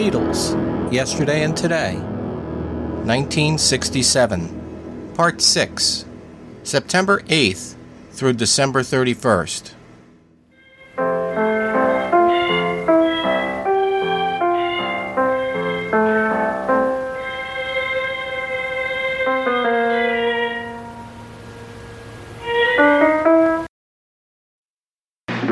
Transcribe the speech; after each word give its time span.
Beatles, 0.00 0.56
Yesterday 0.90 1.44
and 1.44 1.54
Today, 1.54 1.92
1967, 3.04 5.12
Part 5.14 5.42
6, 5.42 6.06
September 6.62 7.20
8th 7.24 7.74
through 8.12 8.32
December 8.32 8.80
31st. 8.80 9.74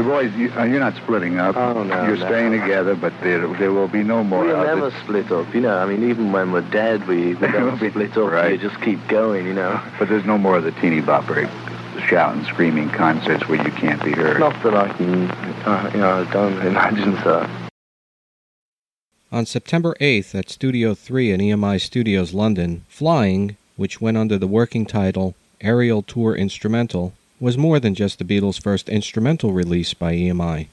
Boys, 0.09 0.33
you, 0.35 0.51
uh, 0.57 0.65
you're 0.65 0.81
not 0.81 0.97
splitting 0.97 1.39
up. 1.39 1.57
Oh, 1.57 1.83
no, 1.83 2.07
You're 2.07 2.17
no. 2.17 2.27
staying 2.27 2.53
together, 2.61 2.95
but 2.97 3.13
there, 3.23 3.47
there 3.59 3.73
will 3.73 3.89
be 3.89 4.03
no 4.03 4.25
more. 4.25 4.45
We'll 4.45 4.65
never 4.65 4.89
it. 4.89 4.95
split 5.03 5.31
up, 5.31 5.53
you 5.55 5.61
know. 5.61 5.77
I 5.79 5.87
mean, 5.87 6.09
even 6.09 6.33
when 6.33 6.51
we're 6.53 6.63
dead, 6.71 7.07
we, 7.07 7.29
we 7.29 7.33
There 7.35 7.53
don't 7.53 7.73
will 7.73 7.79
be- 7.79 7.91
split 7.91 8.17
up. 8.17 8.31
right. 8.33 8.53
We 8.53 8.59
just 8.59 8.81
keep 8.83 9.07
going, 9.09 9.47
you 9.47 9.55
know. 9.55 9.81
But 9.99 10.09
there's 10.09 10.25
no 10.25 10.39
more 10.39 10.57
of 10.57 10.65
the 10.65 10.73
teeny 10.73 11.01
bopper 11.01 11.49
shouting, 12.07 12.45
screaming 12.45 12.89
concerts 12.91 13.47
where 13.49 13.63
you 13.63 13.71
can't 13.73 14.03
be 14.03 14.13
heard. 14.13 14.39
Not 14.41 14.61
that 14.63 14.75
I 14.75 14.89
can, 14.95 15.31
uh, 15.67 15.91
you 15.93 16.01
know, 16.01 16.11
I 16.27 16.33
don't 16.33 16.59
imagine 16.67 17.17
so. 17.23 17.49
On 19.31 19.45
September 19.45 19.95
8th 20.01 20.35
at 20.35 20.49
Studio 20.49 20.95
3 20.95 21.33
in 21.33 21.41
EMI 21.41 21.79
Studios 21.81 22.33
London, 22.33 22.85
Flying, 22.89 23.57
which 23.77 24.01
went 24.01 24.17
under 24.17 24.39
the 24.39 24.47
working 24.47 24.87
title 24.87 25.35
Aerial 25.61 26.03
Tour 26.03 26.35
Instrumental, 26.35 27.13
was 27.41 27.59
more 27.59 27.79
than 27.79 27.95
just 27.95 28.19
the 28.19 28.25
Beatles' 28.25 28.63
first 28.63 28.89
instrumental 28.89 29.53
release 29.53 29.95
by 29.95 30.15
EMI. 30.15 30.69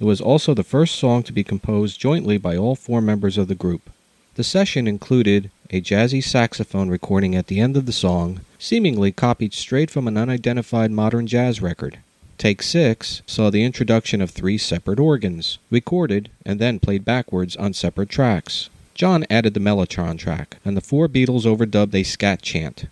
It 0.00 0.04
was 0.04 0.20
also 0.20 0.54
the 0.54 0.64
first 0.64 0.96
song 0.96 1.22
to 1.24 1.32
be 1.32 1.44
composed 1.44 2.00
jointly 2.00 2.38
by 2.38 2.56
all 2.56 2.74
four 2.74 3.00
members 3.00 3.38
of 3.38 3.48
the 3.48 3.54
group. 3.54 3.90
The 4.34 4.44
session 4.44 4.88
included 4.88 5.50
a 5.70 5.80
jazzy 5.80 6.22
saxophone 6.22 6.88
recording 6.88 7.36
at 7.36 7.46
the 7.46 7.60
end 7.60 7.76
of 7.76 7.86
the 7.86 7.92
song, 7.92 8.40
seemingly 8.58 9.12
copied 9.12 9.54
straight 9.54 9.90
from 9.90 10.08
an 10.08 10.16
unidentified 10.16 10.90
modern 10.90 11.26
jazz 11.26 11.62
record. 11.62 11.98
Take 12.36 12.62
6 12.62 13.22
saw 13.26 13.50
the 13.50 13.62
introduction 13.62 14.20
of 14.20 14.30
three 14.30 14.58
separate 14.58 14.98
organs, 14.98 15.58
recorded 15.70 16.30
and 16.44 16.58
then 16.58 16.80
played 16.80 17.04
backwards 17.04 17.54
on 17.56 17.72
separate 17.72 18.08
tracks. 18.08 18.70
John 18.94 19.24
added 19.30 19.54
the 19.54 19.60
Mellotron 19.60 20.18
track, 20.18 20.58
and 20.64 20.76
the 20.76 20.80
four 20.80 21.08
Beatles 21.08 21.44
overdubbed 21.44 21.94
a 21.94 22.02
scat 22.02 22.42
chant. 22.42 22.86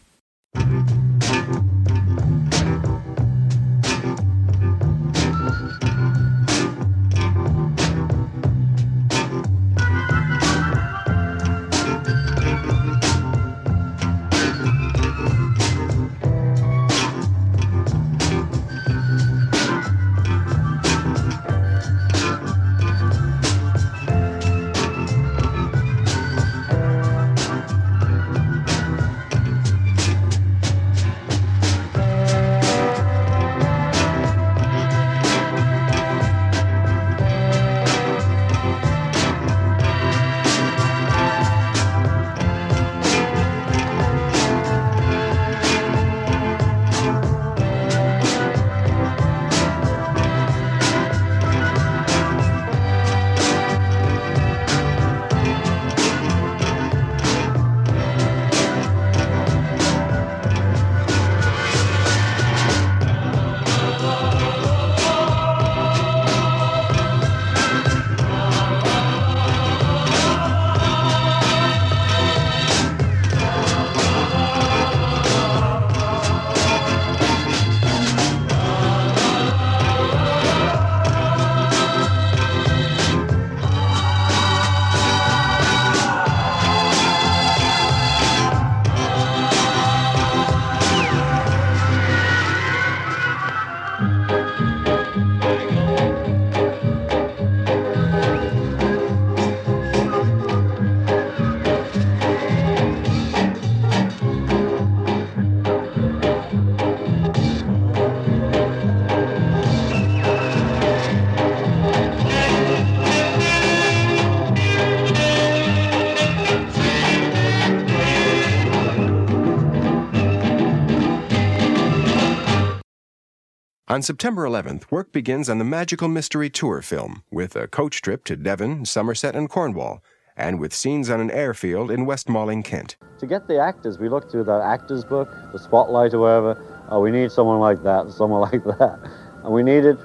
On 123.93 124.01
September 124.01 124.49
11th, 124.49 124.91
work 124.91 125.13
begins 125.13 125.51
on 125.51 125.59
the 125.59 125.67
Magical 125.67 126.09
Mystery 126.09 126.49
Tour 126.49 126.81
film 126.81 127.25
with 127.31 127.55
a 127.55 127.69
coach 127.69 128.01
trip 128.01 128.25
to 128.25 128.37
Devon, 128.37 128.87
Somerset, 128.87 129.37
and 129.37 129.51
Cornwall, 129.51 130.03
and 130.35 130.59
with 130.59 130.73
scenes 130.73 131.11
on 131.11 131.21
an 131.21 131.31
airfield 131.31 131.91
in 131.91 132.07
West 132.07 132.27
Malling, 132.27 132.63
Kent. 132.63 132.97
To 133.19 133.27
get 133.27 133.49
the 133.49 133.61
actors, 133.61 133.99
we 133.99 134.09
looked 134.09 134.31
through 134.31 134.45
the 134.45 134.63
actors 134.65 135.05
book, 135.05 135.29
the 135.53 135.59
spotlight 135.59 136.15
or 136.15 136.21
whatever. 136.21 136.85
Oh, 136.89 137.01
we 137.01 137.11
need 137.11 137.31
someone 137.31 137.61
like 137.61 137.83
that, 137.83 138.11
someone 138.17 138.41
like 138.51 138.65
that. 138.65 138.99
And 139.45 139.53
we 139.53 139.63
needed 139.63 139.99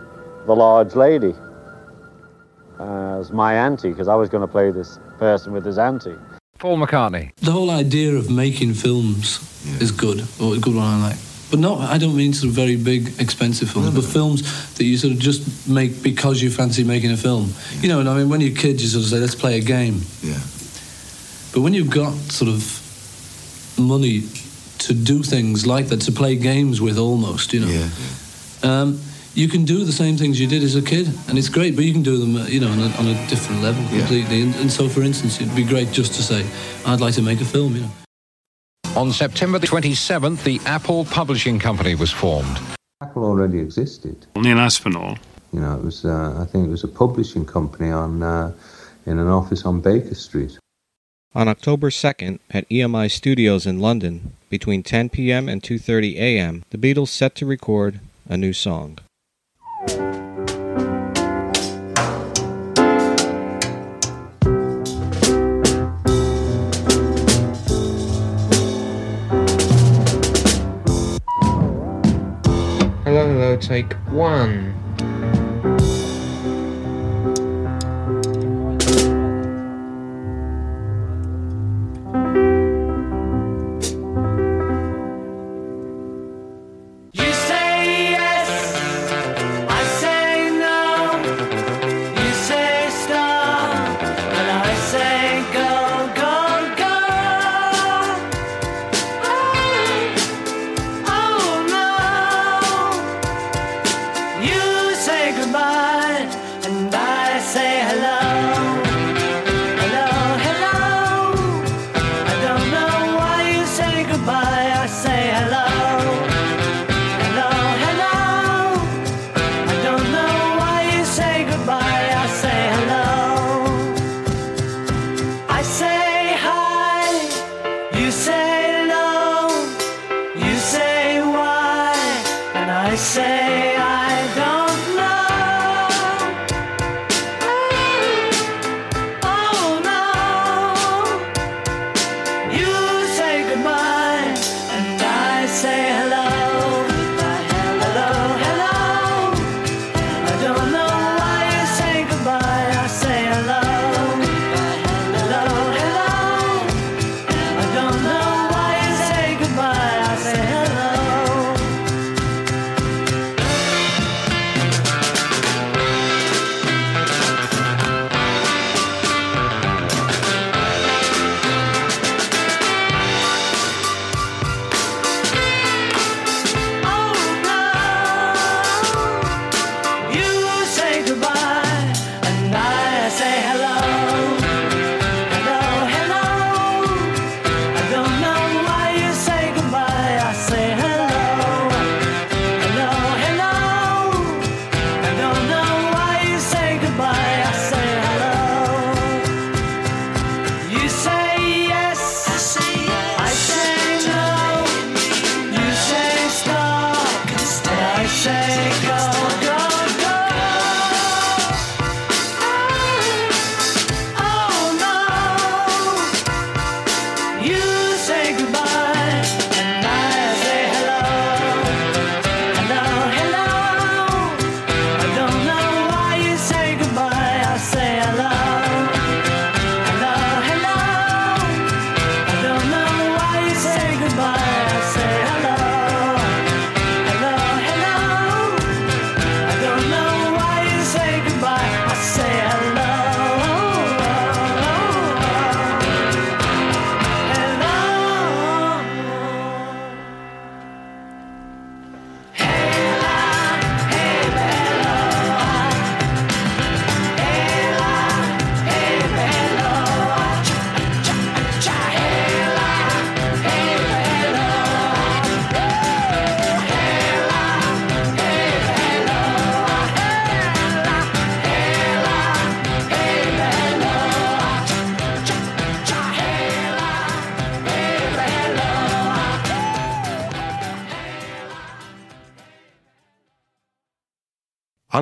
the 0.48 0.54
large 0.54 0.94
lady 0.94 1.34
as 2.82 3.32
my 3.32 3.54
auntie, 3.54 3.92
because 3.92 4.10
I 4.10 4.16
was 4.16 4.28
going 4.28 4.42
to 4.42 4.52
play 4.52 4.70
this 4.70 5.00
person 5.18 5.54
with 5.54 5.64
his 5.64 5.78
auntie. 5.78 6.18
Paul 6.60 6.78
McCartney. 6.78 7.34
The 7.38 7.54
whole 7.54 7.70
idea 7.70 8.16
of 8.16 8.30
making 8.30 8.74
films 8.74 9.40
is 9.82 9.92
good, 9.92 10.28
or 10.42 10.56
a 10.56 10.60
good 10.60 10.76
one 10.76 10.84
I 10.84 11.02
like. 11.08 11.27
But 11.50 11.60
no, 11.60 11.78
I 11.78 11.98
don't 11.98 12.16
mean 12.16 12.34
sort 12.34 12.50
of 12.50 12.56
very 12.56 12.76
big, 12.76 13.14
expensive 13.20 13.70
films, 13.70 13.96
but 13.96 14.04
films 14.04 14.74
that 14.76 14.84
you 14.84 14.98
sort 14.98 15.14
of 15.14 15.20
just 15.20 15.68
make 15.70 16.04
because 16.04 16.42
you 16.42 16.50
fancy 16.52 16.84
making 16.84 17.12
a 17.12 17.18
film. 17.18 17.54
You 17.82 17.88
know, 17.88 18.00
and 18.02 18.10
I 18.10 18.18
mean, 18.18 18.28
when 18.30 18.42
you're 18.42 18.54
kids, 18.56 18.84
you 18.84 18.90
sort 18.90 19.06
of 19.06 19.10
say, 19.10 19.20
let's 19.20 19.36
play 19.36 19.58
a 19.58 19.62
game. 19.62 20.02
Yeah. 20.22 20.34
But 21.54 21.62
when 21.62 21.74
you've 21.74 21.90
got 21.90 22.14
sort 22.32 22.50
of 22.50 22.84
money 23.80 24.24
to 24.80 24.94
do 24.94 25.24
things 25.24 25.66
like 25.66 25.88
that, 25.88 26.02
to 26.02 26.12
play 26.12 26.36
games 26.36 26.82
with 26.82 26.98
almost, 26.98 27.54
you 27.54 27.62
know. 27.62 27.68
Yeah. 27.68 27.90
Um, 28.64 29.00
you 29.34 29.48
can 29.48 29.66
do 29.66 29.86
the 29.86 29.92
same 29.92 30.18
things 30.18 30.40
you 30.42 30.48
did 30.48 30.64
as 30.64 30.76
a 30.76 30.82
kid, 30.82 31.08
and 31.30 31.38
it's 31.38 31.48
great, 31.50 31.76
but 31.76 31.86
you 31.86 31.94
can 31.94 32.02
do 32.04 32.18
them, 32.18 32.46
you 32.52 32.60
know, 32.60 32.70
on 32.72 32.80
a, 32.80 32.90
on 32.98 33.08
a 33.08 33.28
different 33.30 33.62
level 33.62 33.84
Yeah. 33.84 34.00
completely. 34.00 34.42
And, 34.42 34.56
and 34.56 34.72
so, 34.72 34.90
for 34.90 35.02
instance, 35.04 35.40
it'd 35.40 35.56
be 35.56 35.64
great 35.64 35.92
just 35.92 36.14
to 36.16 36.24
say, 36.24 36.46
I'd 36.86 37.00
like 37.00 37.14
to 37.16 37.22
make 37.22 37.40
a 37.40 37.46
film, 37.46 37.76
you 37.76 37.82
know. 37.84 37.92
On 38.98 39.12
September 39.12 39.60
the 39.60 39.68
27th, 39.68 40.44
the 40.44 40.60
Apple 40.66 41.06
Publishing 41.06 41.60
Company 41.60 41.94
was 41.94 42.10
formed. 42.10 42.60
Apple 43.00 43.26
already 43.26 43.60
existed. 43.60 44.26
Neil 44.36 44.58
Aspinall. 44.58 45.20
You 45.54 45.60
know, 45.60 45.76
it 45.76 45.84
was. 45.84 46.04
Uh, 46.04 46.36
I 46.42 46.46
think 46.46 46.66
it 46.66 46.72
was 46.72 46.84
a 46.84 46.88
publishing 46.88 47.46
company 47.46 47.92
on 47.92 48.24
uh, 48.24 48.54
in 49.06 49.20
an 49.20 49.28
office 49.28 49.66
on 49.66 49.82
Baker 49.82 50.16
Street. 50.16 50.58
On 51.36 51.48
October 51.48 51.92
2nd, 51.92 52.40
at 52.50 52.68
EMI 52.70 53.12
Studios 53.12 53.68
in 53.68 53.80
London, 53.80 54.34
between 54.50 54.82
10 54.82 55.10
p.m. 55.10 55.48
and 55.48 55.62
2:30 55.62 56.16
a.m., 56.16 56.64
the 56.72 56.80
Beatles 56.80 57.10
set 57.10 57.36
to 57.36 57.46
record 57.46 58.00
a 58.28 58.36
new 58.36 58.52
song. 58.52 58.98
Take 73.68 73.94
one. 74.10 74.77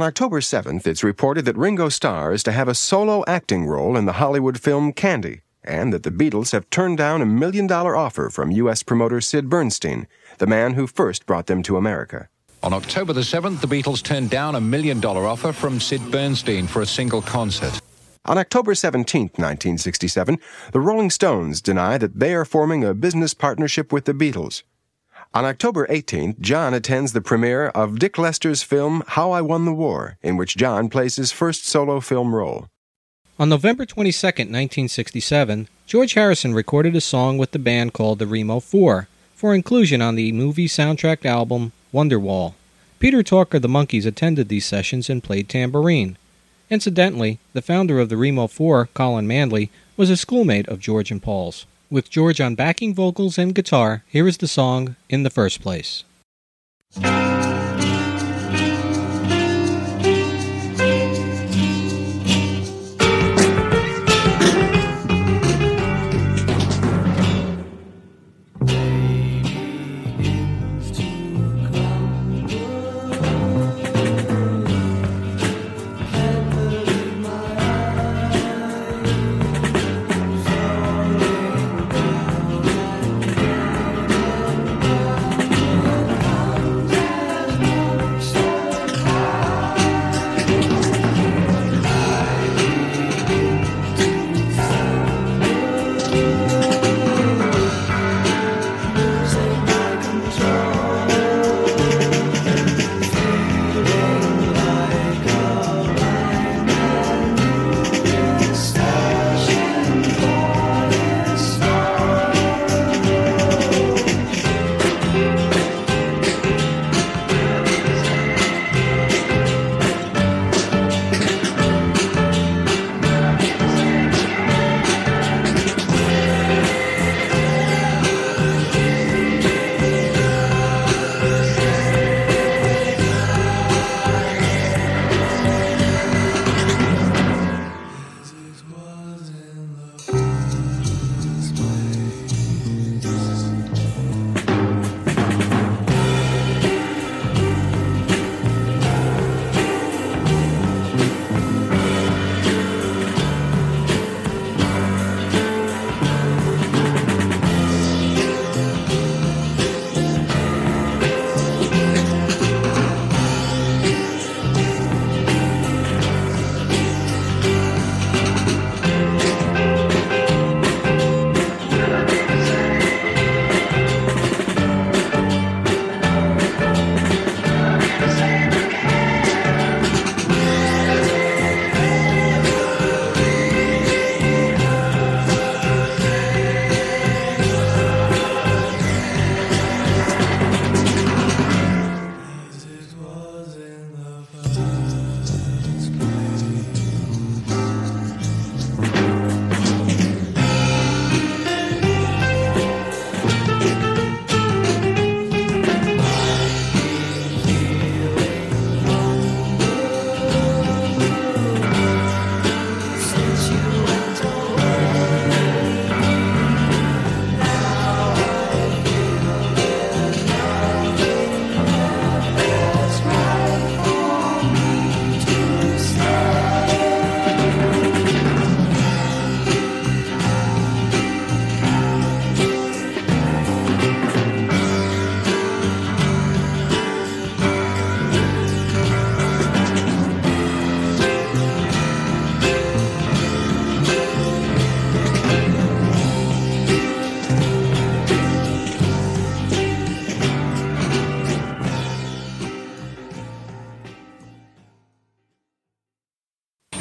October 0.06 0.40
7th, 0.40 0.86
it's 0.86 1.04
reported 1.04 1.46
that 1.46 1.58
Ringo 1.58 1.90
Starr 1.90 2.32
is 2.32 2.44
to 2.44 2.52
have 2.52 2.68
a 2.68 2.76
solo 2.76 3.24
acting 3.28 3.66
role 3.66 3.98
in 3.98 4.06
the 4.06 4.20
Hollywood 4.22 4.60
film 4.60 4.94
Candy, 4.94 5.42
and 5.64 5.92
that 5.92 6.04
the 6.04 6.12
Beatles 6.12 6.52
have 6.52 6.70
turned 6.70 7.00
down 7.00 7.24
a 7.24 7.26
million 7.26 7.66
dollar 7.66 7.96
offer 7.96 8.30
from 8.30 8.52
U.S. 8.52 8.84
promoter 8.84 9.20
Sid 9.20 9.50
Bernstein, 9.50 10.06
the 10.38 10.46
man 10.46 10.76
who 10.76 10.86
first 10.86 11.26
brought 11.26 11.48
them 11.48 11.64
to 11.64 11.76
America. 11.76 12.30
On 12.62 12.72
October 12.72 13.14
the 13.14 13.22
7th, 13.22 13.62
the 13.62 13.68
Beatles 13.68 14.04
turned 14.04 14.30
down 14.30 14.54
a 14.54 14.62
million 14.62 15.00
dollar 15.00 15.26
offer 15.26 15.52
from 15.52 15.80
Sid 15.80 16.12
Bernstein 16.12 16.68
for 16.68 16.84
a 16.84 16.86
single 16.86 17.24
concert. 17.24 17.82
On 18.26 18.38
October 18.38 18.76
17, 18.76 19.22
1967, 19.36 20.38
the 20.72 20.82
Rolling 20.82 21.10
Stones 21.10 21.64
deny 21.64 21.98
that 21.98 22.20
they 22.20 22.36
are 22.36 22.46
forming 22.46 22.84
a 22.84 22.94
business 22.94 23.34
partnership 23.34 23.92
with 23.92 24.06
the 24.06 24.14
Beatles. 24.14 24.62
On 25.36 25.44
October 25.44 25.86
18th, 25.88 26.40
John 26.40 26.74
attends 26.74 27.12
the 27.12 27.20
premiere 27.20 27.68
of 27.68 28.00
Dick 28.00 28.18
Lester's 28.18 28.64
film 28.64 29.04
How 29.06 29.32
I 29.32 29.42
Won 29.42 29.66
the 29.66 29.74
War, 29.74 30.18
in 30.24 30.38
which 30.38 30.56
John 30.56 30.88
plays 30.88 31.18
his 31.18 31.34
first 31.34 31.66
solo 31.66 32.00
film 32.00 32.34
role. 32.34 32.70
On 33.38 33.50
November 33.50 33.86
22, 33.86 34.16
1967, 34.28 35.68
George 35.86 36.14
Harrison 36.14 36.54
recorded 36.54 36.96
a 36.96 37.02
song 37.02 37.38
with 37.38 37.52
the 37.52 37.60
band 37.60 37.92
called 37.92 38.20
the 38.20 38.28
Remo 38.28 38.62
4 38.62 39.10
for 39.36 39.54
inclusion 39.54 40.02
on 40.02 40.16
the 40.16 40.32
movie 40.32 40.70
soundtrack 40.70 41.26
album 41.26 41.74
Wonderwall. 41.94 42.54
Peter 43.00 43.22
Tork 43.22 43.54
of 43.54 43.62
the 43.62 43.68
Monkees 43.68 44.06
attended 44.06 44.48
these 44.48 44.66
sessions 44.66 45.10
and 45.10 45.22
played 45.22 45.50
tambourine. 45.50 46.16
Incidentally, 46.70 47.40
the 47.52 47.62
founder 47.62 48.00
of 48.00 48.08
the 48.08 48.16
Remo 48.16 48.48
4, 48.48 48.88
Colin 48.94 49.28
Manley, 49.28 49.70
was 49.98 50.10
a 50.10 50.16
schoolmate 50.16 50.70
of 50.70 50.80
George 50.80 51.12
and 51.12 51.22
Paul's. 51.22 51.66
With 51.90 52.10
George 52.10 52.42
on 52.42 52.56
backing 52.56 52.96
vocals 52.96 53.38
and 53.38 53.54
guitar, 53.54 54.04
here 54.08 54.28
is 54.28 54.38
the 54.38 54.48
song 54.48 54.96
In 55.08 55.22
the 55.22 55.30
First 55.30 55.62
Place. 55.62 56.04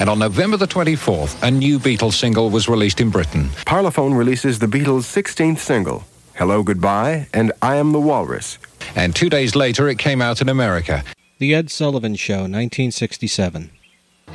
And 0.05 0.11
on 0.11 0.19
November 0.19 0.59
the 0.59 0.67
24th, 0.67 1.43
a 1.43 1.51
new 1.51 1.79
Beatles 1.79 2.13
single 2.13 2.51
was 2.51 2.69
released 2.69 3.01
in 3.01 3.09
Britain. 3.09 3.45
Parlophone 3.65 4.15
releases 4.15 4.59
the 4.59 4.67
Beatles' 4.67 5.05
16th 5.05 5.57
single, 5.57 6.05
Hello 6.35 6.63
Goodbye 6.63 7.27
and 7.33 7.53
I 7.63 7.77
Am 7.77 7.93
the 7.93 8.01
Walrus. 8.01 8.59
And 8.95 9.17
two 9.17 9.31
days 9.31 9.57
later, 9.57 9.89
it 9.89 9.99
came 9.99 10.21
out 10.21 10.43
in 10.43 10.51
America. 10.51 11.05
The 11.39 11.55
Ed 11.55 11.71
Sullivan 11.71 12.17
Show, 12.17 12.41
1967. 12.41 13.71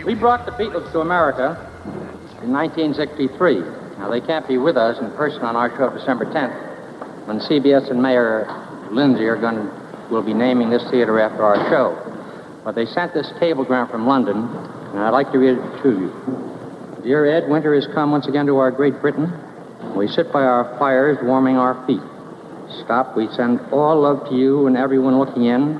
We 0.03 0.15
brought 0.15 0.47
the 0.47 0.53
Beatles 0.53 0.91
to 0.91 1.01
America 1.01 1.53
in 2.41 2.51
1963. 2.51 3.59
Now, 3.99 4.09
they 4.09 4.21
can't 4.21 4.47
be 4.47 4.57
with 4.57 4.75
us 4.75 4.97
in 4.97 5.11
person 5.11 5.43
on 5.43 5.55
our 5.55 5.69
show 5.77 5.95
December 5.95 6.25
10th, 6.25 7.27
when 7.27 7.39
CBS 7.41 7.91
and 7.91 8.01
Mayor 8.01 8.47
Lindsay 8.89 9.25
are 9.25 9.37
going 9.37 9.69
will 10.09 10.23
be 10.23 10.33
naming 10.33 10.71
this 10.71 10.81
theater 10.89 11.19
after 11.19 11.43
our 11.43 11.69
show. 11.69 11.93
But 12.63 12.73
they 12.73 12.87
sent 12.87 13.13
this 13.13 13.31
cablegram 13.39 13.87
from 13.91 14.07
London, 14.07 14.49
and 14.89 14.99
I'd 14.99 15.09
like 15.09 15.31
to 15.31 15.37
read 15.37 15.57
it 15.57 15.83
to 15.83 15.89
you. 15.89 17.01
Dear 17.03 17.25
Ed, 17.25 17.49
winter 17.49 17.73
has 17.75 17.87
come 17.93 18.11
once 18.11 18.27
again 18.27 18.45
to 18.47 18.57
our 18.57 18.71
Great 18.71 18.99
Britain. 19.01 19.31
We 19.95 20.07
sit 20.07 20.33
by 20.33 20.43
our 20.43 20.77
fires 20.77 21.17
warming 21.21 21.57
our 21.57 21.85
feet. 21.85 22.01
Stop, 22.83 23.15
we 23.15 23.27
send 23.35 23.59
all 23.71 24.01
love 24.01 24.29
to 24.29 24.35
you 24.35 24.67
and 24.67 24.75
everyone 24.75 25.17
looking 25.17 25.45
in. 25.45 25.79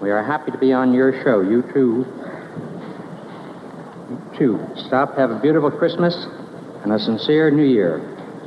We 0.00 0.10
are 0.10 0.22
happy 0.24 0.50
to 0.50 0.58
be 0.58 0.72
on 0.72 0.92
your 0.92 1.22
show. 1.22 1.40
You 1.40 1.62
too. 1.72 2.04
You 4.10 4.38
too. 4.38 4.66
Stop, 4.86 5.16
have 5.16 5.30
a 5.30 5.38
beautiful 5.40 5.70
Christmas 5.70 6.14
and 6.82 6.92
a 6.92 6.98
sincere 6.98 7.50
New 7.50 7.64
Year. 7.64 7.98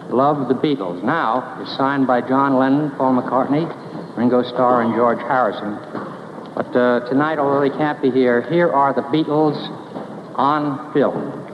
Love 0.09 0.47
the 0.47 0.55
Beatles. 0.55 1.03
Now 1.03 1.61
is 1.61 1.69
signed 1.77 2.07
by 2.07 2.21
John 2.21 2.57
Lennon, 2.57 2.91
Paul 2.97 3.21
McCartney, 3.21 4.17
Ringo 4.17 4.43
Starr, 4.43 4.81
and 4.81 4.93
George 4.95 5.19
Harrison. 5.19 5.77
But 6.55 6.75
uh, 6.75 7.07
tonight, 7.09 7.39
although 7.39 7.61
they 7.61 7.75
can't 7.75 8.01
be 8.01 8.11
here, 8.11 8.41
here 8.49 8.69
are 8.69 8.93
the 8.93 9.03
Beatles 9.03 9.55
on 10.39 10.93
film. 10.93 11.48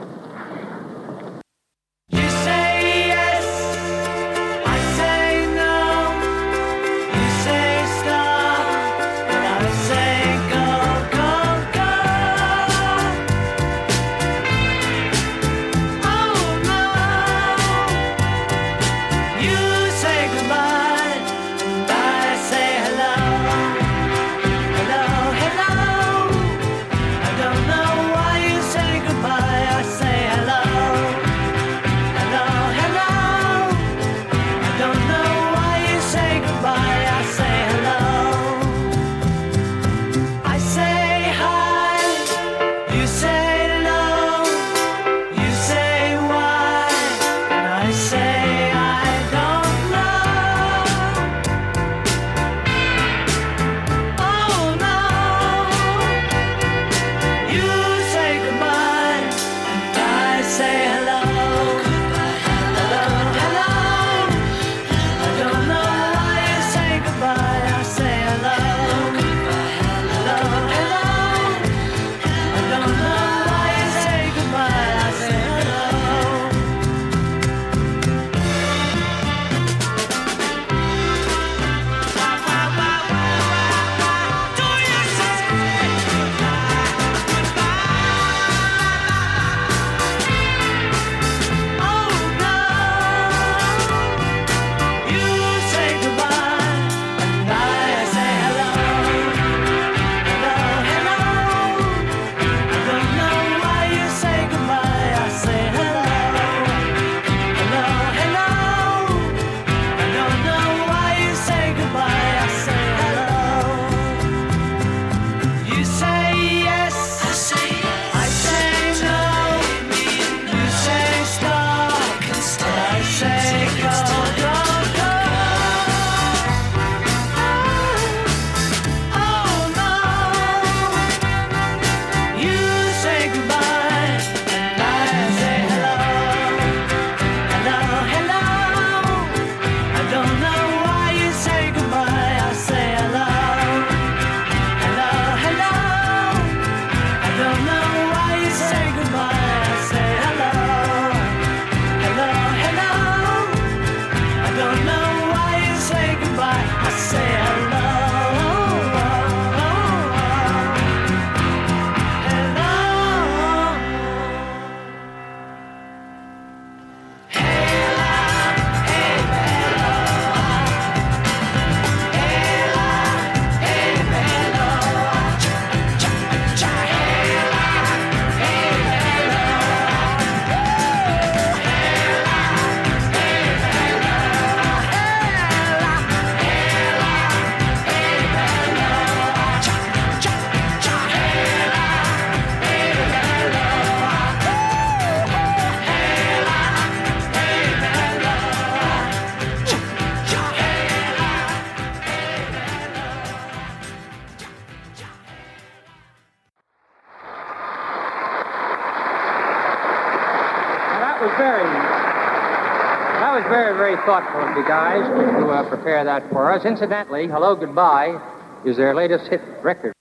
Thoughtful 214.56 214.62
you 214.62 214.68
guys 214.68 215.40
to 215.40 215.48
uh, 215.48 215.68
prepare 215.68 216.04
that 216.04 216.28
for 216.30 216.52
us. 216.52 216.64
Incidentally, 216.64 217.26
Hello 217.26 217.54
Goodbye 217.54 218.20
is 218.64 218.76
their 218.76 218.94
latest 218.94 219.28
hit 219.28 219.40
record. 219.62 219.92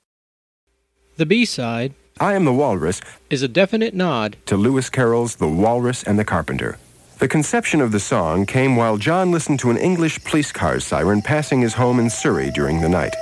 The 1.18 1.26
B 1.26 1.46
side, 1.46 1.94
I 2.20 2.34
Am 2.34 2.46
the 2.46 2.54
Walrus, 2.54 3.02
is 3.30 3.41
a 3.41 3.48
definite 3.48 3.94
nod 3.94 4.38
to 4.46 4.58
Lewis 4.58 4.89
Carroll's 4.89 5.36
The 5.36 5.48
Walrus 5.48 6.04
and 6.04 6.20
the 6.20 6.26
Carpenter. 6.26 6.78
The 7.20 7.28
conception 7.28 7.80
of 7.80 7.91
the 7.91 8.00
song 8.00 8.46
came 8.46 8.76
while 8.76 8.98
John 8.98 9.32
listened 9.32 9.60
to 9.60 9.70
an 9.70 9.78
English 9.78 10.24
police 10.26 10.52
car 10.52 10.80
siren 10.80 11.22
passing 11.22 11.62
his 11.62 11.74
home 11.74 12.00
in 12.00 12.10
Surrey 12.10 12.52
during 12.52 12.82
the 12.82 12.89
night. 12.89 13.15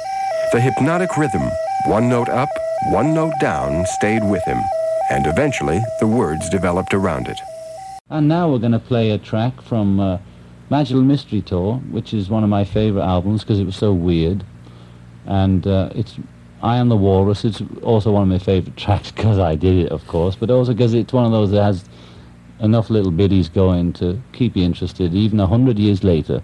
The 0.51 0.61
hypnotic 0.61 1.15
rhythm, 1.17 1.49
one 1.85 2.09
note 2.09 2.29
up, 2.29 2.49
one 2.87 3.13
note 3.13 3.33
down, 3.39 3.85
stayed 3.85 4.23
with 4.23 4.43
him, 4.45 4.57
and 5.11 5.27
eventually 5.27 5.81
the 5.99 6.07
words 6.07 6.49
developed 6.49 6.93
around 6.93 7.27
it. 7.27 7.39
And 8.09 8.27
now 8.27 8.51
we're 8.51 8.59
going 8.59 8.73
to 8.73 8.79
play 8.79 9.11
a 9.11 9.17
track 9.17 9.61
from 9.61 9.99
uh, 9.99 10.17
Magical 10.69 11.01
Mystery 11.01 11.41
Tour, 11.41 11.77
which 11.91 12.13
is 12.13 12.29
one 12.29 12.43
of 12.43 12.49
my 12.49 12.63
favourite 12.63 13.05
albums 13.05 13.41
because 13.41 13.59
it 13.59 13.65
was 13.65 13.75
so 13.75 13.93
weird. 13.93 14.43
And 15.25 15.65
uh, 15.67 15.89
it's 15.93 16.17
I 16.61 16.77
Am 16.77 16.89
the 16.89 16.95
Walrus. 16.95 17.43
It's 17.43 17.61
also 17.81 18.11
one 18.11 18.23
of 18.23 18.29
my 18.29 18.39
favourite 18.39 18.77
tracks 18.83 19.11
because 19.11 19.39
I 19.39 19.55
did 19.55 19.85
it, 19.85 19.91
of 19.91 20.07
course, 20.07 20.35
but 20.35 20.49
also 20.49 20.73
because 20.73 20.93
it's 20.93 21.13
one 21.13 21.25
of 21.25 21.31
those 21.31 21.51
that 21.51 21.63
has 21.63 21.85
enough 22.59 22.89
little 22.89 23.11
biddies 23.11 23.49
going 23.49 23.91
to 23.93 24.21
keep 24.31 24.55
you 24.55 24.63
interested 24.63 25.13
even 25.13 25.39
a 25.39 25.47
hundred 25.47 25.77
years 25.77 26.03
later. 26.03 26.41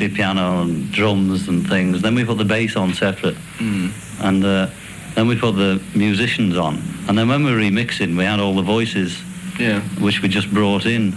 Had 0.00 0.14
piano 0.14 0.62
and 0.62 0.90
drums 0.92 1.48
and 1.48 1.66
things. 1.68 2.02
Then 2.02 2.14
we 2.14 2.24
put 2.24 2.38
the 2.38 2.44
bass 2.44 2.76
on 2.76 2.94
separate, 2.94 3.36
and 3.58 4.44
uh, 4.44 4.68
then 5.14 5.28
we 5.28 5.38
put 5.38 5.52
the 5.52 5.80
musicians 5.94 6.56
on. 6.56 6.76
And 7.08 7.16
then 7.18 7.28
when 7.28 7.44
we 7.44 7.50
were 7.52 7.58
remixing, 7.58 8.16
we 8.16 8.24
had 8.24 8.40
all 8.40 8.54
the 8.54 8.62
voices, 8.62 9.16
Yeah. 9.58 9.80
which 10.00 10.20
we 10.22 10.28
just 10.28 10.52
brought 10.52 10.86
in. 10.86 11.14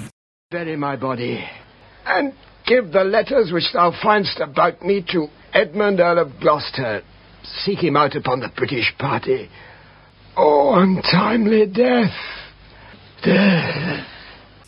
Bury 0.51 0.75
my 0.75 0.95
body. 0.95 1.43
And 2.05 2.33
give 2.65 2.91
the 2.91 3.03
letters 3.03 3.51
which 3.51 3.71
thou 3.73 3.91
findst 4.01 4.39
about 4.39 4.81
me 4.83 5.01
to 5.11 5.27
Edmund 5.53 5.99
Earl 5.99 6.19
of 6.19 6.39
Gloucester. 6.39 7.01
Seek 7.65 7.79
him 7.83 7.95
out 7.97 8.15
upon 8.15 8.39
the 8.39 8.49
British 8.49 8.93
party. 8.97 9.49
Oh, 10.35 10.73
untimely 10.75 11.65
death. 11.67 12.13
Death. 13.23 14.05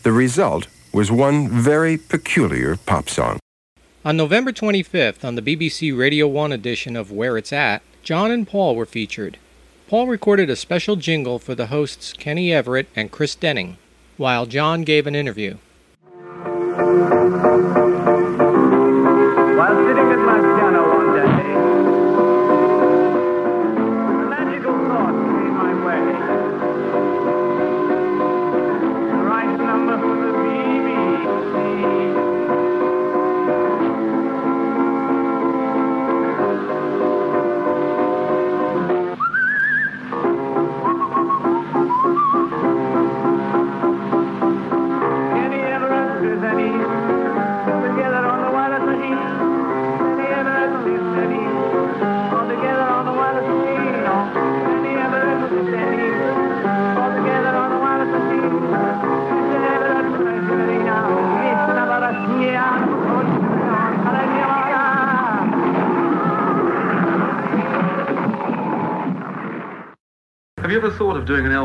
The 0.04 0.12
result 0.12 0.68
was 0.94 1.12
one 1.12 1.50
very 1.50 1.98
peculiar 1.98 2.78
pop 2.78 3.10
song. 3.10 3.40
On 4.06 4.16
November 4.16 4.52
25th, 4.52 5.26
on 5.26 5.34
the 5.34 5.42
BBC 5.42 5.98
Radio 5.98 6.28
1 6.28 6.52
edition 6.52 6.96
of 6.96 7.12
Where 7.12 7.40
It's 7.40 7.52
At, 7.52 7.82
John 8.04 8.30
and 8.30 8.48
Paul 8.48 8.76
were 8.76 8.86
featured. 8.86 9.40
Paul 9.88 10.06
recorded 10.06 10.48
a 10.48 10.56
special 10.56 10.96
jingle 10.96 11.40
for 11.40 11.56
the 11.56 11.66
hosts 11.74 12.14
Kenny 12.14 12.54
Everett 12.54 12.86
and 12.96 13.10
Chris 13.10 13.34
Denning, 13.34 13.78
while 14.16 14.46
John 14.46 14.84
gave 14.84 15.08
an 15.08 15.16
interview. 15.16 15.58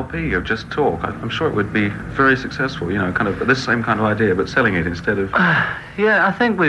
LP 0.00 0.32
of 0.32 0.44
just 0.44 0.70
talk? 0.70 1.04
I- 1.04 1.08
I'm 1.22 1.28
sure 1.28 1.46
it 1.48 1.54
would 1.54 1.72
be 1.72 1.88
very 2.16 2.36
successful, 2.36 2.90
you 2.90 2.98
know, 2.98 3.12
kind 3.12 3.28
of 3.28 3.46
this 3.46 3.62
same 3.62 3.82
kind 3.82 4.00
of 4.00 4.06
idea, 4.06 4.34
but 4.34 4.48
selling 4.48 4.74
it 4.74 4.86
instead 4.86 5.18
of. 5.18 5.30
Yeah, 5.98 6.26
I 6.26 6.32
think 6.32 6.58
we, 6.58 6.68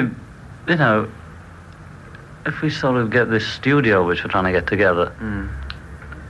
you 0.67 0.75
know, 0.75 1.07
if 2.45 2.61
we 2.61 2.69
sort 2.69 2.97
of 2.97 3.09
get 3.11 3.29
this 3.29 3.47
studio 3.47 4.05
which 4.05 4.23
we're 4.23 4.31
trying 4.31 4.43
to 4.43 4.51
get 4.51 4.67
together, 4.67 5.13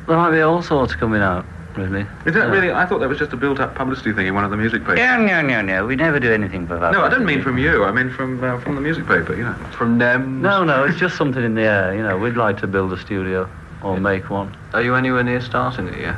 there 0.08 0.18
might 0.18 0.32
be 0.32 0.42
all 0.42 0.62
sorts 0.62 0.94
coming 0.94 1.22
out, 1.22 1.44
really. 1.76 2.06
Is 2.26 2.36
that 2.36 2.48
Yeah. 2.48 2.52
really? 2.52 2.72
I 2.72 2.86
thought 2.86 3.00
that 3.00 3.10
was 3.10 3.18
just 3.18 3.34
a 3.34 3.38
built 3.38 3.60
up 3.60 3.74
publicity 3.74 4.12
thing 4.14 4.28
in 4.28 4.36
one 4.36 4.44
of 4.44 4.52
the 4.52 4.58
music 4.58 4.82
papers. 4.84 5.00
No, 5.00 5.18
no, 5.20 5.42
no, 5.42 5.62
no. 5.62 5.86
We 5.88 5.96
never 5.96 6.20
do 6.20 6.32
anything 6.32 6.68
for 6.68 6.78
that. 6.78 6.92
No, 6.92 7.02
I 7.04 7.10
don't 7.10 7.26
mean 7.26 7.42
from 7.42 7.58
you. 7.58 7.86
I 7.86 7.92
mean 7.92 8.12
from 8.12 8.44
uh, 8.44 8.60
from 8.60 8.76
the 8.76 8.82
music 8.82 9.08
paper, 9.08 9.34
you 9.36 9.46
know. 9.46 9.56
From 9.72 9.98
them? 9.98 10.42
No, 10.42 10.64
no, 10.64 10.84
it's 10.84 11.00
just 11.00 11.16
something 11.18 11.44
in 11.44 11.56
the 11.56 11.64
air. 11.64 11.96
You 11.96 12.04
know, 12.04 12.18
we'd 12.18 12.38
like 12.38 12.58
to 12.60 12.68
build 12.68 12.94
a 12.94 13.00
studio 13.00 13.50
or 13.82 14.00
make 14.00 14.30
one. 14.30 14.56
Are 14.74 14.84
you 14.84 14.94
anywhere 14.96 15.24
near 15.24 15.42
starting 15.42 15.88
it 15.88 16.00
yet? 16.00 16.16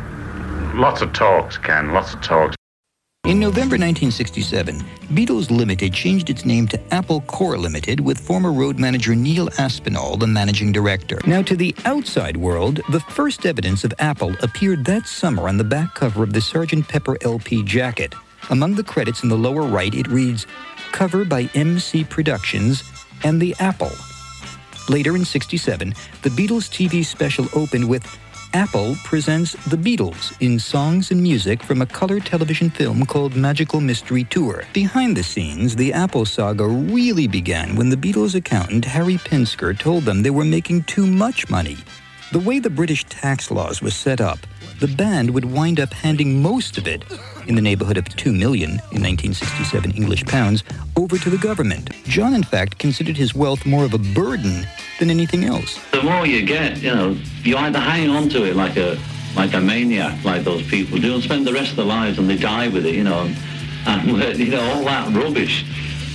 Lots 0.74 1.04
of 1.04 1.14
talks, 1.14 1.56
Ken, 1.56 1.92
lots 1.94 2.16
of 2.16 2.22
talks. 2.24 2.56
In 3.26 3.40
November 3.40 3.76
1967, 3.76 4.80
Beatles 5.12 5.52
Limited 5.52 5.94
changed 5.94 6.32
its 6.32 6.46
name 6.46 6.68
to 6.70 6.82
Apple 6.92 7.22
Corps 7.22 7.60
Limited 7.60 8.00
with 8.00 8.20
former 8.20 8.52
road 8.52 8.80
manager 8.80 9.14
Neil 9.14 9.50
Aspinall 9.60 10.18
the 10.18 10.26
managing 10.26 10.72
director. 10.72 11.22
Now, 11.28 11.44
to 11.44 11.56
the 11.56 11.76
outside 11.86 12.36
world, 12.36 12.82
the 12.90 13.00
first 13.02 13.46
evidence 13.46 13.84
of 13.84 13.94
Apple 14.00 14.34
appeared 14.42 14.84
that 14.86 15.06
summer 15.06 15.48
on 15.48 15.58
the 15.58 15.64
back 15.64 15.94
cover 15.94 16.24
of 16.24 16.34
the 16.34 16.40
Sgt. 16.40 16.88
Pepper 16.88 17.18
LP 17.22 17.64
jacket. 17.64 18.16
Among 18.50 18.74
the 18.74 18.84
credits 18.84 19.22
in 19.22 19.30
the 19.30 19.38
lower 19.38 19.62
right, 19.62 19.94
it 19.94 20.08
reads, 20.08 20.48
Cover 20.92 21.24
by 21.24 21.52
MC 21.54 22.04
Productions 22.04 22.84
and 23.24 23.40
The 23.40 23.56
Apple. 23.60 23.92
Later 24.90 25.16
in 25.16 25.24
67, 25.24 25.94
the 26.24 26.30
Beatles 26.30 26.68
TV 26.68 27.06
special 27.06 27.48
opened 27.54 27.88
with 27.88 28.04
Apple 28.56 28.96
presents 29.04 29.54
The 29.66 29.76
Beatles 29.78 30.32
in 30.40 30.60
songs 30.60 31.10
and 31.10 31.20
music 31.20 31.64
from 31.64 31.82
a 31.82 31.88
color 31.88 32.20
television 32.20 32.70
film 32.70 33.04
called 33.04 33.36
Magical 33.36 33.82
Mystery 33.82 34.26
Tour. 34.26 34.64
Behind 34.74 35.18
the 35.18 35.24
scenes, 35.24 35.76
the 35.76 35.92
Apple 35.92 36.24
saga 36.24 36.68
really 36.68 37.26
began 37.28 37.76
when 37.76 37.90
the 37.90 37.98
Beatles 37.98 38.36
accountant 38.36 38.86
Harry 38.86 39.16
Pinsker 39.16 39.78
told 39.78 40.04
them 40.04 40.22
they 40.22 40.30
were 40.30 40.46
making 40.46 40.84
too 40.84 41.08
much 41.08 41.50
money. 41.50 41.78
The 42.32 42.38
way 42.40 42.60
the 42.60 42.70
British 42.70 43.06
tax 43.06 43.50
laws 43.50 43.82
were 43.82 43.90
set 43.90 44.22
up, 44.22 44.38
the 44.80 44.88
band 44.88 45.32
would 45.32 45.46
wind 45.46 45.80
up 45.80 45.92
handing 45.92 46.40
most 46.40 46.78
of 46.78 46.86
it, 46.86 47.04
in 47.48 47.56
the 47.56 47.62
neighborhood 47.62 47.98
of 47.98 48.06
2 48.16 48.32
million 48.32 48.72
in 48.72 49.02
1967 49.02 49.92
English 49.92 50.26
pounds, 50.26 50.64
over 50.96 51.18
to 51.18 51.30
the 51.30 51.38
government. 51.38 51.90
John, 52.04 52.34
in 52.34 52.44
fact, 52.44 52.78
considered 52.78 53.18
his 53.18 53.36
wealth 53.36 53.66
more 53.66 53.86
of 53.86 53.94
a 53.94 53.98
burden 53.98 54.66
than 55.00 55.10
anything 55.10 55.46
else. 55.46 55.80
The 55.92 56.04
more 56.04 56.26
you 56.26 56.46
get, 56.46 56.78
you 56.82 56.94
know, 56.94 57.18
you 57.44 57.58
either 57.58 57.80
hang 57.80 58.10
on 58.10 58.30
to 58.30 58.46
it 58.46 58.56
like 58.56 58.78
a 58.78 58.98
like 59.36 59.54
a 59.54 59.62
maniac, 59.62 60.24
like 60.24 60.44
those 60.44 60.62
people 60.68 61.00
do, 61.00 61.16
and 61.16 61.24
spend 61.24 61.48
the 61.48 61.54
rest 61.54 61.72
of 61.72 61.78
their 61.78 61.86
lives 61.86 62.20
and 62.20 62.30
they 62.30 62.38
die 62.38 62.68
with 62.68 62.86
it, 62.86 62.94
you 62.94 63.04
know, 63.04 63.34
and, 63.88 64.08
you 64.40 64.52
know 64.52 64.62
all 64.62 64.84
that 64.86 65.12
rubbish, 65.16 65.66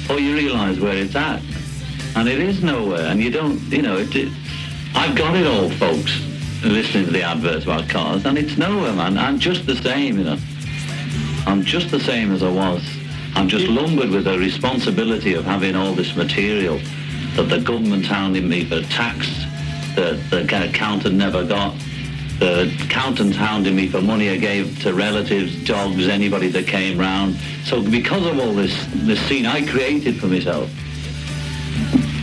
or 0.08 0.18
you 0.18 0.34
realise 0.34 0.78
where 0.78 0.96
it's 0.96 1.16
at, 1.16 1.42
and 2.16 2.28
it 2.28 2.38
is 2.38 2.62
nowhere, 2.62 3.06
and 3.06 3.20
you 3.20 3.30
don't, 3.30 3.58
you 3.72 3.82
know, 3.82 3.96
it, 3.96 4.14
it, 4.14 4.32
I've 4.94 5.16
got 5.16 5.36
it 5.36 5.46
all, 5.46 5.68
folks, 5.70 6.20
listening 6.62 7.06
to 7.06 7.10
the 7.10 7.22
adverts 7.22 7.64
about 7.64 7.88
cars, 7.88 8.24
and 8.24 8.38
it's 8.38 8.56
nowhere, 8.56 8.92
man. 8.92 9.18
I'm 9.18 9.38
just 9.38 9.66
the 9.66 9.76
same, 9.76 10.18
you 10.18 10.24
know. 10.24 10.38
I'm 11.46 11.62
just 11.62 11.90
the 11.90 12.00
same 12.00 12.32
as 12.32 12.42
I 12.42 12.50
was. 12.50 12.82
I'm 13.34 13.48
just 13.48 13.68
lumbered 13.68 14.10
with 14.10 14.24
the 14.24 14.38
responsibility 14.38 15.34
of 15.34 15.44
having 15.44 15.76
all 15.76 15.94
this 15.94 16.16
material 16.16 16.80
that 17.36 17.44
the 17.44 17.60
government 17.60 18.04
hounded 18.06 18.44
me 18.44 18.64
for 18.64 18.80
tax 18.82 19.28
that 19.94 20.18
the 20.30 20.68
accountant 20.68 21.14
never 21.14 21.44
got. 21.44 21.74
The 22.38 22.72
accountant 22.84 23.34
hounding 23.34 23.74
me 23.74 23.88
for 23.88 24.00
money 24.00 24.30
I 24.30 24.36
gave 24.36 24.80
to 24.82 24.94
relatives, 24.94 25.64
dogs, 25.64 26.08
anybody 26.08 26.48
that 26.48 26.66
came 26.66 26.98
round. 26.98 27.36
So 27.64 27.82
because 27.82 28.26
of 28.26 28.38
all 28.38 28.54
this, 28.54 28.86
this 28.92 29.20
scene 29.26 29.46
I 29.46 29.66
created 29.66 30.20
for 30.20 30.26
myself, 30.26 30.70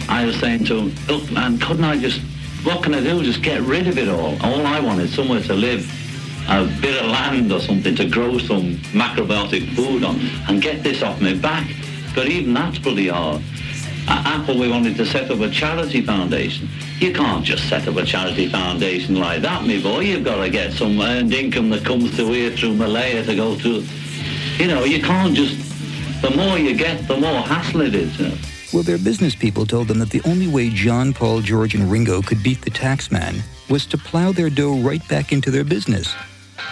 I 0.10 0.26
was 0.26 0.38
saying 0.40 0.66
to 0.66 0.78
him, 0.78 0.96
look 1.08 1.30
man, 1.32 1.58
couldn't 1.60 1.84
I 1.84 1.98
just, 1.98 2.22
what 2.64 2.84
can 2.84 2.94
I 2.94 3.02
do? 3.02 3.24
Just 3.24 3.42
get 3.42 3.62
rid 3.62 3.88
of 3.88 3.98
it 3.98 4.08
all. 4.08 4.38
All 4.42 4.66
I 4.66 4.80
want 4.80 5.02
is 5.02 5.14
somewhere 5.14 5.42
to 5.42 5.54
live, 5.54 5.86
a 6.48 6.66
bit 6.82 7.02
of 7.02 7.10
land 7.10 7.52
or 7.52 7.60
something 7.60 7.96
to 7.96 8.08
grow 8.08 8.38
some 8.38 8.76
macrobiotic 8.94 9.76
food 9.76 10.04
on 10.04 10.20
and 10.48 10.62
get 10.62 10.84
this 10.84 11.02
off 11.02 11.20
my 11.22 11.34
back. 11.34 11.68
But 12.14 12.28
even 12.28 12.54
that's 12.54 12.78
bloody 12.80 13.08
hard. 13.08 13.42
At 14.08 14.26
Apple, 14.26 14.60
we 14.60 14.70
wanted 14.70 14.96
to 14.98 15.06
set 15.06 15.32
up 15.32 15.40
a 15.40 15.50
charity 15.50 16.02
foundation. 16.02 16.70
You 17.00 17.12
can't 17.12 17.44
just 17.44 17.68
set 17.68 17.88
up 17.88 17.96
a 17.98 18.06
charity 18.06 18.48
foundation 18.48 19.16
like 19.16 19.42
that, 19.42 19.66
me 19.66 19.82
boy. 19.82 20.02
You've 20.02 20.24
got 20.24 20.42
to 20.44 20.50
get 20.50 20.74
some 20.74 21.02
earned 21.02 21.34
income 21.34 21.72
that 21.72 21.84
comes 21.84 22.16
through 22.16 22.34
here 22.34 22.52
through 22.52 22.76
Malaya 22.76 23.24
to 23.24 23.36
go 23.36 23.58
to. 23.58 23.84
You 24.58 24.68
know, 24.68 24.84
you 24.84 25.02
can't 25.02 25.36
just. 25.36 25.58
The 26.22 26.30
more 26.32 26.58
you 26.58 26.76
get, 26.76 27.08
the 27.08 27.18
more 27.18 27.42
hassle 27.42 27.82
it 27.82 27.96
is. 27.96 28.18
You 28.20 28.30
know. 28.30 28.38
Well, 28.72 28.84
their 28.84 28.98
business 29.00 29.36
people 29.36 29.66
told 29.66 29.88
them 29.88 30.00
that 30.00 30.12
the 30.12 30.22
only 30.26 30.48
way 30.48 30.70
John, 30.70 31.12
Paul, 31.14 31.42
George, 31.42 31.76
and 31.76 31.90
Ringo 31.92 32.22
could 32.22 32.44
beat 32.44 32.62
the 32.62 32.72
taxman 32.72 33.42
was 33.70 33.86
to 33.88 33.98
plow 33.98 34.32
their 34.32 34.50
dough 34.50 34.76
right 34.78 35.06
back 35.08 35.32
into 35.32 35.50
their 35.50 35.64
business. 35.64 36.14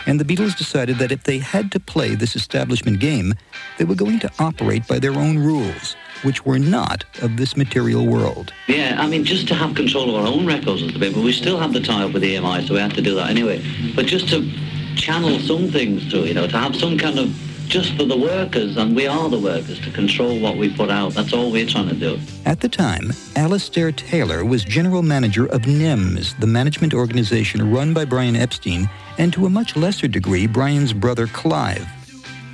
And 0.06 0.20
the 0.20 0.26
Beatles 0.26 0.58
decided 0.58 0.98
that 0.98 1.12
if 1.12 1.24
they 1.24 1.38
had 1.38 1.72
to 1.72 1.80
play 1.80 2.16
this 2.16 2.36
establishment 2.36 3.00
game, 3.00 3.34
they 3.78 3.86
were 3.86 3.96
going 3.96 4.20
to 4.20 4.32
operate 4.40 4.88
by 4.88 5.00
their 5.00 5.14
own 5.14 5.40
rules, 5.40 5.96
which 6.24 6.46
were 6.46 6.60
not 6.60 7.06
of 7.22 7.38
this 7.38 7.56
material 7.56 8.06
world. 8.06 8.54
Yeah, 8.68 8.98
I 9.00 9.08
mean, 9.08 9.24
just 9.24 9.48
to 9.50 9.56
have 9.56 9.76
control 9.76 10.16
of 10.16 10.24
our 10.24 10.28
own 10.28 10.46
records 10.46 10.82
and 10.82 10.92
stuff, 10.92 11.14
but 11.14 11.24
we 11.24 11.32
still 11.32 11.60
have 11.60 11.74
the 11.74 11.80
tie-up 11.80 12.14
with 12.14 12.24
EMI, 12.24 12.68
so 12.68 12.74
we 12.74 12.80
had 12.80 12.94
to 12.96 13.02
do 13.02 13.16
that 13.16 13.30
anyway. 13.30 13.64
But 13.96 14.06
just 14.06 14.30
to 14.30 14.50
channel 14.96 15.40
some 15.40 15.70
things 15.70 16.10
through, 16.10 16.26
you 16.26 16.34
know, 16.34 16.48
to 16.48 16.58
have 16.58 16.76
some 16.76 16.98
kind 16.98 17.20
of 17.20 17.30
just 17.68 17.96
for 17.98 18.04
the 18.04 18.18
workers, 18.18 18.78
and 18.78 18.96
we 18.96 19.08
are 19.08 19.30
the 19.30 19.40
workers, 19.40 19.80
to 19.82 19.92
control 19.92 20.40
what 20.40 20.58
we 20.58 20.74
put 20.76 20.90
out. 20.90 21.14
That's 21.14 21.34
all 21.34 21.52
we're 21.52 21.66
trying 21.66 21.90
to 21.90 21.96
do. 21.96 22.20
At 22.46 22.60
the 22.60 22.70
time, 22.70 23.12
Alistair 23.36 23.92
Taylor 23.92 24.46
was 24.46 24.64
general 24.64 25.02
manager 25.02 25.46
of 25.48 25.62
NEMS, 25.62 26.40
the 26.40 26.48
management 26.48 26.94
organization 26.94 27.72
run 27.72 27.94
by 27.94 28.06
Brian 28.06 28.36
Epstein, 28.36 28.90
and 29.18 29.34
to 29.34 29.46
a 29.46 29.50
much 29.50 29.76
lesser 29.76 30.08
degree, 30.08 30.48
Brian's 30.48 30.94
brother 30.94 31.28
Clive. 31.28 31.88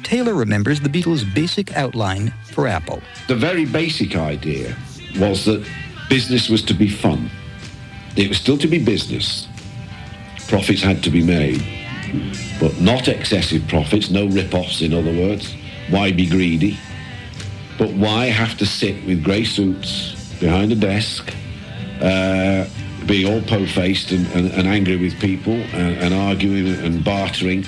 Taylor 0.03 0.33
remembers 0.33 0.79
the 0.79 0.89
Beatles' 0.89 1.23
basic 1.35 1.75
outline 1.75 2.33
for 2.45 2.67
Apple. 2.67 3.01
The 3.27 3.35
very 3.35 3.65
basic 3.65 4.15
idea 4.15 4.75
was 5.17 5.45
that 5.45 5.67
business 6.09 6.49
was 6.49 6.63
to 6.63 6.73
be 6.73 6.89
fun. 6.89 7.29
It 8.15 8.27
was 8.27 8.37
still 8.37 8.57
to 8.57 8.67
be 8.67 8.83
business. 8.83 9.47
Profits 10.47 10.81
had 10.81 11.03
to 11.03 11.11
be 11.11 11.23
made, 11.23 11.61
but 12.59 12.79
not 12.79 13.07
excessive 13.07 13.67
profits, 13.67 14.09
no 14.09 14.25
rip-offs, 14.27 14.81
in 14.81 14.93
other 14.93 15.13
words. 15.13 15.55
Why 15.89 16.11
be 16.11 16.25
greedy? 16.25 16.77
But 17.77 17.91
why 17.93 18.25
have 18.25 18.57
to 18.57 18.65
sit 18.65 19.05
with 19.05 19.23
grey 19.23 19.45
suits 19.45 20.15
behind 20.39 20.71
a 20.71 20.75
desk, 20.75 21.33
uh, 22.01 22.65
be 23.05 23.25
all 23.25 23.41
po-faced 23.41 24.11
and, 24.11 24.27
and, 24.33 24.51
and 24.51 24.67
angry 24.67 24.97
with 24.97 25.19
people 25.19 25.53
and, 25.53 25.97
and 25.97 26.13
arguing 26.13 26.67
and 26.67 27.03
bartering? 27.03 27.65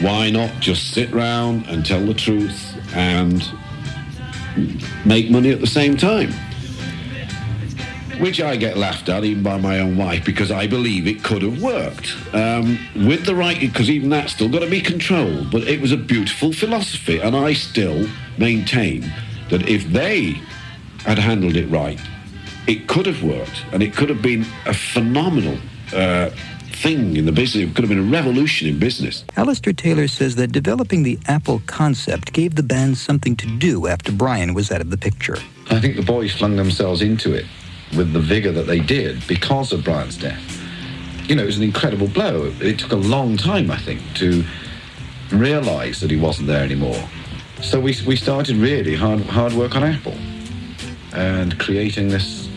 Why 0.00 0.30
not 0.30 0.60
just 0.60 0.92
sit 0.94 1.10
round 1.12 1.66
and 1.66 1.84
tell 1.84 2.04
the 2.04 2.14
truth 2.14 2.74
and 2.94 3.46
make 5.04 5.30
money 5.30 5.50
at 5.50 5.60
the 5.60 5.66
same 5.66 5.96
time? 5.96 6.32
Which 8.20 8.40
I 8.42 8.56
get 8.56 8.76
laughed 8.76 9.08
at 9.08 9.24
even 9.24 9.42
by 9.42 9.56
my 9.56 9.78
own 9.78 9.96
wife 9.96 10.26
because 10.26 10.50
I 10.50 10.66
believe 10.66 11.06
it 11.06 11.24
could 11.24 11.40
have 11.40 11.62
worked 11.62 12.14
um, 12.34 12.78
with 12.94 13.24
the 13.24 13.34
right 13.34 13.58
because 13.58 13.88
even 13.88 14.10
that's 14.10 14.34
still 14.34 14.50
got 14.50 14.58
to 14.60 14.68
be 14.68 14.82
controlled. 14.82 15.50
But 15.50 15.62
it 15.62 15.80
was 15.80 15.90
a 15.90 15.96
beautiful 15.96 16.52
philosophy, 16.52 17.18
and 17.18 17.34
I 17.34 17.54
still 17.54 18.06
maintain 18.36 19.10
that 19.48 19.66
if 19.66 19.84
they 19.90 20.38
had 21.06 21.18
handled 21.18 21.56
it 21.56 21.66
right, 21.70 21.98
it 22.66 22.88
could 22.88 23.06
have 23.06 23.22
worked, 23.22 23.64
and 23.72 23.82
it 23.82 23.94
could 23.94 24.10
have 24.10 24.20
been 24.20 24.44
a 24.66 24.74
phenomenal 24.74 25.56
uh, 25.94 26.28
thing 26.82 27.16
in 27.16 27.24
the 27.24 27.32
business. 27.32 27.70
It 27.70 27.74
could 27.74 27.84
have 27.84 27.88
been 27.88 28.06
a 28.06 28.12
revolution 28.12 28.68
in 28.68 28.78
business. 28.78 29.24
Alistair 29.36 29.72
Taylor 29.72 30.08
says 30.08 30.36
that 30.36 30.52
developing 30.52 31.04
the 31.04 31.18
Apple 31.26 31.62
concept 31.66 32.34
gave 32.34 32.54
the 32.54 32.62
band 32.62 32.98
something 32.98 33.34
to 33.36 33.46
do 33.58 33.86
after 33.86 34.12
Brian 34.12 34.52
was 34.52 34.70
out 34.70 34.82
of 34.82 34.90
the 34.90 34.98
picture. 34.98 35.38
I 35.70 35.80
think 35.80 35.96
the 35.96 36.02
boys 36.02 36.34
flung 36.34 36.56
themselves 36.56 37.00
into 37.00 37.32
it 37.32 37.46
with 37.96 38.12
the 38.12 38.20
vigour 38.20 38.52
that 38.52 38.66
they 38.66 38.80
did 38.80 39.26
because 39.26 39.72
of 39.72 39.84
Brian's 39.84 40.16
death. 40.16 40.58
You 41.28 41.36
know, 41.36 41.42
it 41.42 41.46
was 41.46 41.56
an 41.56 41.62
incredible 41.62 42.08
blow. 42.08 42.52
It 42.60 42.78
took 42.78 42.92
a 42.92 42.96
long 42.96 43.36
time, 43.36 43.70
I 43.70 43.76
think, 43.76 44.00
to 44.16 44.44
realise 45.32 46.00
that 46.00 46.10
he 46.10 46.16
wasn't 46.16 46.48
there 46.48 46.62
anymore. 46.62 47.08
So 47.62 47.78
we, 47.78 47.96
we 48.06 48.16
started 48.16 48.56
really 48.56 48.96
hard, 48.96 49.20
hard 49.20 49.52
work 49.52 49.76
on 49.76 49.84
Apple 49.84 50.16
and 51.12 51.58
creating 51.58 52.08
this 52.08 52.48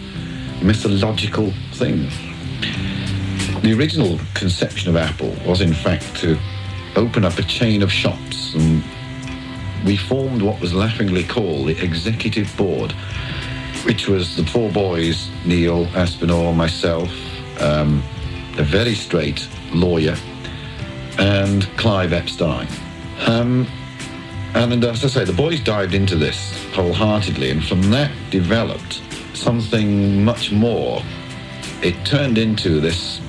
mythological 0.61 1.51
thing. 1.73 2.09
The 3.61 3.75
original 3.77 4.19
conception 4.33 4.89
of 4.89 4.95
Apple 4.95 5.35
was, 5.45 5.61
in 5.61 5.73
fact, 5.73 6.15
to 6.17 6.37
open 6.95 7.25
up 7.25 7.37
a 7.37 7.43
chain 7.43 7.81
of 7.81 7.91
shops, 7.91 8.53
and 8.53 8.83
we 9.85 9.97
formed 9.97 10.41
what 10.41 10.59
was 10.61 10.73
laughingly 10.73 11.23
called 11.23 11.67
the 11.67 11.83
executive 11.83 12.55
board 12.55 12.93
which 13.85 14.07
was 14.07 14.35
the 14.35 14.45
four 14.45 14.69
boys, 14.69 15.29
Neil, 15.45 15.85
Aspinall, 15.95 16.53
myself, 16.53 17.09
um, 17.61 18.01
a 18.57 18.63
very 18.63 18.95
straight 18.95 19.47
lawyer, 19.71 20.15
and 21.17 21.63
Clive 21.77 22.13
Epstein. 22.13 22.67
Um, 23.27 23.67
and 24.55 24.83
as 24.83 25.03
I 25.03 25.07
say, 25.07 25.25
the 25.25 25.33
boys 25.33 25.59
dived 25.59 25.93
into 25.93 26.15
this 26.15 26.53
wholeheartedly, 26.73 27.49
and 27.49 27.63
from 27.63 27.81
that 27.91 28.11
developed 28.29 29.01
something 29.33 30.23
much 30.23 30.51
more. 30.51 31.01
It 31.81 32.05
turned 32.05 32.37
into 32.37 32.79
this 32.79 33.19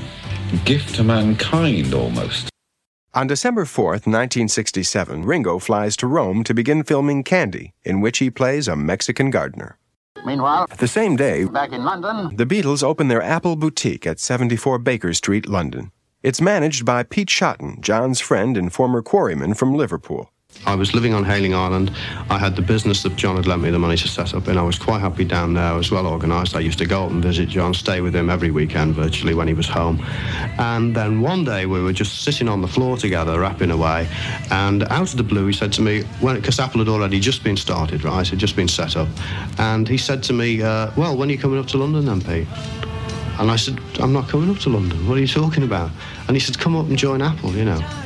gift 0.65 0.95
to 0.97 1.05
mankind 1.05 1.95
almost. 1.95 2.51
On 3.15 3.27
December 3.27 3.65
4th, 3.65 4.07
1967, 4.07 5.25
Ringo 5.25 5.59
flies 5.59 5.97
to 5.99 6.07
Rome 6.07 6.45
to 6.45 6.53
begin 6.53 6.83
filming 6.83 7.23
Candy, 7.23 7.73
in 7.85 8.01
which 8.01 8.19
he 8.19 8.29
plays 8.29 8.67
a 8.69 8.77
Mexican 8.77 9.31
gardener. 9.31 9.79
Meanwhile, 10.25 10.67
The 10.79 10.89
same 10.89 11.17
day, 11.17 11.45
back 11.45 11.73
in 11.73 11.85
London, 11.85 12.37
the 12.37 12.47
Beatles 12.47 12.83
open 12.83 13.09
their 13.09 13.23
Apple 13.23 13.57
boutique 13.57 14.07
at 14.07 14.19
74 14.19 14.79
Baker 14.79 15.13
Street, 15.13 15.49
London. 15.49 15.93
It's 16.23 16.41
managed 16.41 16.85
by 16.85 17.03
Pete 17.03 17.29
Shotton, 17.29 17.81
John's 17.81 18.21
friend 18.21 18.57
and 18.57 18.73
former 18.73 19.03
quarryman 19.03 19.55
from 19.57 19.75
Liverpool. 19.75 20.31
I 20.67 20.75
was 20.75 20.95
living 20.95 21.13
on 21.13 21.25
Hayling 21.25 21.55
Island. 21.55 21.91
I 22.31 22.39
had 22.39 22.57
the 22.57 22.63
business 22.63 23.03
that 23.03 23.17
John 23.17 23.37
had 23.37 23.47
lent 23.47 23.63
me 23.63 23.71
the 23.71 23.79
money 23.79 23.97
to 23.97 24.09
set 24.09 24.35
up, 24.35 24.49
and 24.49 24.59
I 24.59 24.63
was 24.63 24.79
quite 24.79 25.01
happy 25.01 25.25
down 25.25 25.55
there. 25.55 25.65
I 25.65 25.77
was 25.77 25.91
well 25.91 26.07
organised. 26.07 26.57
I 26.57 26.61
used 26.61 26.79
to 26.79 26.87
go 26.87 27.05
up 27.05 27.11
and 27.11 27.23
visit 27.23 27.49
John, 27.49 27.75
stay 27.75 28.01
with 28.01 28.17
him 28.17 28.31
every 28.31 28.51
weekend 28.51 28.95
virtually 28.95 29.35
when 29.35 29.47
he 29.47 29.55
was 29.55 29.69
home. 29.69 30.03
And 30.59 30.95
then 30.95 31.21
one 31.21 31.45
day 31.45 31.67
we 31.67 31.83
were 31.83 31.93
just 31.93 32.23
sitting 32.23 32.49
on 32.49 32.63
the 32.63 32.69
floor 32.69 32.97
together, 32.97 33.39
rapping 33.41 33.71
away, 33.71 34.09
and 34.51 34.85
out 34.85 35.11
of 35.11 35.17
the 35.17 35.23
blue 35.23 35.47
he 35.47 35.53
said 35.53 35.73
to 35.75 35.83
me, 35.83 36.05
because 36.21 36.59
Apple 36.59 36.81
had 36.81 36.89
already 36.89 37.21
just 37.21 37.45
been 37.45 37.57
started, 37.57 38.05
right? 38.05 38.27
It 38.27 38.31
had 38.31 38.39
just 38.39 38.57
been 38.57 38.69
set 38.69 38.97
up. 38.97 39.09
And 39.59 39.87
he 39.87 39.99
said 39.99 40.23
to 40.25 40.33
me, 40.33 40.63
uh, 40.63 40.91
Well, 40.97 41.17
when 41.17 41.29
are 41.29 41.33
you 41.33 41.39
coming 41.39 41.59
up 41.59 41.67
to 41.69 41.79
London 41.79 42.07
then, 42.07 42.21
Pete? 42.21 42.49
And 43.39 43.51
I 43.51 43.57
said, 43.57 43.79
I'm 44.01 44.13
not 44.13 44.29
coming 44.29 44.49
up 44.49 44.59
to 44.61 44.71
London. 44.71 45.09
What 45.09 45.19
are 45.19 45.21
you 45.21 45.27
talking 45.27 45.65
about? 45.65 45.91
And 46.29 46.37
he 46.37 46.41
said, 46.41 46.59
Come 46.59 46.77
up 46.77 46.87
and 46.87 46.97
join 46.97 47.21
Apple, 47.21 47.51
you 47.51 47.65
know. 47.65 48.04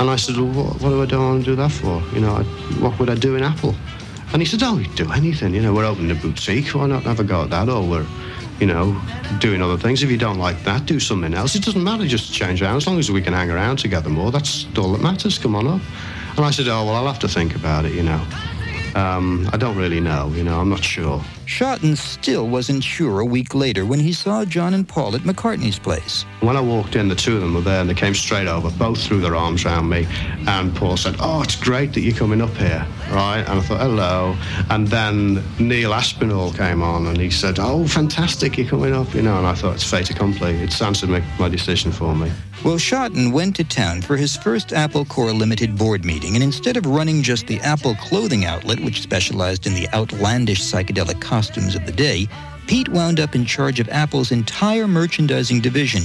And 0.00 0.10
I 0.10 0.16
said, 0.16 0.36
well, 0.36 0.52
what, 0.52 0.80
what 0.80 1.08
do 1.08 1.16
I 1.16 1.18
want 1.18 1.44
to 1.44 1.50
do 1.50 1.56
that 1.56 1.70
for? 1.70 2.02
You 2.12 2.20
know, 2.20 2.42
what 2.80 2.98
would 2.98 3.10
I 3.10 3.14
do 3.14 3.36
in 3.36 3.42
Apple? 3.42 3.74
And 4.32 4.42
he 4.42 4.46
said, 4.46 4.62
oh, 4.62 4.78
you'd 4.78 4.94
do 4.96 5.10
anything. 5.12 5.54
You 5.54 5.62
know, 5.62 5.72
we're 5.72 5.84
opening 5.84 6.10
a 6.10 6.20
boutique. 6.20 6.74
Why 6.74 6.86
not 6.86 7.04
have 7.04 7.20
a 7.20 7.24
go 7.24 7.42
at 7.42 7.50
that? 7.50 7.68
Or 7.68 7.88
we're, 7.88 8.06
you 8.58 8.66
know, 8.66 9.00
doing 9.38 9.62
other 9.62 9.76
things. 9.76 10.02
If 10.02 10.10
you 10.10 10.18
don't 10.18 10.38
like 10.38 10.62
that, 10.64 10.86
do 10.86 10.98
something 10.98 11.32
else. 11.32 11.54
It 11.54 11.64
doesn't 11.64 11.82
matter, 11.82 12.06
just 12.06 12.32
change 12.32 12.60
around. 12.60 12.76
As 12.76 12.86
long 12.86 12.98
as 12.98 13.10
we 13.10 13.22
can 13.22 13.32
hang 13.32 13.50
around 13.50 13.78
together 13.78 14.10
more, 14.10 14.32
that's 14.32 14.66
all 14.76 14.92
that 14.92 15.00
matters. 15.00 15.38
Come 15.38 15.54
on 15.54 15.66
up. 15.68 15.80
And 16.36 16.44
I 16.44 16.50
said, 16.50 16.66
oh, 16.66 16.84
well, 16.84 16.96
I'll 16.96 17.06
have 17.06 17.20
to 17.20 17.28
think 17.28 17.54
about 17.54 17.84
it, 17.84 17.92
you 17.92 18.02
know. 18.02 18.26
Um, 18.94 19.48
I 19.52 19.56
don't 19.56 19.76
really 19.76 20.00
know, 20.00 20.28
you 20.34 20.44
know, 20.44 20.60
I'm 20.60 20.68
not 20.68 20.84
sure. 20.84 21.22
Shotton 21.46 21.96
still 21.96 22.48
wasn't 22.48 22.84
sure 22.84 23.20
a 23.20 23.24
week 23.24 23.54
later 23.54 23.84
when 23.84 23.98
he 23.98 24.12
saw 24.12 24.44
John 24.44 24.72
and 24.72 24.88
Paul 24.88 25.14
at 25.16 25.22
McCartney's 25.22 25.78
place. 25.78 26.24
When 26.40 26.56
I 26.56 26.60
walked 26.60 26.94
in, 26.94 27.08
the 27.08 27.14
two 27.14 27.34
of 27.34 27.40
them 27.42 27.54
were 27.54 27.60
there 27.60 27.80
and 27.80 27.90
they 27.90 27.94
came 27.94 28.14
straight 28.14 28.46
over, 28.46 28.70
both 28.70 29.02
threw 29.02 29.20
their 29.20 29.34
arms 29.34 29.64
around 29.64 29.88
me. 29.88 30.06
And 30.46 30.74
Paul 30.74 30.96
said, 30.96 31.16
Oh, 31.18 31.42
it's 31.42 31.56
great 31.56 31.92
that 31.94 32.00
you're 32.00 32.16
coming 32.16 32.40
up 32.40 32.54
here, 32.56 32.86
right? 33.14 33.40
And 33.40 33.60
I 33.60 33.60
thought, 33.60 33.80
Hello. 33.80 34.36
And 34.70 34.88
then 34.88 35.42
Neil 35.58 35.94
Aspinall 35.94 36.52
came 36.52 36.82
on 36.82 37.06
and 37.06 37.16
he 37.16 37.30
said, 37.30 37.58
Oh, 37.58 37.86
fantastic, 37.86 38.58
you're 38.58 38.68
coming 38.68 38.92
up, 38.92 39.14
you 39.14 39.22
know. 39.22 39.38
And 39.38 39.46
I 39.46 39.54
thought, 39.54 39.76
It's 39.76 39.88
fait 39.88 40.10
accompli. 40.10 40.54
It's 40.56 40.82
answered 40.82 41.08
my, 41.08 41.22
my 41.38 41.48
decision 41.48 41.92
for 41.92 42.14
me. 42.14 42.30
Well, 42.64 42.76
Shotton 42.76 43.32
went 43.32 43.56
to 43.56 43.64
town 43.64 44.00
for 44.00 44.16
his 44.16 44.36
first 44.36 44.72
Apple 44.72 45.04
Corps 45.04 45.32
Limited 45.32 45.76
board 45.76 46.04
meeting, 46.04 46.34
and 46.34 46.42
instead 46.42 46.76
of 46.76 46.86
running 46.86 47.22
just 47.22 47.46
the 47.46 47.60
Apple 47.60 47.94
clothing 47.96 48.46
outlet, 48.46 48.80
which 48.80 49.02
specialized 49.02 49.66
in 49.66 49.74
the 49.74 49.88
outlandish 49.92 50.62
psychedelic 50.62 51.20
costumes 51.20 51.74
of 51.74 51.84
the 51.84 51.92
day, 51.92 52.26
Pete 52.66 52.88
wound 52.88 53.20
up 53.20 53.34
in 53.34 53.44
charge 53.44 53.80
of 53.80 53.88
Apple's 53.90 54.32
entire 54.32 54.88
merchandising 54.88 55.60
division. 55.60 56.04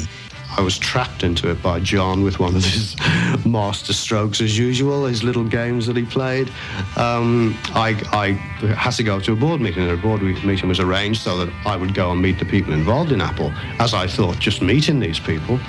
I 0.57 0.61
was 0.61 0.77
trapped 0.77 1.23
into 1.23 1.49
it 1.49 1.61
by 1.61 1.79
John 1.79 2.23
with 2.23 2.39
one 2.39 2.55
of 2.55 2.63
his 2.63 2.95
master 3.45 3.93
strokes, 3.93 4.41
as 4.41 4.57
usual, 4.57 5.05
his 5.05 5.23
little 5.23 5.43
games 5.43 5.85
that 5.85 5.95
he 5.95 6.05
played. 6.05 6.49
Um, 6.97 7.57
I, 7.69 7.89
I 8.11 8.31
had 8.73 8.91
to 8.91 9.03
go 9.03 9.19
to 9.19 9.33
a 9.33 9.35
board 9.35 9.61
meeting, 9.61 9.83
and 9.83 9.91
a 9.91 10.01
board 10.01 10.21
meeting 10.21 10.67
was 10.67 10.79
arranged 10.79 11.21
so 11.21 11.45
that 11.45 11.53
I 11.65 11.75
would 11.75 11.93
go 11.93 12.11
and 12.11 12.21
meet 12.21 12.39
the 12.39 12.45
people 12.45 12.73
involved 12.73 13.11
in 13.11 13.21
Apple, 13.21 13.51
as 13.79 13.93
I 13.93 14.07
thought 14.07 14.39
just 14.39 14.61
meeting 14.61 14.99
these 14.99 15.19
people. 15.19 15.59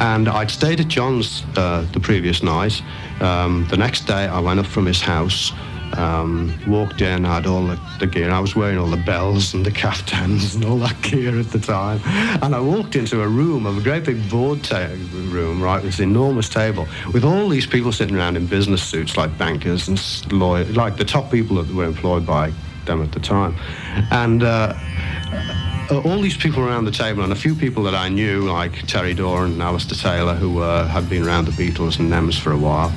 And 0.00 0.28
I'd 0.28 0.50
stayed 0.50 0.80
at 0.80 0.88
John's 0.88 1.44
uh, 1.56 1.86
the 1.92 2.00
previous 2.00 2.42
night. 2.42 2.82
Um, 3.20 3.66
the 3.70 3.76
next 3.76 4.06
day, 4.06 4.26
I 4.26 4.40
went 4.40 4.58
up 4.58 4.66
from 4.66 4.86
his 4.86 5.00
house. 5.00 5.52
Um, 5.94 6.58
walked 6.66 7.02
in, 7.02 7.24
had 7.24 7.46
all 7.46 7.66
the, 7.66 7.78
the 8.00 8.06
gear. 8.06 8.30
I 8.30 8.40
was 8.40 8.56
wearing 8.56 8.78
all 8.78 8.86
the 8.86 8.96
bells 8.96 9.52
and 9.54 9.64
the 9.64 9.70
caftans 9.70 10.54
and 10.54 10.64
all 10.64 10.78
that 10.78 11.00
gear 11.02 11.38
at 11.38 11.50
the 11.50 11.58
time. 11.58 12.00
And 12.42 12.54
I 12.54 12.60
walked 12.60 12.96
into 12.96 13.20
a 13.20 13.28
room, 13.28 13.66
of 13.66 13.76
a 13.76 13.80
great 13.82 14.04
big 14.04 14.28
board 14.30 14.64
ta- 14.64 14.88
room, 15.12 15.62
right, 15.62 15.82
this 15.82 16.00
enormous 16.00 16.48
table, 16.48 16.88
with 17.12 17.24
all 17.24 17.48
these 17.48 17.66
people 17.66 17.92
sitting 17.92 18.16
around 18.16 18.36
in 18.36 18.46
business 18.46 18.82
suits, 18.82 19.16
like 19.16 19.36
bankers 19.36 19.88
and 19.88 20.32
lawyers, 20.32 20.76
like 20.76 20.96
the 20.96 21.04
top 21.04 21.30
people 21.30 21.62
that 21.62 21.74
were 21.74 21.84
employed 21.84 22.24
by 22.26 22.52
them 22.86 23.02
at 23.02 23.12
the 23.12 23.20
time. 23.20 23.54
And 24.10 24.42
uh, 24.42 24.74
all 26.00 26.20
these 26.20 26.36
people 26.36 26.62
around 26.62 26.84
the 26.84 26.90
table, 26.90 27.22
and 27.22 27.32
a 27.32 27.36
few 27.36 27.54
people 27.54 27.82
that 27.84 27.94
I 27.94 28.08
knew, 28.08 28.42
like 28.42 28.86
Terry 28.86 29.14
Doran 29.14 29.52
and 29.52 29.62
Alistair 29.62 29.98
Taylor, 29.98 30.34
who 30.34 30.60
uh, 30.60 30.86
had 30.86 31.08
been 31.08 31.26
around 31.26 31.46
the 31.46 31.52
Beatles 31.52 31.98
and 31.98 32.10
NEMS 32.10 32.38
for 32.38 32.52
a 32.52 32.56
while. 32.56 32.92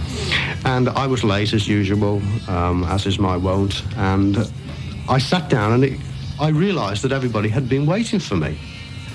And 0.66 0.90
I 0.90 1.08
was 1.08 1.24
late 1.24 1.54
as 1.54 1.68
usual, 1.68 2.22
um, 2.48 2.84
as 2.86 3.06
is 3.06 3.20
my 3.20 3.38
wont. 3.38 3.84
And 3.98 4.38
I 5.10 5.18
sat 5.18 5.50
down 5.50 5.74
and 5.74 5.84
it, 5.84 6.00
I 6.40 6.50
realised 6.50 7.02
that 7.04 7.12
everybody 7.12 7.50
had 7.50 7.68
been 7.68 7.86
waiting 7.86 8.20
for 8.20 8.36
me. 8.36 8.58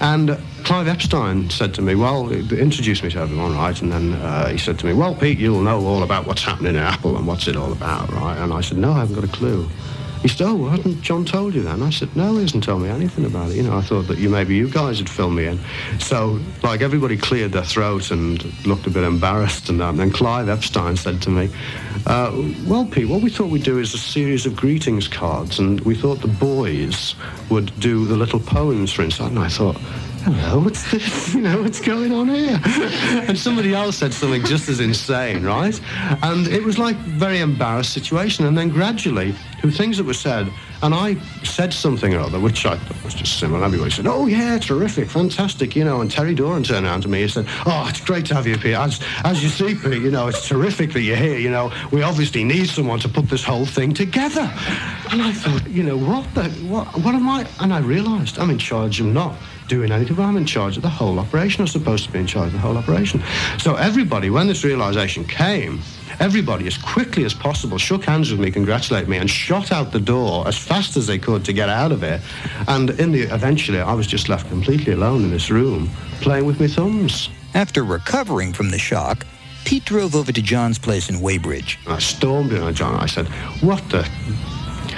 And 0.00 0.38
Clive 0.64 0.88
Epstein 0.88 1.50
said 1.50 1.74
to 1.74 1.82
me, 1.82 1.94
well, 1.94 2.30
introduced 2.32 3.02
me 3.02 3.10
to 3.10 3.18
everyone, 3.18 3.54
right? 3.54 3.80
And 3.82 3.92
then 3.92 4.12
uh, 4.14 4.48
he 4.48 4.56
said 4.58 4.78
to 4.78 4.86
me, 4.86 4.94
well, 4.94 5.14
Pete, 5.14 5.38
you'll 5.38 5.60
know 5.60 5.84
all 5.84 6.02
about 6.02 6.26
what's 6.26 6.42
happening 6.42 6.76
at 6.76 6.82
Apple 6.82 7.16
and 7.16 7.26
what's 7.26 7.48
it 7.48 7.56
all 7.56 7.72
about, 7.72 8.10
right? 8.12 8.38
And 8.38 8.52
I 8.52 8.62
said, 8.62 8.78
no, 8.78 8.92
I 8.92 9.00
haven't 9.00 9.14
got 9.14 9.24
a 9.24 9.28
clue. 9.28 9.68
He 10.22 10.28
said, 10.28 10.46
oh, 10.48 10.54
well, 10.54 10.70
hasn't 10.70 11.00
John 11.00 11.24
told 11.24 11.54
you 11.54 11.62
then? 11.62 11.82
I 11.82 11.88
said, 11.88 12.14
no, 12.14 12.34
he 12.34 12.42
hasn't 12.42 12.64
told 12.64 12.82
me 12.82 12.90
anything 12.90 13.24
about 13.24 13.50
it. 13.50 13.56
You 13.56 13.62
know, 13.62 13.76
I 13.76 13.80
thought 13.80 14.06
that 14.08 14.18
you 14.18 14.28
maybe 14.28 14.54
you 14.54 14.68
guys 14.68 14.98
had 14.98 15.08
filled 15.08 15.32
me 15.32 15.46
in. 15.46 15.58
So, 15.98 16.38
like, 16.62 16.82
everybody 16.82 17.16
cleared 17.16 17.52
their 17.52 17.64
throat 17.64 18.10
and 18.10 18.44
looked 18.66 18.86
a 18.86 18.90
bit 18.90 19.02
embarrassed 19.02 19.70
and 19.70 19.80
that. 19.80 19.90
And 19.90 19.98
then 19.98 20.10
Clive 20.10 20.50
Epstein 20.50 20.96
said 20.96 21.22
to 21.22 21.30
me, 21.30 21.48
uh, 22.06 22.32
well, 22.66 22.84
Pete, 22.84 23.08
what 23.08 23.22
we 23.22 23.30
thought 23.30 23.50
we'd 23.50 23.62
do 23.62 23.78
is 23.78 23.94
a 23.94 23.98
series 23.98 24.44
of 24.44 24.54
greetings 24.56 25.08
cards, 25.08 25.58
and 25.58 25.80
we 25.80 25.94
thought 25.94 26.20
the 26.20 26.28
boys 26.28 27.14
would 27.48 27.78
do 27.80 28.04
the 28.04 28.16
little 28.16 28.40
poems 28.40 28.92
for 28.92 29.02
inside. 29.02 29.30
And 29.30 29.38
I 29.38 29.48
thought, 29.48 29.80
hello, 30.22 30.60
what's 30.60 30.90
this? 30.90 31.34
You 31.40 31.42
know, 31.42 31.62
what's 31.62 31.80
going 31.80 32.12
on 32.12 32.28
here? 32.28 32.60
and 33.28 33.38
somebody 33.38 33.72
else 33.72 33.96
said 33.96 34.12
something 34.12 34.44
just 34.44 34.68
as 34.68 34.80
insane, 34.80 35.42
right? 35.42 35.80
And 36.22 36.48
it 36.48 36.62
was 36.62 36.78
like 36.78 36.96
very 36.96 37.38
embarrassed 37.38 37.92
situation. 37.92 38.46
And 38.46 38.58
then 38.58 38.68
gradually, 38.68 39.32
through 39.60 39.70
things 39.70 39.96
that 39.96 40.04
were 40.04 40.12
said, 40.14 40.52
and 40.82 40.94
I 40.94 41.14
said 41.44 41.72
something 41.72 42.14
or 42.14 42.20
other, 42.20 42.40
which 42.40 42.64
I 42.66 42.76
thought 42.76 43.04
was 43.04 43.14
just 43.14 43.38
similar. 43.38 43.64
Everybody 43.64 43.90
said, 43.90 44.06
oh, 44.06 44.26
yeah, 44.26 44.58
terrific, 44.58 45.08
fantastic, 45.08 45.76
you 45.76 45.84
know. 45.84 46.00
And 46.00 46.10
Terry 46.10 46.34
Doran 46.34 46.62
turned 46.62 46.86
around 46.86 47.02
to 47.02 47.08
me 47.08 47.22
and 47.22 47.30
said, 47.30 47.46
oh, 47.66 47.86
it's 47.88 48.00
great 48.00 48.26
to 48.26 48.34
have 48.34 48.46
you, 48.46 48.56
Pete. 48.56 48.74
As, 48.74 49.00
as 49.24 49.42
you 49.42 49.48
see, 49.48 49.74
Pete, 49.74 50.02
you 50.02 50.10
know, 50.10 50.28
it's 50.28 50.48
terrific 50.48 50.92
that 50.92 51.02
you're 51.02 51.16
here. 51.16 51.38
You 51.38 51.50
know, 51.50 51.72
we 51.92 52.02
obviously 52.02 52.44
need 52.44 52.68
someone 52.68 52.98
to 53.00 53.08
put 53.08 53.28
this 53.28 53.44
whole 53.44 53.66
thing 53.66 53.92
together. 53.92 54.50
And 55.10 55.22
I 55.22 55.32
thought, 55.32 55.68
you 55.68 55.82
know, 55.82 55.96
what 55.96 56.32
the, 56.34 56.44
what, 56.66 56.86
what 56.98 57.14
am 57.14 57.28
I? 57.28 57.46
And 57.60 57.72
I 57.72 57.80
realised 57.80 58.38
I'm 58.38 58.50
in 58.50 58.58
charge 58.58 59.00
of 59.00 59.06
not 59.06 59.34
doing 59.68 59.92
anything, 59.92 60.16
but 60.16 60.24
I'm 60.24 60.36
in 60.36 60.46
charge 60.46 60.76
of 60.76 60.82
the 60.82 60.88
whole 60.88 61.18
operation. 61.18 61.60
I'm 61.60 61.68
supposed 61.68 62.04
to 62.06 62.12
be 62.12 62.18
in 62.18 62.26
charge 62.26 62.48
of 62.48 62.54
the 62.54 62.58
whole 62.58 62.76
operation. 62.76 63.22
So 63.58 63.76
everybody, 63.76 64.28
when 64.30 64.46
this 64.46 64.64
realisation 64.64 65.24
came, 65.24 65.80
everybody, 66.20 66.66
as 66.66 66.78
quickly 66.78 67.24
as 67.24 67.34
possible, 67.34 67.78
shook 67.78 68.04
hands 68.04 68.30
with 68.30 68.38
me, 68.38 68.50
congratulated 68.50 69.08
me, 69.08 69.16
and 69.16 69.28
shot 69.28 69.72
out 69.72 69.90
the 69.90 70.00
door 70.00 70.46
as 70.46 70.56
fast 70.56 70.96
as 70.96 71.06
they 71.06 71.18
could 71.18 71.44
to 71.46 71.52
get 71.52 71.68
out 71.68 71.90
of 71.90 72.02
it. 72.02 72.20
And 72.68 72.90
in 72.90 73.10
the 73.10 73.22
eventually, 73.22 73.80
I 73.80 73.94
was 73.94 74.06
just 74.06 74.28
left 74.28 74.48
completely 74.48 74.92
alone 74.92 75.24
in 75.24 75.30
this 75.30 75.50
room, 75.50 75.90
playing 76.20 76.44
with 76.44 76.60
my 76.60 76.68
thumbs. 76.68 77.30
After 77.54 77.82
recovering 77.82 78.52
from 78.52 78.70
the 78.70 78.78
shock, 78.78 79.26
Pete 79.64 79.84
drove 79.84 80.14
over 80.14 80.32
to 80.32 80.42
John's 80.42 80.78
place 80.78 81.10
in 81.10 81.20
Weybridge. 81.20 81.78
I 81.86 81.98
stormed 81.98 82.52
in 82.52 82.62
on 82.62 82.74
John. 82.74 82.94
I 82.96 83.06
said, 83.06 83.26
"What 83.60 83.86
the 83.90 84.08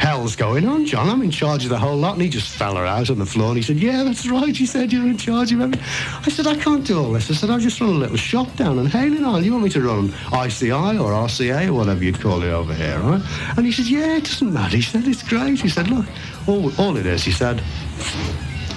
hell's 0.03 0.35
going 0.35 0.67
on, 0.67 0.85
John? 0.85 1.09
I'm 1.09 1.23
in 1.23 1.31
charge 1.31 1.63
of 1.65 1.71
the 1.71 1.79
whole 1.79 1.97
lot." 1.97 2.15
And 2.15 2.23
he 2.23 2.29
just 2.29 2.49
fell 2.49 2.75
her 2.77 2.85
out 2.85 3.09
on 3.09 3.19
the 3.19 3.27
floor. 3.27 3.49
And 3.49 3.57
he 3.57 3.63
said, 3.63 3.79
"Yeah, 3.79 4.03
that's 4.03 4.27
right." 4.29 4.55
He 4.55 4.67
said, 4.67 4.93
"You're 4.93 5.07
in 5.07 5.17
charge 5.17 5.53
of 5.53 5.61
everything." 5.61 5.85
I 6.27 6.31
said, 6.31 6.47
"I 6.47 6.57
can't 6.57 6.85
do 6.85 6.99
all 6.99 7.13
this." 7.13 7.31
I 7.31 7.35
said, 7.35 7.51
"I 7.51 7.59
just 7.59 7.81
run 7.81 7.91
a 7.91 8.03
little 8.05 8.17
shop 8.17 8.55
down 8.57 8.79
in 8.79 8.87
Hayling 8.87 9.25
Isle. 9.25 9.45
You 9.45 9.53
want 9.53 9.65
me 9.65 9.71
to 9.71 9.81
run 9.81 10.13
ICI 10.33 10.99
or 10.99 11.13
RCA 11.13 11.69
or 11.69 11.75
whatever 11.75 12.03
you'd 12.03 12.21
call 12.21 12.43
it 12.43 12.51
over 12.51 12.75
here, 12.75 12.99
right?" 12.99 13.23
And 13.57 13.65
he 13.65 13.73
said, 13.73 13.87
"Yeah, 13.87 14.17
it 14.17 14.25
doesn't 14.25 14.53
matter." 14.53 14.77
He 14.77 14.83
said, 14.83 15.07
"It's 15.07 15.23
great." 15.23 15.61
He 15.61 15.69
said, 15.69 15.89
"Look, 15.89 16.07
all, 16.47 16.73
all 16.79 16.97
it 16.97 17.07
is," 17.07 17.23
he 17.23 17.33
said, 17.33 17.63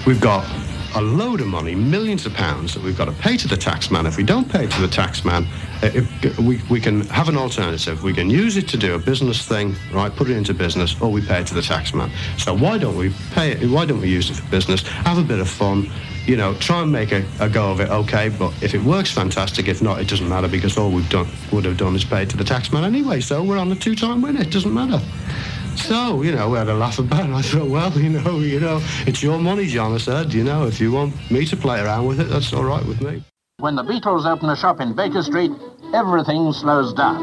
"we've 0.06 0.22
got." 0.22 0.46
A 0.96 1.02
load 1.02 1.42
of 1.42 1.48
money, 1.48 1.76
millions 1.76 2.26
of 2.26 2.34
pounds 2.34 2.74
that 2.74 2.82
we've 2.82 2.98
got 2.98 3.06
to 3.06 3.12
pay 3.12 3.36
to 3.36 3.50
the 3.50 3.58
taxman. 3.58 4.08
If 4.08 4.16
we 4.16 4.24
don't 4.24 4.50
pay 4.50 4.66
to 4.66 4.82
the 4.82 4.88
taxman, 4.88 5.46
uh, 5.84 5.92
if, 5.94 6.40
we, 6.40 6.62
we 6.70 6.80
can 6.80 7.02
have 7.08 7.28
an 7.28 7.36
alternative. 7.36 8.02
We 8.02 8.14
can 8.14 8.30
use 8.30 8.56
it 8.56 8.70
to 8.70 8.78
do 8.78 8.96
a 8.96 9.00
business 9.00 9.46
thing, 9.46 9.76
right? 9.92 10.16
Put 10.16 10.30
it 10.30 10.38
into 10.38 10.54
business, 10.54 10.96
or 11.02 11.12
we 11.12 11.22
pay 11.22 11.42
it 11.42 11.48
to 11.48 11.54
the 11.54 11.60
taxman. 11.60 12.10
So 12.40 12.56
why 12.56 12.78
don't 12.78 12.96
we 12.96 13.14
pay 13.34 13.52
it? 13.52 13.70
Why 13.70 13.86
don't 13.86 14.00
we 14.00 14.10
use 14.10 14.30
it 14.30 14.36
for 14.36 14.50
business? 14.50 14.84
Have 14.84 15.18
a 15.18 15.24
bit 15.24 15.40
of 15.40 15.50
fun, 15.50 15.92
you 16.26 16.38
know, 16.38 16.54
try 16.56 16.82
and 16.82 16.92
make 16.92 17.12
a, 17.12 17.26
a 17.42 17.50
go 17.50 17.72
of 17.72 17.82
it, 17.82 17.90
okay, 17.90 18.30
but 18.30 18.54
if 18.64 18.74
it 18.74 18.82
works, 18.82 19.12
fantastic. 19.12 19.68
If 19.68 19.82
not, 19.82 20.00
it 20.00 20.08
doesn't 20.08 20.30
matter 20.30 20.48
because 20.48 20.78
all 20.78 20.92
we've 20.92 21.10
done 21.10 21.28
would 21.52 21.66
have 21.66 21.76
done 21.76 21.96
is 21.96 22.06
paid 22.06 22.30
to 22.30 22.38
the 22.38 22.46
taxman 22.46 22.86
anyway. 22.86 23.20
So 23.20 23.44
we're 23.44 23.58
on 23.58 23.70
a 23.70 23.76
two-time 23.76 24.22
winner. 24.22 24.42
It 24.42 24.52
doesn't 24.52 24.74
matter. 24.74 25.04
So, 25.76 26.24
you 26.24 26.32
know, 26.32 26.50
we 26.50 26.58
had 26.58 26.68
a 26.68 26.74
laugh 26.74 26.98
about 27.00 27.30
it. 27.30 27.34
I 27.34 27.42
thought, 27.42 27.70
well, 27.70 27.92
you 28.00 28.10
know, 28.10 28.40
you 28.40 28.60
know, 28.60 28.80
it's 29.06 29.22
your 29.22 29.38
money, 29.38 29.68
John. 29.68 29.94
I 29.94 29.98
said, 29.98 30.34
you 30.34 30.44
know, 30.44 30.66
if 30.66 30.80
you 30.80 30.92
want 30.92 31.14
me 31.30 31.46
to 31.46 31.56
play 31.56 31.80
around 31.80 32.08
with 32.08 32.20
it, 32.20 32.26
that's 32.26 32.52
all 32.54 32.64
right 32.64 32.84
with 32.86 33.02
me. 33.02 33.24
When 33.60 33.76
the 33.76 33.84
Beatles 33.84 34.26
open 34.26 34.50
a 34.50 34.56
shop 34.56 34.82
in 34.82 34.94
Baker 34.96 35.22
Street, 35.22 35.52
everything 35.94 36.52
slows 36.54 36.94
down. 36.94 37.22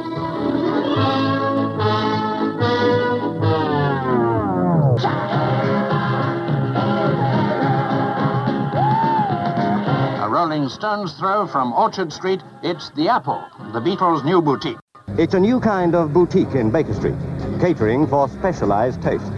A 10.20 10.28
Rolling 10.30 10.68
Stones 10.68 11.14
throw 11.18 11.46
from 11.46 11.72
Orchard 11.72 12.12
Street, 12.12 12.40
it's 12.62 12.90
The 12.90 13.09
Apple, 13.09 13.42
the 13.72 13.80
Beatles' 13.80 14.24
new 14.24 14.40
boutique. 14.40 14.78
It's 15.18 15.34
a 15.34 15.40
new 15.40 15.61
kind 15.61 15.94
of 15.94 16.12
boutique 16.12 16.55
in 16.55 16.70
Baker 16.70 16.94
Street, 16.94 17.14
catering 17.62 18.08
for 18.08 18.28
specialized 18.28 19.00
tastes. 19.00 19.30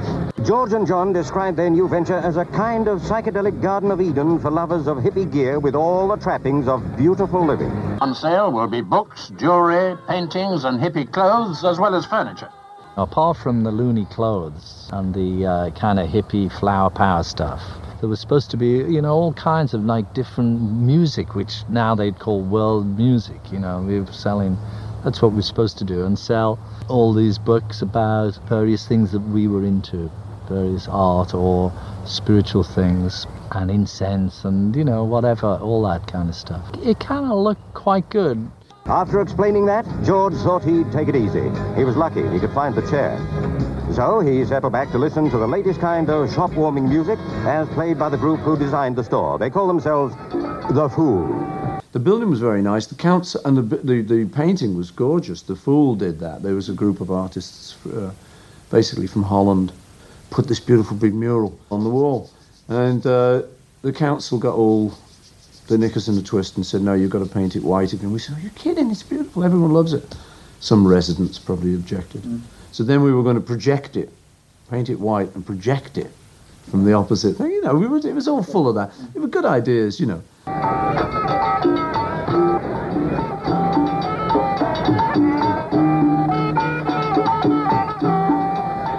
George 0.46 0.72
and 0.72 0.86
John 0.86 1.12
describe 1.12 1.56
their 1.56 1.68
new 1.68 1.86
venture 1.86 2.16
as 2.16 2.38
a 2.38 2.46
kind 2.46 2.88
of 2.88 3.02
psychedelic 3.02 3.60
Garden 3.60 3.90
of 3.90 4.00
Eden 4.00 4.38
for 4.38 4.50
lovers 4.50 4.86
of 4.86 4.96
hippie 4.96 5.30
gear 5.30 5.60
with 5.60 5.74
all 5.74 6.08
the 6.08 6.16
trappings 6.16 6.66
of 6.66 6.96
beautiful 6.96 7.44
living. 7.44 7.70
On 8.00 8.14
sale 8.14 8.50
will 8.50 8.66
be 8.66 8.80
books, 8.80 9.30
jewelry, 9.36 9.98
paintings, 10.08 10.64
and 10.64 10.80
hippie 10.80 11.12
clothes, 11.12 11.66
as 11.66 11.78
well 11.78 11.94
as 11.94 12.06
furniture. 12.06 12.48
Apart 12.96 13.36
from 13.36 13.62
the 13.62 13.70
loony 13.70 14.06
clothes 14.06 14.88
and 14.90 15.12
the 15.12 15.44
uh, 15.44 15.70
kind 15.72 15.98
of 15.98 16.08
hippie 16.08 16.50
flower 16.50 16.88
power 16.88 17.24
stuff, 17.24 17.60
there 18.00 18.08
was 18.08 18.20
supposed 18.20 18.50
to 18.52 18.56
be, 18.56 18.68
you 18.68 19.02
know, 19.02 19.12
all 19.12 19.34
kinds 19.34 19.74
of 19.74 19.84
like 19.84 20.14
different 20.14 20.62
music, 20.72 21.34
which 21.34 21.56
now 21.68 21.94
they'd 21.94 22.18
call 22.18 22.40
world 22.40 22.86
music. 22.96 23.52
You 23.52 23.58
know, 23.58 23.82
we 23.82 24.00
were 24.00 24.12
selling. 24.12 24.56
That's 25.04 25.20
what 25.20 25.32
we're 25.32 25.42
supposed 25.42 25.76
to 25.78 25.84
do, 25.84 26.06
and 26.06 26.18
sell 26.18 26.58
all 26.88 27.12
these 27.12 27.38
books 27.38 27.82
about 27.82 28.36
various 28.48 28.86
things 28.86 29.12
that 29.12 29.20
we 29.20 29.48
were 29.48 29.64
into, 29.64 30.10
various 30.48 30.86
art 30.88 31.34
or 31.34 31.72
spiritual 32.04 32.62
things, 32.62 33.26
and 33.52 33.70
incense, 33.70 34.44
and 34.44 34.74
you 34.76 34.84
know, 34.84 35.04
whatever, 35.04 35.58
all 35.62 35.82
that 35.82 36.06
kind 36.06 36.28
of 36.28 36.34
stuff. 36.34 36.64
It 36.82 37.00
kind 37.00 37.24
of 37.24 37.38
looked 37.38 37.74
quite 37.74 38.08
good. 38.10 38.50
After 38.86 39.22
explaining 39.22 39.64
that, 39.66 39.86
George 40.04 40.34
thought 40.34 40.62
he'd 40.62 40.92
take 40.92 41.08
it 41.08 41.16
easy. 41.16 41.50
He 41.74 41.84
was 41.84 41.96
lucky 41.96 42.28
he 42.28 42.38
could 42.38 42.52
find 42.52 42.74
the 42.74 42.82
chair. 42.90 43.16
So 43.94 44.20
he 44.20 44.44
settled 44.44 44.72
back 44.72 44.90
to 44.90 44.98
listen 44.98 45.30
to 45.30 45.38
the 45.38 45.46
latest 45.46 45.80
kind 45.80 46.10
of 46.10 46.32
shop 46.34 46.52
warming 46.52 46.88
music 46.88 47.18
as 47.46 47.66
played 47.70 47.98
by 47.98 48.10
the 48.10 48.18
group 48.18 48.40
who 48.40 48.58
designed 48.58 48.96
the 48.96 49.04
store. 49.04 49.38
They 49.38 49.48
call 49.48 49.66
themselves 49.66 50.14
The 50.74 50.90
Fool. 50.94 51.63
The 51.94 52.00
building 52.00 52.28
was 52.28 52.40
very 52.40 52.60
nice. 52.60 52.86
The 52.88 52.96
counts 52.96 53.36
and 53.36 53.56
the, 53.56 53.62
the 53.76 54.02
the 54.02 54.24
painting 54.24 54.76
was 54.76 54.90
gorgeous. 54.90 55.42
The 55.42 55.54
Fool 55.54 55.94
did 55.94 56.18
that. 56.18 56.42
There 56.42 56.56
was 56.56 56.68
a 56.68 56.72
group 56.72 57.00
of 57.00 57.12
artists, 57.12 57.76
uh, 57.86 58.10
basically 58.68 59.06
from 59.06 59.22
Holland, 59.22 59.70
put 60.30 60.48
this 60.48 60.58
beautiful 60.58 60.96
big 60.96 61.14
mural 61.14 61.56
on 61.70 61.84
the 61.84 61.90
wall, 61.90 62.30
and 62.66 63.06
uh, 63.06 63.42
the 63.82 63.92
council 63.92 64.38
got 64.40 64.56
all 64.56 64.92
the 65.68 65.78
knickers 65.78 66.08
in 66.08 66.18
a 66.18 66.22
twist 66.22 66.56
and 66.56 66.66
said, 66.66 66.82
"No, 66.82 66.94
you've 66.94 67.12
got 67.12 67.20
to 67.20 67.32
paint 67.32 67.54
it 67.54 67.62
white 67.62 67.92
again." 67.92 68.10
We 68.10 68.18
said, 68.18 68.38
"Are 68.38 68.40
you 68.40 68.50
kidding? 68.50 68.90
It's 68.90 69.04
beautiful. 69.04 69.44
Everyone 69.44 69.72
loves 69.72 69.92
it." 69.92 70.16
Some 70.58 70.84
residents 70.84 71.38
probably 71.38 71.76
objected. 71.76 72.22
So 72.72 72.82
then 72.82 73.04
we 73.04 73.12
were 73.12 73.22
going 73.22 73.36
to 73.36 73.46
project 73.54 73.96
it, 73.96 74.10
paint 74.68 74.88
it 74.88 74.98
white, 74.98 75.32
and 75.36 75.46
project 75.46 75.96
it 75.96 76.10
from 76.70 76.84
the 76.84 76.94
opposite 76.94 77.36
thing. 77.36 77.52
You 77.52 77.62
know, 77.62 77.76
we 77.76 77.86
were, 77.86 77.98
it 77.98 78.16
was 78.16 78.26
all 78.26 78.42
full 78.42 78.68
of 78.68 78.74
that. 78.74 78.90
It 79.14 79.20
were 79.20 79.28
good 79.28 79.44
ideas, 79.44 80.00
you 80.00 80.06
know. 80.06 80.22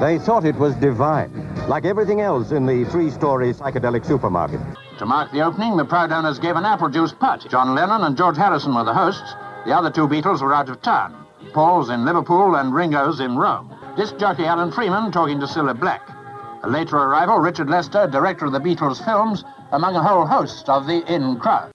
They 0.05 0.19
thought 0.19 0.45
it 0.45 0.55
was 0.55 0.75
divine, 0.75 1.31
like 1.67 1.85
everything 1.85 2.21
else 2.21 2.51
in 2.51 2.65
the 2.65 2.85
three-story 2.85 3.53
psychedelic 3.53 4.05
supermarket. 4.05 4.59
To 4.99 5.05
mark 5.05 5.31
the 5.31 5.41
opening, 5.41 5.77
the 5.77 5.85
proud 5.85 6.11
owners 6.11 6.39
gave 6.39 6.55
an 6.55 6.65
apple 6.65 6.89
juice 6.89 7.11
putt. 7.11 7.45
John 7.49 7.75
Lennon 7.75 8.03
and 8.03 8.17
George 8.17 8.37
Harrison 8.37 8.73
were 8.73 8.83
the 8.83 8.93
hosts. 8.93 9.33
The 9.65 9.75
other 9.75 9.91
two 9.91 10.07
Beatles 10.07 10.41
were 10.41 10.53
out 10.53 10.69
of 10.69 10.81
town. 10.81 11.25
Paul's 11.53 11.89
in 11.89 12.05
Liverpool 12.05 12.55
and 12.55 12.73
Ringo's 12.73 13.19
in 13.19 13.35
Rome. 13.35 13.73
Disc 13.97 14.17
jockey 14.17 14.45
Alan 14.45 14.71
Freeman 14.71 15.11
talking 15.11 15.39
to 15.39 15.45
Cilla 15.47 15.79
Black. 15.79 16.07
A 16.63 16.69
later 16.69 16.97
arrival, 16.97 17.37
Richard 17.39 17.69
Lester, 17.69 18.07
director 18.07 18.45
of 18.45 18.51
the 18.51 18.59
Beatles 18.59 19.03
films, 19.03 19.43
among 19.76 19.95
a 19.95 20.01
whole 20.01 20.26
host 20.26 20.69
of 20.69 20.88
the 20.88 21.03
in 21.13 21.38
crowd. 21.38 21.69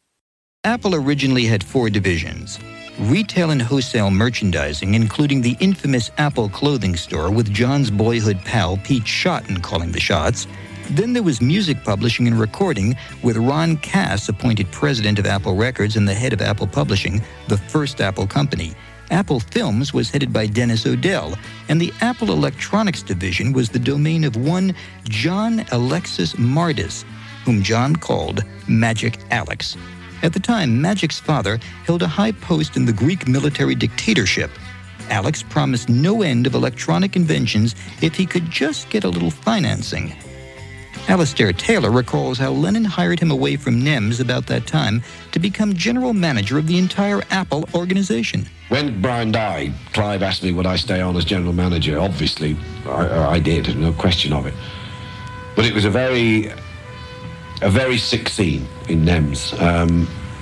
Apple 0.64 0.94
originally 0.94 1.44
had 1.44 1.62
four 1.62 1.88
divisions 1.90 2.58
retail 2.98 3.50
and 3.50 3.62
wholesale 3.62 4.10
merchandising, 4.10 4.92
including 4.92 5.40
the 5.40 5.56
infamous 5.58 6.10
Apple 6.18 6.50
clothing 6.50 6.94
store 6.96 7.30
with 7.30 7.50
John's 7.50 7.90
boyhood 7.90 8.38
pal 8.44 8.76
Pete 8.84 9.04
Shotton 9.04 9.62
calling 9.62 9.90
the 9.90 10.00
shots. 10.00 10.46
Then 10.90 11.14
there 11.14 11.22
was 11.22 11.40
music 11.40 11.82
publishing 11.82 12.26
and 12.26 12.38
recording, 12.38 12.96
with 13.22 13.38
Ron 13.38 13.78
Kass 13.78 14.28
appointed 14.28 14.70
president 14.70 15.18
of 15.18 15.24
Apple 15.24 15.54
Records 15.54 15.96
and 15.96 16.06
the 16.06 16.12
head 16.12 16.34
of 16.34 16.42
Apple 16.42 16.66
Publishing, 16.66 17.22
the 17.48 17.56
first 17.56 18.02
Apple 18.02 18.26
company. 18.26 18.74
Apple 19.10 19.40
Films 19.40 19.94
was 19.94 20.10
headed 20.10 20.30
by 20.30 20.46
Denis 20.46 20.86
O'Dell, 20.86 21.38
and 21.68 21.80
the 21.80 21.92
Apple 22.02 22.30
Electronics 22.32 23.02
division 23.02 23.52
was 23.52 23.70
the 23.70 23.78
domain 23.78 24.24
of 24.24 24.36
one 24.36 24.74
John 25.04 25.64
Alexis 25.72 26.34
Mardas. 26.34 27.04
Whom 27.44 27.62
John 27.62 27.96
called 27.96 28.44
Magic 28.68 29.18
Alex. 29.30 29.76
At 30.22 30.32
the 30.32 30.40
time, 30.40 30.80
Magic's 30.80 31.18
father 31.18 31.58
held 31.84 32.02
a 32.02 32.08
high 32.08 32.32
post 32.32 32.76
in 32.76 32.84
the 32.84 32.92
Greek 32.92 33.26
military 33.26 33.74
dictatorship. 33.74 34.50
Alex 35.08 35.42
promised 35.42 35.88
no 35.88 36.22
end 36.22 36.46
of 36.46 36.54
electronic 36.54 37.16
inventions 37.16 37.74
if 38.00 38.14
he 38.14 38.26
could 38.26 38.50
just 38.50 38.90
get 38.90 39.04
a 39.04 39.08
little 39.08 39.30
financing. 39.30 40.14
Alistair 41.08 41.52
Taylor 41.52 41.90
recalls 41.90 42.38
how 42.38 42.52
Lennon 42.52 42.84
hired 42.84 43.18
him 43.18 43.30
away 43.30 43.56
from 43.56 43.82
NEMS 43.82 44.20
about 44.20 44.46
that 44.46 44.66
time 44.66 45.02
to 45.32 45.38
become 45.40 45.74
general 45.74 46.12
manager 46.12 46.58
of 46.58 46.66
the 46.66 46.78
entire 46.78 47.22
Apple 47.30 47.68
organization. 47.74 48.46
When 48.68 49.00
Brian 49.02 49.32
died, 49.32 49.72
Clive 49.92 50.22
asked 50.22 50.44
me 50.44 50.52
would 50.52 50.66
I 50.66 50.76
stay 50.76 51.00
on 51.00 51.16
as 51.16 51.24
general 51.24 51.52
manager. 51.52 51.98
Obviously, 51.98 52.56
I, 52.86 53.30
I 53.30 53.38
did, 53.40 53.76
no 53.76 53.92
question 53.92 54.32
of 54.32 54.46
it. 54.46 54.54
But 55.56 55.64
it 55.64 55.74
was 55.74 55.84
a 55.84 55.90
very, 55.90 56.52
a 57.62 57.70
very 57.70 57.98
sick 57.98 58.28
scene 58.28 58.66
in 58.88 59.04
NEMS 59.04 59.50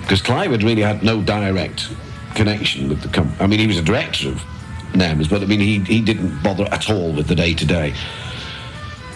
because 0.01 0.23
Clive 0.23 0.51
had 0.51 0.63
really 0.63 0.83
had 0.83 1.03
no 1.03 1.21
direct 1.21 1.89
connection 2.35 2.89
with 2.89 3.03
the 3.03 3.09
company. 3.09 3.37
I 3.41 3.47
mean, 3.47 3.59
he 3.59 3.67
was 3.67 3.79
a 3.79 3.83
director 3.83 4.29
of 4.29 4.43
NEMS, 4.95 5.29
but 5.29 5.43
I 5.43 5.47
mean, 5.47 5.61
he, 5.61 5.81
he 5.81 6.01
didn't 6.01 6.43
bother 6.43 6.65
at 6.65 6.91
all 6.91 7.13
with 7.13 7.27
the 7.27 7.35
day 7.35 7.55
to 7.55 7.67
day. 7.67 7.95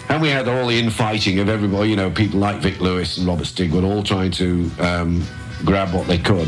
And 0.09 0.21
we 0.21 0.29
had 0.29 0.47
all 0.47 0.67
the 0.67 0.77
infighting 0.77 1.39
of 1.39 1.49
everybody, 1.49 1.89
you 1.89 1.95
know, 1.95 2.11
people 2.11 2.39
like 2.39 2.57
Vic 2.57 2.79
Lewis 2.79 3.17
and 3.17 3.25
Robert 3.25 3.45
Stigwood 3.45 3.83
all 3.83 4.03
trying 4.03 4.31
to 4.31 4.69
um, 4.79 5.23
grab 5.65 5.93
what 5.93 6.07
they 6.07 6.17
could. 6.17 6.47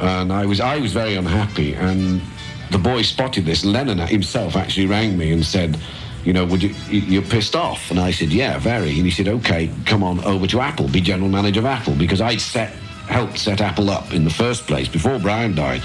And 0.00 0.32
I 0.32 0.46
was, 0.46 0.60
I 0.60 0.78
was 0.78 0.92
very 0.92 1.16
unhappy. 1.16 1.74
And 1.74 2.22
the 2.70 2.78
boy 2.78 3.02
spotted 3.02 3.44
this. 3.44 3.64
Lennon 3.64 3.98
himself 3.98 4.56
actually 4.56 4.86
rang 4.86 5.18
me 5.18 5.32
and 5.32 5.44
said, 5.44 5.78
you 6.24 6.32
know, 6.32 6.44
would 6.44 6.62
you, 6.62 6.70
you're 6.88 7.22
pissed 7.22 7.56
off? 7.56 7.90
And 7.90 7.98
I 7.98 8.10
said, 8.10 8.30
yeah, 8.32 8.58
very. 8.58 8.90
And 8.90 9.04
he 9.04 9.10
said, 9.10 9.28
okay, 9.28 9.70
come 9.86 10.02
on 10.02 10.22
over 10.24 10.46
to 10.48 10.60
Apple, 10.60 10.88
be 10.88 11.00
general 11.00 11.28
manager 11.28 11.60
of 11.60 11.66
Apple. 11.66 11.94
Because 11.94 12.20
I'd 12.20 12.40
set, 12.40 12.70
helped 13.08 13.38
set 13.38 13.60
Apple 13.60 13.90
up 13.90 14.12
in 14.12 14.24
the 14.24 14.30
first 14.30 14.66
place. 14.66 14.88
Before 14.88 15.18
Brian 15.18 15.54
died, 15.54 15.82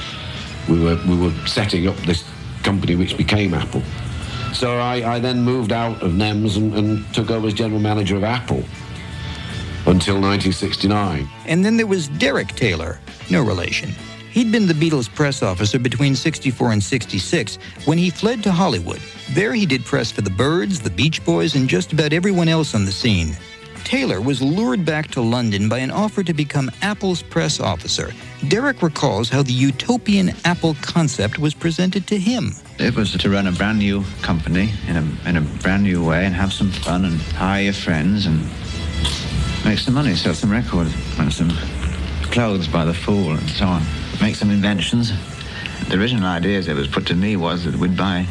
we 0.70 0.80
were, 0.80 1.00
we 1.08 1.18
were 1.18 1.32
setting 1.48 1.88
up 1.88 1.96
this 1.98 2.24
company 2.64 2.96
which 2.96 3.18
became 3.18 3.54
Apple. 3.54 3.82
So 4.54 4.78
I, 4.78 5.16
I 5.16 5.20
then 5.20 5.42
moved 5.42 5.72
out 5.72 6.02
of 6.02 6.12
NEMS 6.14 6.58
and, 6.58 6.74
and 6.76 7.14
took 7.14 7.30
over 7.30 7.48
as 7.48 7.54
general 7.54 7.80
manager 7.80 8.16
of 8.16 8.24
Apple 8.24 8.64
until 9.86 10.16
1969. 10.16 11.28
And 11.46 11.64
then 11.64 11.78
there 11.78 11.88
was 11.88 12.08
Derek 12.10 12.50
Taylor, 12.50 13.00
no 13.30 13.44
relation. 13.44 13.92
He'd 14.38 14.52
been 14.52 14.68
the 14.68 14.74
Beatles 14.76 15.12
press 15.12 15.42
officer 15.42 15.80
between 15.80 16.16
64 16.16 16.74
and 16.74 16.84
66 16.84 17.58
when 17.86 17.98
he 17.98 18.12
fled 18.12 18.44
to 18.44 18.52
Hollywood. 18.52 19.02
There 19.32 19.52
he 19.52 19.66
did 19.66 19.84
press 19.84 20.12
for 20.12 20.22
the 20.22 20.30
Byrds, 20.30 20.80
the 20.80 20.92
Beach 20.92 21.26
Boys, 21.26 21.56
and 21.56 21.68
just 21.68 21.92
about 21.92 22.14
everyone 22.14 22.48
else 22.48 22.76
on 22.76 22.86
the 22.86 22.92
scene. 22.92 23.36
Taylor 23.84 24.22
was 24.22 24.40
lured 24.40 24.86
back 24.86 25.10
to 25.10 25.22
London 25.22 25.68
by 25.68 25.80
an 25.80 25.90
offer 25.90 26.22
to 26.22 26.36
become 26.36 26.70
Apple's 26.84 27.24
press 27.24 27.60
officer. 27.60 28.12
Derek 28.48 28.84
recalls 28.84 29.28
how 29.28 29.42
the 29.42 29.54
utopian 29.54 30.32
Apple 30.46 30.76
concept 30.84 31.40
was 31.40 31.56
presented 31.56 32.06
to 32.06 32.20
him. 32.20 32.54
It 32.78 32.96
was 32.96 33.14
to 33.14 33.30
run 33.32 33.48
a 33.48 33.52
brand 33.52 33.80
new 33.80 34.04
company 34.22 34.72
in 34.88 34.98
a, 34.98 35.30
in 35.30 35.38
a 35.38 35.42
brand 35.42 35.82
new 35.82 36.06
way 36.06 36.28
and 36.28 36.36
have 36.36 36.54
some 36.54 36.70
fun 36.70 37.06
and 37.06 37.20
hire 37.34 37.64
your 37.64 37.74
friends 37.74 38.28
and 38.28 38.42
make 39.66 39.80
some 39.80 39.96
money, 39.96 40.14
sell 40.14 40.36
some 40.36 40.52
records, 40.52 40.94
and 41.18 41.34
some 41.34 41.50
clothes 42.30 42.68
by 42.68 42.86
the 42.86 42.94
fool 42.94 43.32
and 43.32 43.50
so 43.50 43.66
on. 43.66 43.82
Make 44.22 44.36
some 44.36 44.50
inventions. 44.50 45.12
The 45.90 46.00
original 46.00 46.26
idea 46.26 46.60
it 46.60 46.74
was 46.74 46.88
put 46.88 47.06
to 47.08 47.16
me 47.16 47.36
was 47.36 47.64
that 47.66 47.76
we'd 47.76 47.96
buy, 47.96 48.26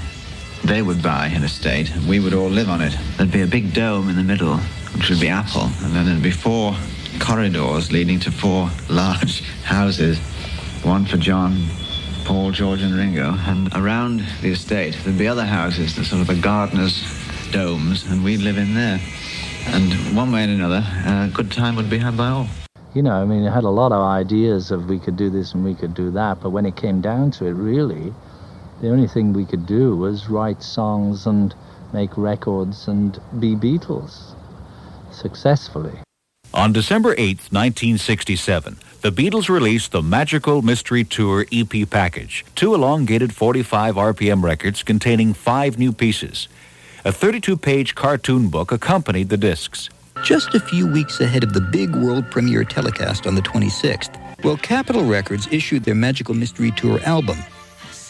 they 0.65 0.83
would 0.83 1.03
buy 1.03 1.27
an 1.27 1.45
estate 1.45 1.95
and 1.95 2.09
we 2.09 2.21
would 2.21 2.35
all 2.35 2.49
live 2.49 2.69
on 2.69 2.83
it. 2.83 2.97
There'd 3.17 3.33
be 3.33 3.43
a 3.43 3.47
big 3.47 3.73
dome 3.73 4.09
in 4.09 4.17
the 4.17 4.23
middle, 4.23 4.57
which 4.97 5.09
would 5.11 5.21
be 5.21 5.29
Apple, 5.29 5.71
and 5.83 5.95
then 5.95 6.07
there'd 6.07 6.23
be 6.23 6.31
four 6.31 6.75
corridors 7.19 7.93
leading 7.93 8.21
to 8.21 8.31
four 8.31 8.71
large 8.91 9.43
houses, 9.63 10.19
one 10.83 11.05
for 11.05 11.17
John, 11.17 11.67
Paul, 12.25 12.51
George, 12.51 12.83
and 12.83 12.95
Ringo. 12.95 13.35
And 13.47 13.73
around 13.75 14.21
the 14.43 14.51
estate, 14.51 14.99
there'd 15.05 15.19
be 15.19 15.29
other 15.29 15.45
houses, 15.45 15.95
the 15.95 16.05
sort 16.05 16.21
of 16.21 16.31
a 16.31 16.35
gardener's 16.35 17.03
domes, 17.53 18.05
and 18.11 18.25
we'd 18.25 18.41
live 18.41 18.59
in 18.59 18.75
there. 18.75 19.01
And 19.69 19.93
one 20.17 20.33
way 20.33 20.45
and 20.45 20.53
another, 20.53 20.85
a 21.07 21.31
good 21.33 21.51
time 21.51 21.77
would 21.77 21.91
be 21.91 21.99
had 21.99 22.17
by 22.17 22.29
all. 22.29 22.49
You 22.97 23.03
know, 23.03 23.13
I 23.13 23.27
mean, 23.27 23.47
I 23.47 23.55
had 23.55 23.65
a 23.65 23.69
lot 23.69 23.93
of 23.93 24.01
ideas 24.01 24.71
of 24.71 24.89
we 24.89 24.99
could 24.99 25.19
do 25.19 25.29
this 25.29 25.53
and 25.53 25.63
we 25.63 25.75
could 25.75 25.93
do 25.93 26.11
that, 26.13 26.41
but 26.41 26.49
when 26.49 26.65
it 26.65 26.77
came 26.77 27.03
down 27.03 27.31
to 27.33 27.45
it, 27.45 27.51
really, 27.51 28.15
the 28.81 28.89
only 28.89 29.07
thing 29.07 29.35
we 29.35 29.45
could 29.45 29.67
do 29.67 29.95
was 29.95 30.31
write 30.31 30.63
songs 30.63 31.27
and 31.27 31.55
make 31.93 32.17
records 32.17 32.89
and 32.89 33.21
be 33.39 33.55
Beatles 33.55 34.35
successfully. 35.13 35.93
On 36.55 36.73
December 36.73 37.15
8, 37.19 37.53
1967, 37.53 38.79
the 39.03 39.13
Beatles 39.13 39.51
released 39.51 39.93
the 39.93 40.01
Magical 40.01 40.63
Mystery 40.63 41.05
Tour 41.05 41.45
EP 41.53 41.91
package, 41.91 42.47
two 42.55 42.75
elongated 42.75 43.35
45 43.35 43.97
RPM 43.97 44.43
records 44.43 44.83
containing 44.83 45.35
five 45.35 45.79
new 45.79 45.93
pieces. 45.93 46.49
A 47.05 47.13
32 47.13 47.59
page 47.59 47.95
cartoon 47.95 48.49
book 48.49 48.73
accompanied 48.73 49.29
the 49.29 49.37
discs. 49.37 49.91
Just 50.27 50.57
a 50.57 50.61
few 50.61 50.89
weeks 50.89 51.21
ahead 51.21 51.45
of 51.45 51.53
the 51.53 51.61
big 51.61 51.95
world 51.95 52.29
premiere 52.33 52.65
telecast 52.65 53.29
on 53.29 53.37
the 53.37 53.41
26th, 53.43 54.19
well, 54.43 54.57
Capitol 54.57 55.05
Records 55.05 55.47
issued 55.53 55.85
their 55.85 55.95
Magical 55.95 56.35
Mystery 56.35 56.73
Tour 56.73 56.99
album. 57.05 57.39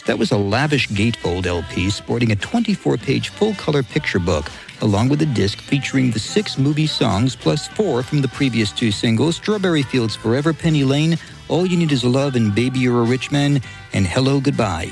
That 0.07 0.17
was 0.17 0.31
a 0.31 0.37
lavish 0.37 0.87
gatefold 0.87 1.45
LP 1.45 1.91
sporting 1.91 2.31
a 2.31 2.35
24 2.35 2.97
page 2.97 3.29
full 3.29 3.53
color 3.53 3.83
picture 3.83 4.17
book, 4.17 4.49
along 4.81 5.09
with 5.09 5.21
a 5.21 5.27
disc 5.27 5.61
featuring 5.61 6.09
the 6.09 6.17
six 6.17 6.57
movie 6.57 6.87
songs 6.87 7.35
plus 7.35 7.67
four 7.67 8.01
from 8.01 8.21
the 8.21 8.29
previous 8.29 8.71
two 8.71 8.91
singles 8.91 9.35
Strawberry 9.35 9.83
Fields 9.83 10.15
Forever, 10.15 10.53
Penny 10.53 10.83
Lane, 10.83 11.19
All 11.49 11.67
You 11.67 11.77
Need 11.77 11.91
Is 11.91 12.03
Love, 12.03 12.35
and 12.35 12.55
Baby 12.55 12.79
You're 12.79 13.01
a 13.01 13.05
Rich 13.05 13.31
Man, 13.31 13.61
and 13.93 14.07
Hello 14.07 14.39
Goodbye. 14.39 14.89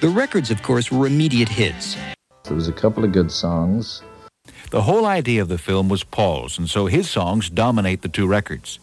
The 0.00 0.08
records, 0.08 0.50
of 0.50 0.64
course, 0.64 0.90
were 0.90 1.06
immediate 1.06 1.48
hits. 1.48 1.96
There 2.42 2.56
was 2.56 2.66
a 2.66 2.72
couple 2.72 3.04
of 3.04 3.12
good 3.12 3.30
songs. 3.30 4.02
The 4.70 4.82
whole 4.82 5.06
idea 5.06 5.40
of 5.40 5.48
the 5.48 5.58
film 5.58 5.88
was 5.88 6.04
Paul's, 6.04 6.58
and 6.58 6.68
so 6.68 6.86
his 6.86 7.08
songs 7.08 7.48
dominate 7.48 8.02
the 8.02 8.08
two 8.08 8.26
records. 8.26 8.78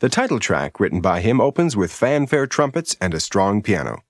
The 0.00 0.08
title 0.08 0.40
track, 0.40 0.80
written 0.80 1.00
by 1.00 1.20
him, 1.20 1.40
opens 1.40 1.76
with 1.76 1.92
fanfare 1.92 2.46
trumpets 2.46 2.96
and 3.00 3.14
a 3.14 3.20
strong 3.20 3.62
piano. 3.62 4.02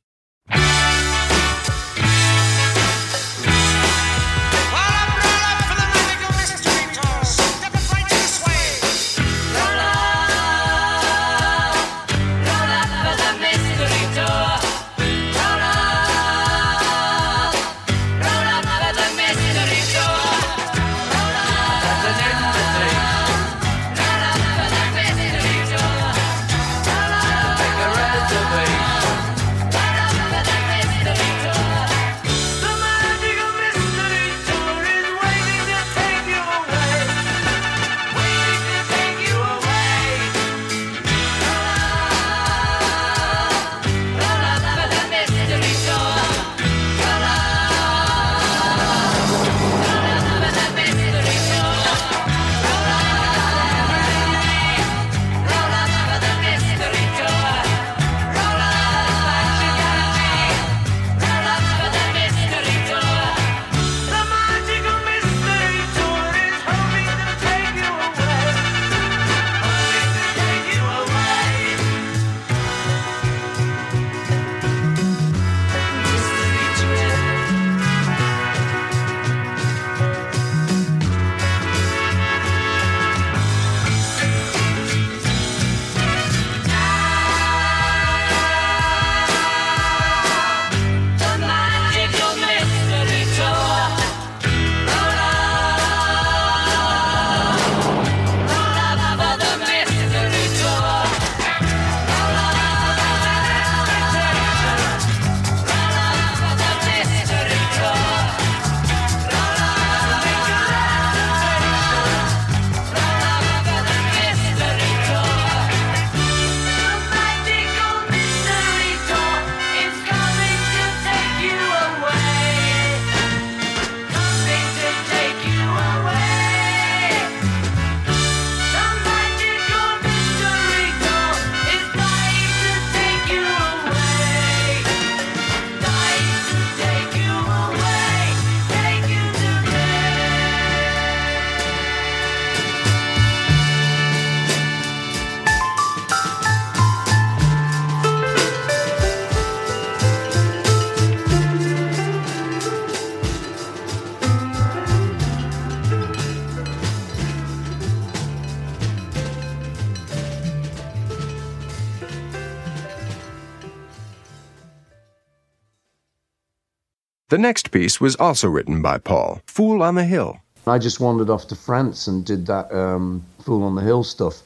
Piece 167.77 168.01
was 168.01 168.16
also 168.16 168.49
written 168.49 168.81
by 168.81 168.97
Paul, 168.97 169.43
Fool 169.47 169.83
on 169.83 169.97
the 169.97 170.05
Hill. 170.05 170.39
I 170.66 170.79
just 170.79 170.99
wandered 170.99 171.29
off 171.29 171.47
to 171.49 171.55
France 171.55 172.07
and 172.07 172.24
did 172.24 172.47
that 172.47 172.72
um, 172.72 173.22
Fool 173.45 173.62
on 173.62 173.74
the 173.74 173.83
Hill 173.83 174.03
stuff. 174.03 174.41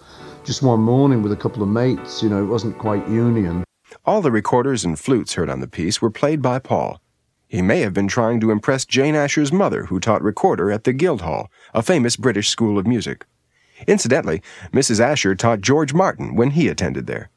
Just 0.45 0.65
one 0.65 0.81
morning 0.81 1.23
with 1.23 1.31
a 1.31 1.37
couple 1.37 1.63
of 1.63 1.69
mates, 1.69 2.25
you 2.25 2.29
know, 2.29 2.43
it 2.43 2.49
wasn't 2.49 2.77
quite 2.79 3.09
union. 3.09 3.63
All 4.05 4.21
the 4.21 4.33
recorders 4.33 4.85
and 4.85 4.99
flutes 4.99 5.35
heard 5.35 5.49
on 5.49 5.61
the 5.61 5.69
piece 5.69 6.03
were 6.03 6.11
played 6.11 6.43
by 6.43 6.59
Paul. 6.59 7.01
He 7.47 7.63
may 7.63 7.83
have 7.83 7.95
been 7.95 8.09
trying 8.09 8.41
to 8.41 8.51
impress 8.51 8.85
Jane 8.85 9.15
Asher's 9.15 9.53
mother, 9.53 9.85
who 9.85 10.01
taught 10.01 10.25
recorder 10.25 10.73
at 10.73 10.83
the 10.83 10.93
Guildhall, 10.93 11.53
a 11.73 11.83
famous 11.83 12.17
British 12.17 12.49
school 12.49 12.81
of 12.81 12.87
music. 12.89 13.27
Incidentally, 13.87 14.43
Mrs. 14.73 14.99
Asher 14.99 15.37
taught 15.37 15.61
George 15.61 15.95
Martin 15.95 16.35
when 16.35 16.51
he 16.51 16.67
attended 16.67 17.07
there. 17.07 17.31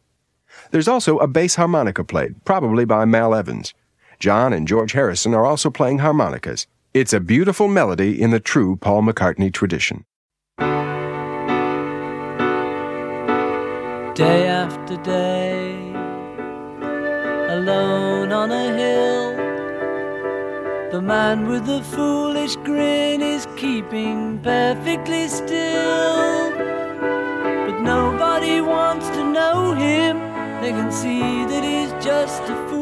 There's 0.71 0.87
also 0.87 1.19
a 1.19 1.27
bass 1.27 1.53
harmonica 1.53 2.03
played, 2.03 2.43
probably 2.45 2.83
by 2.83 3.05
Mal 3.05 3.35
Evans. 3.35 3.75
John 4.23 4.53
and 4.53 4.65
George 4.65 4.93
Harrison 4.93 5.33
are 5.33 5.45
also 5.45 5.69
playing 5.69 5.99
harmonicas. 5.99 6.65
It's 6.93 7.11
a 7.11 7.19
beautiful 7.19 7.67
melody 7.67 8.21
in 8.21 8.31
the 8.31 8.39
true 8.39 8.77
Paul 8.77 9.01
McCartney 9.01 9.51
tradition. 9.51 10.05
day 14.15 14.47
after 14.47 14.95
day, 15.03 15.73
alone 17.49 18.31
on 18.31 18.49
a 18.49 18.65
hill. 18.77 19.35
The 20.93 21.01
man 21.01 21.47
with 21.49 21.65
the 21.65 21.81
foolish 21.81 22.55
grin 22.67 23.21
is 23.21 23.45
keeping 23.57 24.39
perfectly 24.39 25.27
still. 25.27 26.51
But 27.65 27.81
nobody 27.81 28.61
wants 28.61 29.09
to 29.09 29.23
know 29.37 29.73
him, 29.73 30.17
they 30.61 30.71
can 30.71 30.93
see 30.93 31.43
that 31.43 31.63
he's 31.65 31.91
just 32.05 32.43
a. 32.43 32.72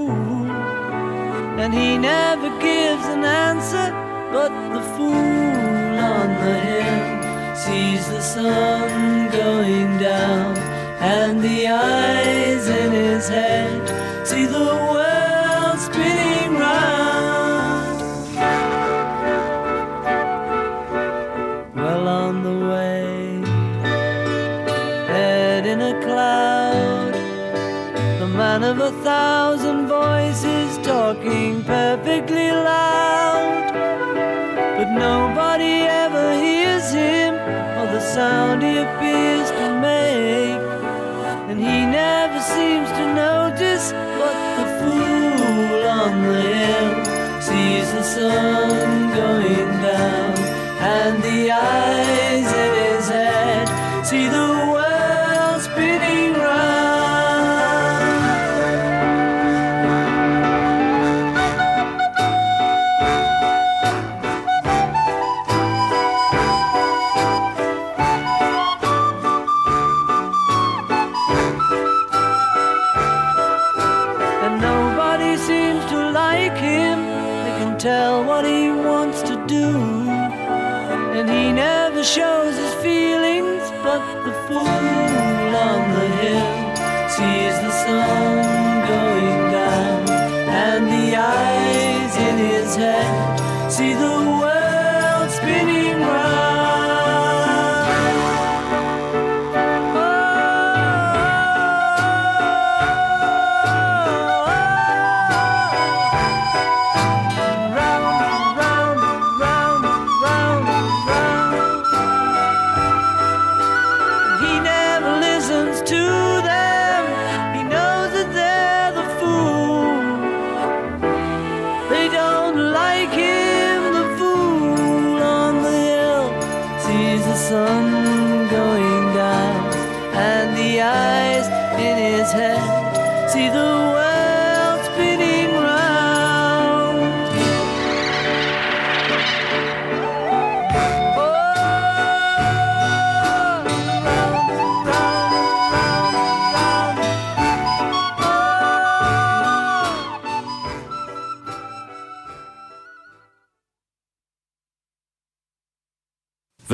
And 1.59 1.73
he 1.73 1.97
never 1.97 2.49
gives 2.59 3.05
an 3.05 3.23
answer, 3.23 3.91
but 4.31 4.51
the 4.73 4.81
fool 4.95 5.99
on 5.99 6.29
the 6.43 6.55
hill 6.67 7.55
sees 7.55 8.07
the 8.07 8.21
sun 8.21 9.29
going 9.31 9.97
down 9.99 10.57
and 11.01 11.41
the 11.41 11.67
eyes 11.67 12.67
in 12.67 12.91
his 12.91 13.27
head 13.27 13.81
see 14.25 14.45
the 14.45 14.69
world 14.93 15.79
spinning 15.79 16.53
round. 16.57 18.01
Well 21.75 22.07
on 22.07 22.43
the 22.43 22.57
way, 22.71 23.41
head 25.07 25.65
in 25.65 25.81
a 25.81 26.01
cloud, 26.01 27.13
the 28.19 28.27
man 28.27 28.63
of 28.63 28.79
a 28.79 28.91
thousand 29.03 29.60
talking 31.13 31.61
perfectly 31.63 32.51
loud, 32.51 33.73
but 34.77 34.89
nobody 34.93 35.83
ever 36.03 36.35
hears 36.35 36.93
him 36.93 37.33
or 37.79 37.87
the 37.91 37.99
sound 37.99 38.63
he 38.63 38.77
appears 38.77 39.49
to 39.51 39.67
make. 39.81 40.61
And 41.49 41.59
he 41.59 41.85
never 41.85 42.39
seems 42.39 42.89
to 42.99 43.13
notice 43.13 43.91
what 44.19 44.37
the 44.57 44.67
fool 44.79 45.83
on 45.99 46.11
the 46.23 46.41
hill 46.55 47.41
sees 47.41 47.91
the 47.91 48.03
sun 48.03 49.13
going 49.13 49.71
down, 49.81 50.37
and 50.79 51.21
the 51.21 51.51
eyes 51.51 52.47
in 52.63 52.71
his 52.85 53.09
head 53.09 54.05
see 54.05 54.27
the 54.29 54.80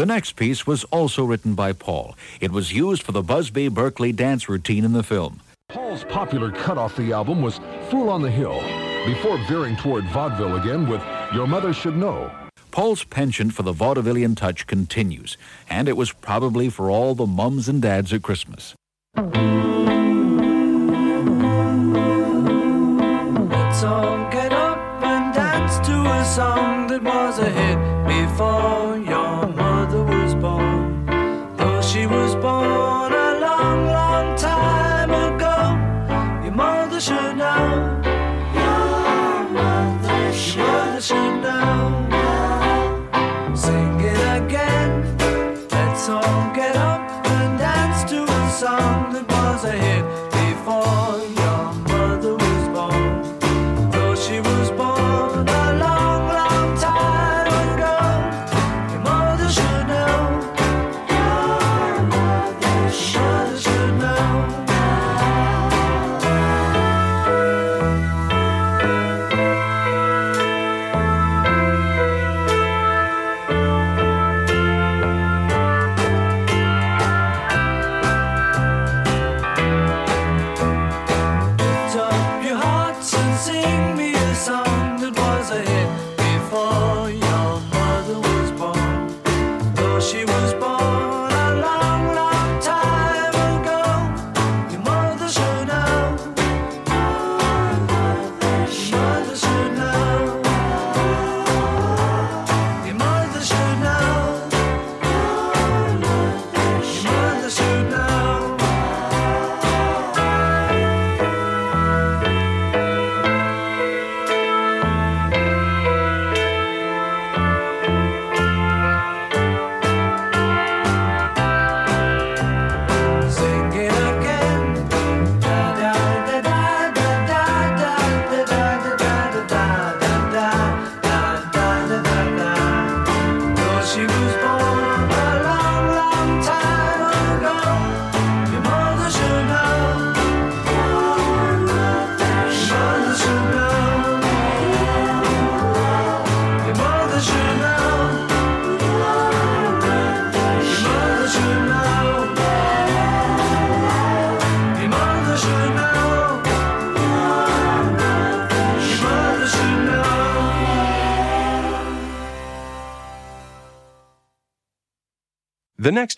next 0.07 0.35
piece 0.37 0.65
was 0.65 0.83
also 0.85 1.23
written 1.23 1.53
by 1.53 1.73
Paul. 1.73 2.15
It 2.39 2.51
was 2.51 2.73
used 2.73 3.03
for 3.03 3.11
the 3.11 3.21
Busby 3.21 3.67
Berkeley 3.67 4.11
dance 4.11 4.49
routine 4.49 4.83
in 4.83 4.93
the 4.93 5.03
film. 5.03 5.41
Paul's 5.69 6.05
popular 6.05 6.49
cut 6.51 6.77
off 6.77 6.95
the 6.95 7.11
album 7.11 7.41
was 7.41 7.59
Fool 7.89 8.09
on 8.09 8.21
the 8.21 8.31
Hill, 8.31 8.61
before 9.05 9.37
veering 9.47 9.75
toward 9.75 10.05
vaudeville 10.05 10.55
again 10.55 10.87
with 10.87 11.01
Your 11.33 11.45
Mother 11.45 11.73
Should 11.73 11.97
Know. 11.97 12.31
Paul's 12.71 13.03
penchant 13.03 13.53
for 13.53 13.63
the 13.63 13.73
vaudevillian 13.73 14.37
touch 14.37 14.65
continues, 14.65 15.35
and 15.69 15.89
it 15.89 15.97
was 15.97 16.11
probably 16.11 16.69
for 16.69 16.89
all 16.89 17.13
the 17.13 17.25
mums 17.25 17.67
and 17.67 17.81
dads 17.81 18.13
at 18.13 18.23
Christmas. 18.23 18.75
Let's 19.15 19.33
all 23.83 24.31
get 24.31 24.53
up 24.53 25.03
and 25.03 25.33
dance 25.35 25.85
to 25.87 25.93
a 25.93 26.25
song 26.25 26.66
song 49.57 49.96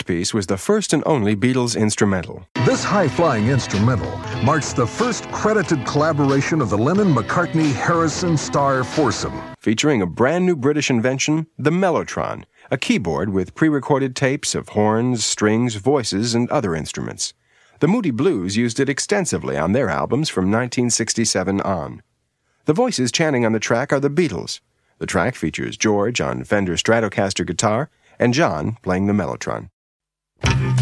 piece 0.09 0.33
was 0.33 0.47
the 0.47 0.57
first 0.57 0.91
and 0.91 1.03
only 1.05 1.35
Beatles 1.35 1.79
instrumental. 1.79 2.43
This 2.65 2.83
high 2.83 3.07
flying 3.07 3.49
instrumental 3.49 4.09
marks 4.43 4.73
the 4.73 4.87
first 4.87 5.31
credited 5.31 5.85
collaboration 5.85 6.61
of 6.61 6.71
the 6.71 6.77
Lennon 6.77 7.13
McCartney 7.13 7.71
Harrison 7.71 8.35
Starr 8.35 8.83
foursome. 8.83 9.39
featuring 9.59 10.01
a 10.01 10.07
brand 10.07 10.47
new 10.47 10.55
British 10.55 10.89
invention, 10.89 11.45
the 11.59 11.69
Mellotron, 11.69 12.43
a 12.71 12.77
keyboard 12.77 13.29
with 13.29 13.53
pre 13.53 13.69
recorded 13.69 14.15
tapes 14.15 14.55
of 14.55 14.69
horns, 14.69 15.23
strings, 15.23 15.75
voices, 15.75 16.33
and 16.33 16.49
other 16.49 16.73
instruments. 16.73 17.35
The 17.79 17.87
Moody 17.87 18.11
Blues 18.11 18.57
used 18.57 18.79
it 18.79 18.89
extensively 18.89 19.57
on 19.57 19.73
their 19.73 19.89
albums 19.89 20.27
from 20.27 20.45
1967 20.45 21.61
on. 21.61 22.01
The 22.65 22.73
voices 22.73 23.11
chanting 23.11 23.45
on 23.45 23.51
the 23.51 23.59
track 23.59 23.93
are 23.93 23.99
the 23.99 24.09
Beatles. 24.09 24.59
The 24.97 25.05
track 25.05 25.35
features 25.35 25.77
George 25.77 26.19
on 26.19 26.45
Fender 26.45 26.77
Stratocaster 26.77 27.45
guitar 27.45 27.91
and 28.17 28.33
John 28.33 28.77
playing 28.81 29.05
the 29.05 29.13
Mellotron. 29.13 29.69
Mm-hmm. 30.43 30.78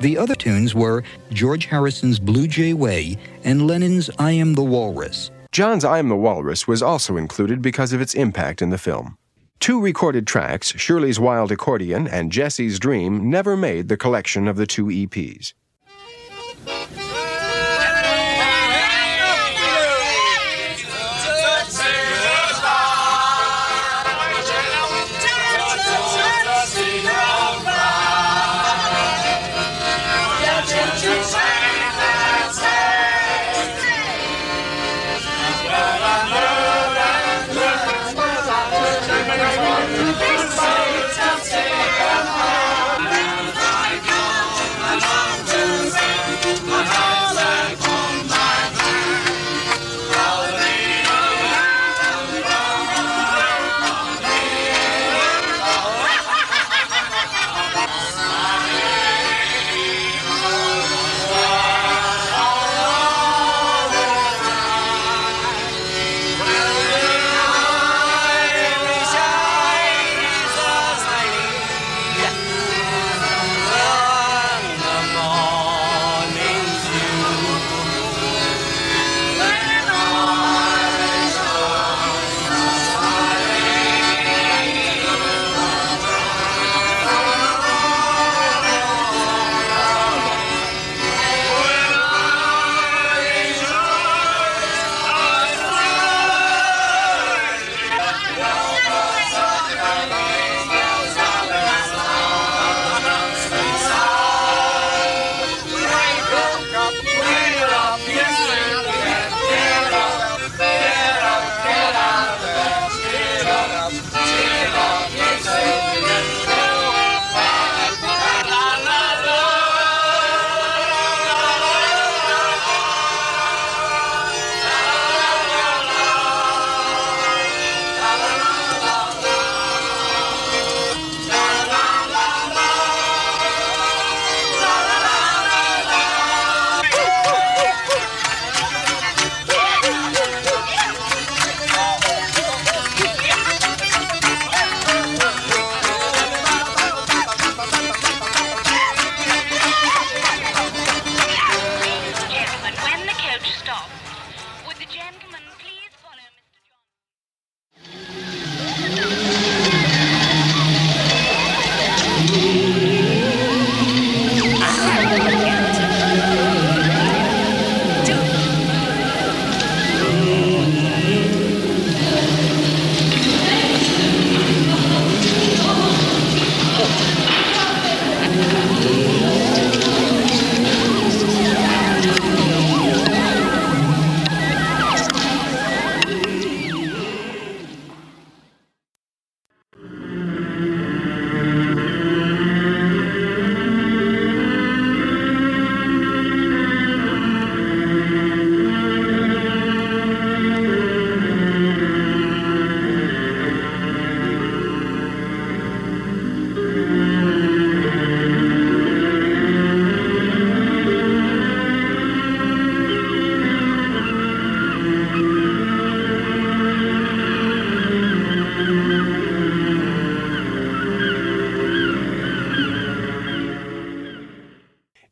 The 0.00 0.16
other 0.16 0.34
tunes 0.34 0.74
were 0.74 1.04
George 1.30 1.66
Harrison's 1.66 2.18
Blue 2.18 2.48
Jay 2.48 2.72
Way 2.72 3.18
and 3.44 3.66
Lennon's 3.66 4.08
I 4.18 4.32
Am 4.32 4.54
the 4.54 4.62
Walrus. 4.62 5.30
John's 5.52 5.84
I 5.84 5.98
Am 5.98 6.08
the 6.08 6.16
Walrus 6.16 6.66
was 6.66 6.82
also 6.82 7.18
included 7.18 7.60
because 7.60 7.92
of 7.92 8.00
its 8.00 8.14
impact 8.14 8.62
in 8.62 8.70
the 8.70 8.78
film. 8.78 9.18
Two 9.58 9.78
recorded 9.78 10.26
tracks, 10.26 10.72
Shirley's 10.78 11.20
Wild 11.20 11.52
Accordion 11.52 12.08
and 12.08 12.32
Jesse's 12.32 12.78
Dream, 12.78 13.28
never 13.28 13.58
made 13.58 13.88
the 13.88 13.98
collection 13.98 14.48
of 14.48 14.56
the 14.56 14.66
two 14.66 14.86
EPs. 14.86 15.52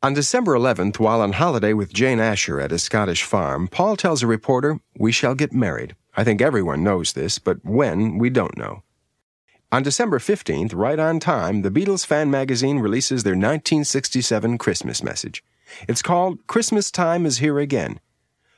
On 0.08 0.14
December 0.14 0.54
11th, 0.54 0.98
while 0.98 1.20
on 1.20 1.34
holiday 1.34 1.74
with 1.74 1.92
Jane 1.92 2.18
Asher 2.18 2.62
at 2.62 2.72
a 2.72 2.78
Scottish 2.78 3.24
farm, 3.24 3.68
Paul 3.68 3.94
tells 3.94 4.22
a 4.22 4.26
reporter, 4.26 4.80
We 4.96 5.12
shall 5.12 5.34
get 5.34 5.52
married. 5.52 5.96
I 6.16 6.24
think 6.24 6.40
everyone 6.40 6.82
knows 6.82 7.12
this, 7.12 7.38
but 7.38 7.62
when, 7.62 8.16
we 8.16 8.30
don't 8.30 8.56
know. 8.56 8.84
On 9.70 9.82
December 9.82 10.18
15th, 10.18 10.72
right 10.74 10.98
on 10.98 11.20
time, 11.20 11.60
the 11.60 11.70
Beatles 11.70 12.06
fan 12.06 12.30
magazine 12.30 12.78
releases 12.78 13.22
their 13.22 13.34
1967 13.34 14.56
Christmas 14.56 15.02
message. 15.02 15.44
It's 15.86 16.00
called 16.00 16.46
Christmas 16.46 16.90
Time 16.90 17.26
is 17.26 17.36
Here 17.36 17.58
Again. 17.58 18.00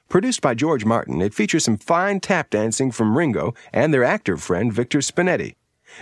Produced 0.09 0.40
by 0.40 0.55
George 0.55 0.84
Martin, 0.84 1.20
it 1.20 1.34
features 1.34 1.64
some 1.64 1.78
fine 1.78 2.20
tap 2.20 2.51
dancing 2.51 2.92
from 2.92 3.18
Ringo 3.18 3.55
and 3.72 3.92
their 3.92 4.05
actor 4.05 4.36
friend 4.36 4.72
Victor 4.72 5.01
Spinetti. 5.01 5.57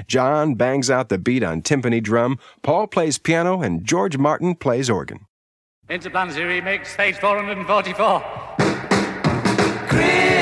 John 0.06 0.56
bangs 0.56 0.90
out 0.90 1.08
the 1.08 1.16
beat 1.16 1.42
on 1.42 1.62
timpani 1.62 2.02
drum, 2.02 2.38
Paul 2.60 2.86
plays 2.86 3.16
piano, 3.16 3.62
and 3.62 3.86
George 3.86 4.18
Martin 4.18 4.54
plays 4.54 4.90
organ. 4.90 5.24
Interplanetary 5.90 6.60
Remix, 6.60 6.88
stage 6.88 7.16
444. 7.16 8.20
Christmas 9.88 10.37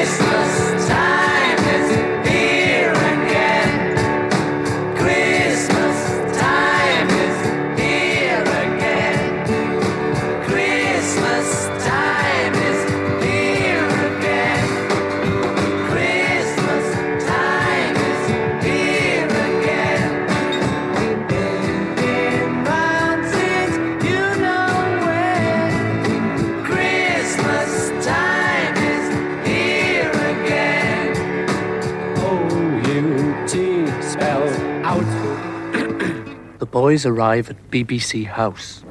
boys 36.87 37.05
arrive 37.05 37.51
at 37.51 37.57
BBC 37.73 38.25
House. 38.25 38.85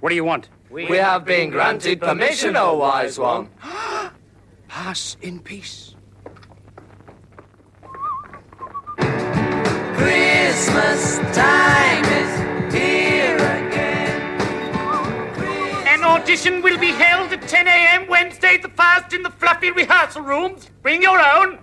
What 0.00 0.08
do 0.08 0.14
you 0.14 0.24
want? 0.24 0.48
We 0.70 0.96
have 0.96 1.26
been 1.26 1.50
granted 1.50 2.00
permission, 2.00 2.56
O 2.56 2.78
wise 2.78 3.18
one. 3.18 3.50
Pass 4.68 5.18
in 5.20 5.38
peace. 5.40 5.96
Christmas 9.98 11.18
time 11.36 12.04
is 12.22 12.72
here 12.72 13.36
again. 13.36 14.40
An 15.88 16.04
audition 16.04 16.62
will 16.62 16.78
be 16.78 16.92
held 16.92 17.34
at 17.34 17.46
10 17.46 17.68
a.m. 17.68 18.08
Wednesday 18.08 18.56
the 18.56 18.68
1st 18.70 19.12
in 19.12 19.22
the 19.24 19.30
fluffy 19.30 19.72
rehearsal 19.72 20.22
rooms. 20.22 20.70
Bring 20.80 21.02
your 21.02 21.20
own. 21.20 21.58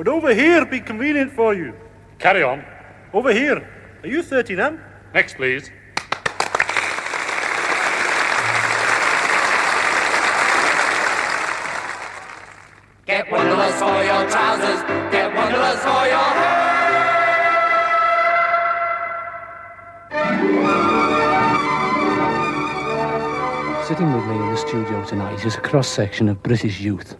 Would 0.00 0.08
over 0.08 0.32
here 0.32 0.64
be 0.64 0.80
convenient 0.80 1.30
for 1.30 1.52
you? 1.52 1.74
Carry 2.18 2.42
on. 2.42 2.64
Over 3.12 3.34
here. 3.34 3.68
Are 4.02 4.08
you 4.08 4.22
30 4.22 4.54
then? 4.54 4.80
Next, 5.12 5.34
please. 5.36 5.70
Get 13.04 13.30
wonderless 13.30 13.78
for 13.78 14.02
your 14.02 14.26
trousers. 14.30 14.80
Get 15.12 15.34
wonderless 15.34 15.82
for 15.82 16.06
your 16.08 16.30
hair. 16.40 16.56
Sitting 23.84 24.14
with 24.14 24.24
me 24.24 24.36
in 24.36 24.48
the 24.48 24.56
studio 24.56 25.04
tonight 25.04 25.44
is 25.44 25.56
a 25.56 25.60
cross 25.60 25.88
section 25.88 26.30
of 26.30 26.42
British 26.42 26.80
youth. 26.80 27.18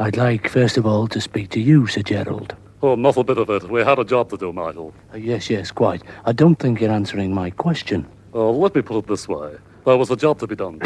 I'd 0.00 0.16
like, 0.16 0.48
first 0.48 0.76
of 0.76 0.86
all, 0.86 1.08
to 1.08 1.20
speak 1.20 1.50
to 1.50 1.60
you, 1.60 1.88
Sir 1.88 2.02
Gerald. 2.02 2.54
Oh, 2.82 2.94
not 2.94 3.16
a 3.16 3.24
bit 3.24 3.36
of 3.38 3.50
it. 3.50 3.64
We 3.68 3.82
had 3.82 3.98
a 3.98 4.04
job 4.04 4.30
to 4.30 4.36
do, 4.36 4.52
Michael. 4.52 4.94
Uh, 5.12 5.16
yes, 5.16 5.50
yes, 5.50 5.72
quite. 5.72 6.02
I 6.24 6.30
don't 6.30 6.54
think 6.54 6.80
you're 6.80 6.92
answering 6.92 7.34
my 7.34 7.50
question. 7.50 8.06
Oh, 8.32 8.52
let 8.52 8.76
me 8.76 8.82
put 8.82 8.98
it 8.98 9.08
this 9.08 9.26
way. 9.26 9.56
There 9.84 9.96
was 9.96 10.10
a 10.12 10.16
job 10.16 10.38
to 10.38 10.46
be 10.46 10.54
done. 10.54 10.78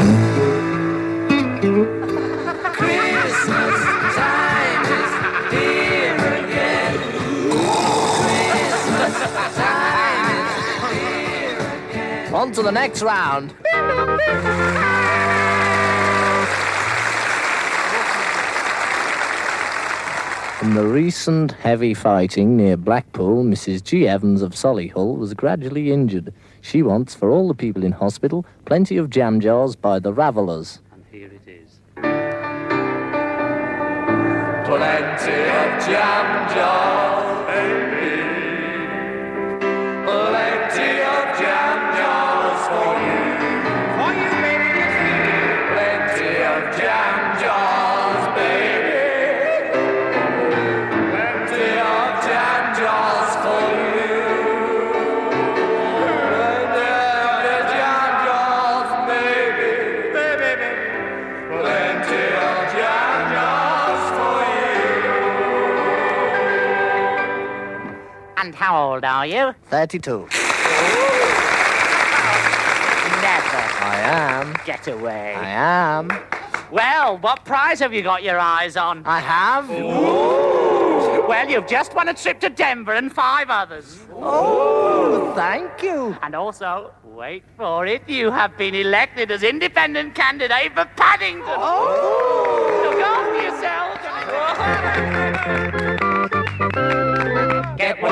Christmas 2.72 3.84
time 4.16 4.84
is 4.86 5.12
here 5.52 6.16
again. 6.44 6.98
Christmas 8.62 9.14
time 9.56 10.36
is 10.38 10.52
here 10.96 11.58
again. 11.90 12.34
On 12.34 12.50
to 12.52 12.62
the 12.62 12.72
next 12.72 13.02
round. 13.02 13.54
In 20.62 20.74
the 20.74 20.86
recent 20.86 21.50
heavy 21.50 21.92
fighting 21.92 22.56
near 22.56 22.76
Blackpool, 22.76 23.42
Mrs. 23.42 23.82
G. 23.82 24.06
Evans 24.06 24.42
of 24.42 24.52
Solihull 24.52 25.18
was 25.18 25.34
gradually 25.34 25.90
injured. 25.90 26.32
She 26.60 26.82
wants, 26.82 27.16
for 27.16 27.30
all 27.32 27.48
the 27.48 27.54
people 27.54 27.82
in 27.82 27.90
hospital, 27.90 28.46
plenty 28.64 28.96
of 28.96 29.10
jam 29.10 29.40
jars 29.40 29.74
by 29.74 29.98
the 29.98 30.12
Ravellers. 30.12 30.78
And 30.92 31.04
here 31.10 31.26
it 31.26 31.48
is. 31.48 31.80
Plenty 34.64 35.32
of 35.50 35.84
jam 35.84 36.54
jars, 36.54 37.11
old 68.82 69.04
are 69.04 69.26
you? 69.26 69.54
32. 69.70 70.10
Never. 70.10 70.32
I 73.84 73.98
am. 74.02 74.54
Get 74.64 74.88
away. 74.88 75.34
I 75.34 75.48
am. 75.48 76.10
Well, 76.70 77.18
what 77.18 77.44
prize 77.44 77.78
have 77.80 77.92
you 77.92 78.02
got 78.02 78.22
your 78.22 78.38
eyes 78.38 78.76
on? 78.76 79.02
I 79.04 79.20
have. 79.20 79.68
Well, 81.28 81.48
you've 81.48 81.66
just 81.66 81.94
won 81.94 82.08
a 82.08 82.14
trip 82.14 82.40
to 82.40 82.50
Denver 82.50 82.94
and 82.94 83.12
five 83.12 83.48
others. 83.50 84.00
Oh, 84.14 85.32
thank 85.34 85.82
you. 85.82 86.16
And 86.22 86.34
also, 86.34 86.92
wait 87.04 87.44
for 87.56 87.86
it, 87.86 88.08
you 88.08 88.30
have 88.30 88.56
been 88.58 88.74
elected 88.74 89.30
as 89.30 89.42
independent 89.42 90.14
candidate 90.14 90.72
for 90.74 90.86
Paddington. 90.96 91.44
Oh! 91.46 92.82
Look 92.84 93.00
after 93.00 93.32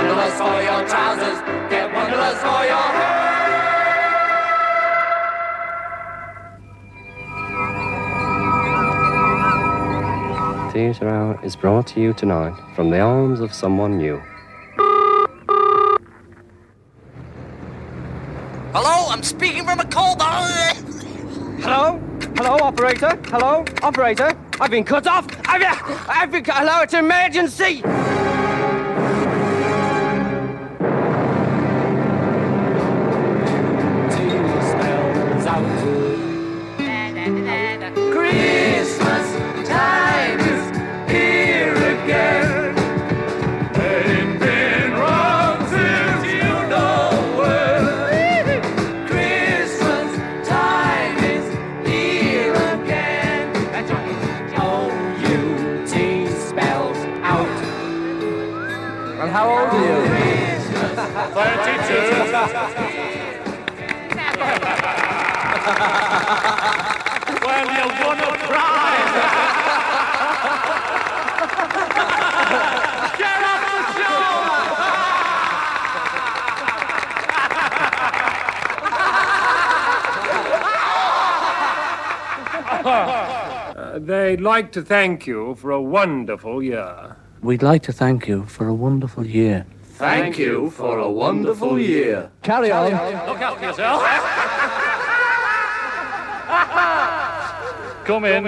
Get 0.00 0.06
wonderless 0.06 0.38
for 0.38 0.62
your 0.62 0.88
trousers. 0.88 1.40
Get 1.68 1.92
wonderless 1.92 2.40
for 2.40 2.64
your 2.64 2.88
hair. 2.96 3.20
Theatre 10.72 11.08
Hour 11.10 11.38
is 11.44 11.54
brought 11.54 11.86
to 11.88 12.00
you 12.00 12.14
tonight 12.14 12.54
from 12.74 12.88
the 12.88 12.98
arms 12.98 13.40
of 13.40 13.52
someone 13.52 13.98
new. 13.98 14.18
Hello, 18.72 19.10
I'm 19.10 19.22
speaking 19.22 19.66
from 19.66 19.80
a 19.80 19.84
cold. 19.84 20.16
Hello? 21.60 22.00
Hello, 22.36 22.56
operator? 22.62 23.20
Hello, 23.26 23.66
operator? 23.82 24.34
I've 24.62 24.70
been 24.70 24.84
cut 24.84 25.06
off. 25.06 25.26
I've, 25.46 25.62
I've 26.08 26.30
been. 26.32 26.44
Hello, 26.46 26.80
it's 26.80 26.94
an 26.94 27.04
emergency. 27.04 27.82
32. 62.40 62.56
well, 67.44 67.66
you're 67.76 67.94
gonna 68.00 68.30
cry. 68.48 68.92
Get 73.18 73.40
off 73.44 73.62
the 73.66 74.00
Uh, 82.82 83.98
they'd 83.98 84.40
like 84.40 84.72
to 84.72 84.80
thank 84.80 85.26
you 85.26 85.54
for 85.56 85.70
a 85.72 85.82
wonderful 85.82 86.62
year. 86.62 87.16
We'd 87.42 87.62
like 87.62 87.82
to 87.82 87.92
thank 87.92 88.26
you 88.28 88.44
for 88.46 88.66
a 88.66 88.74
wonderful 88.74 89.26
year. 89.26 89.66
Thank 90.00 90.38
you 90.38 90.70
for 90.70 90.98
a 90.98 91.10
wonderful 91.10 91.78
year. 91.78 92.30
Carry 92.40 92.72
on. 92.72 92.84
Look 93.28 93.42
out 93.42 93.58
for 93.58 93.64
yourself. 93.66 94.02
Come 98.06 98.24
in. 98.24 98.44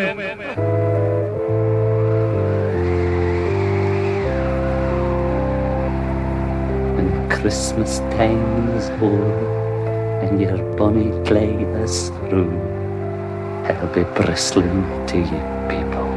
When 6.96 7.28
Christmas 7.28 7.98
time 8.16 8.70
is 8.70 8.88
o'er 9.02 10.24
and 10.24 10.40
your 10.40 10.56
bonny 10.78 11.10
clay 11.26 11.52
is 11.82 12.08
through, 12.30 12.58
I'll 13.68 13.92
be 13.92 14.04
bristling 14.04 14.86
to 15.08 15.18
you 15.18 15.42
people, 15.68 16.08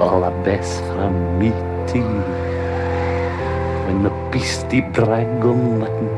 all 0.00 0.20
the 0.20 0.30
best 0.44 0.78
from 0.94 1.40
me 1.40 1.50
to 1.90 1.98
you. 1.98 2.41
When 3.86 4.02
the 4.02 4.10
beastie 4.30 4.80
brag 4.80 5.28
go 5.42 5.54
mutton 5.54 6.08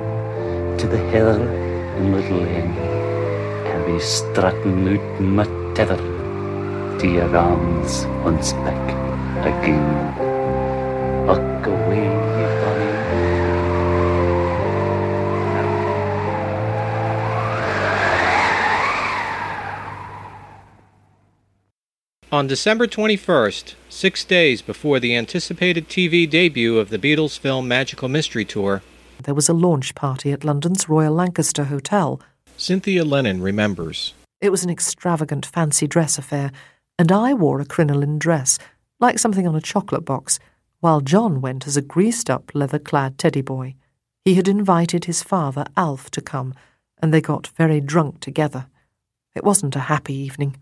to 0.78 0.86
the 0.86 0.98
heather 1.10 1.40
in 1.96 2.12
Little 2.12 2.44
I'll 3.68 3.86
be 3.86 3.98
strutting 4.00 4.88
out 4.88 5.20
my 5.20 5.44
tether 5.74 5.96
to 6.98 7.06
your 7.08 7.36
arms 7.36 8.06
once 8.24 8.52
back 8.52 8.84
again. 9.46 10.33
On 22.34 22.48
December 22.48 22.88
21st, 22.88 23.76
six 23.88 24.24
days 24.24 24.60
before 24.60 24.98
the 24.98 25.14
anticipated 25.14 25.88
TV 25.88 26.28
debut 26.28 26.80
of 26.80 26.88
the 26.90 26.98
Beatles 26.98 27.38
film 27.38 27.68
Magical 27.68 28.08
Mystery 28.08 28.44
Tour, 28.44 28.82
There 29.22 29.36
was 29.36 29.48
a 29.48 29.52
launch 29.52 29.94
party 29.94 30.32
at 30.32 30.42
London's 30.42 30.88
Royal 30.88 31.14
Lancaster 31.14 31.62
Hotel. 31.62 32.20
Cynthia 32.56 33.04
Lennon 33.04 33.40
remembers. 33.40 34.14
It 34.40 34.50
was 34.50 34.64
an 34.64 34.68
extravagant 34.68 35.46
fancy 35.46 35.86
dress 35.86 36.18
affair, 36.18 36.50
and 36.98 37.12
I 37.12 37.34
wore 37.34 37.60
a 37.60 37.64
crinoline 37.64 38.18
dress, 38.18 38.58
like 38.98 39.20
something 39.20 39.46
on 39.46 39.54
a 39.54 39.60
chocolate 39.60 40.04
box, 40.04 40.40
while 40.80 41.00
John 41.00 41.40
went 41.40 41.68
as 41.68 41.76
a 41.76 41.82
greased 41.82 42.28
up 42.28 42.50
leather 42.52 42.80
clad 42.80 43.16
teddy 43.16 43.42
boy. 43.42 43.76
He 44.24 44.34
had 44.34 44.48
invited 44.48 45.04
his 45.04 45.22
father, 45.22 45.66
Alf, 45.76 46.10
to 46.10 46.20
come, 46.20 46.52
and 47.00 47.14
they 47.14 47.20
got 47.20 47.46
very 47.56 47.80
drunk 47.80 48.18
together. 48.18 48.66
It 49.36 49.44
wasn't 49.44 49.76
a 49.76 49.86
happy 49.86 50.14
evening. 50.14 50.56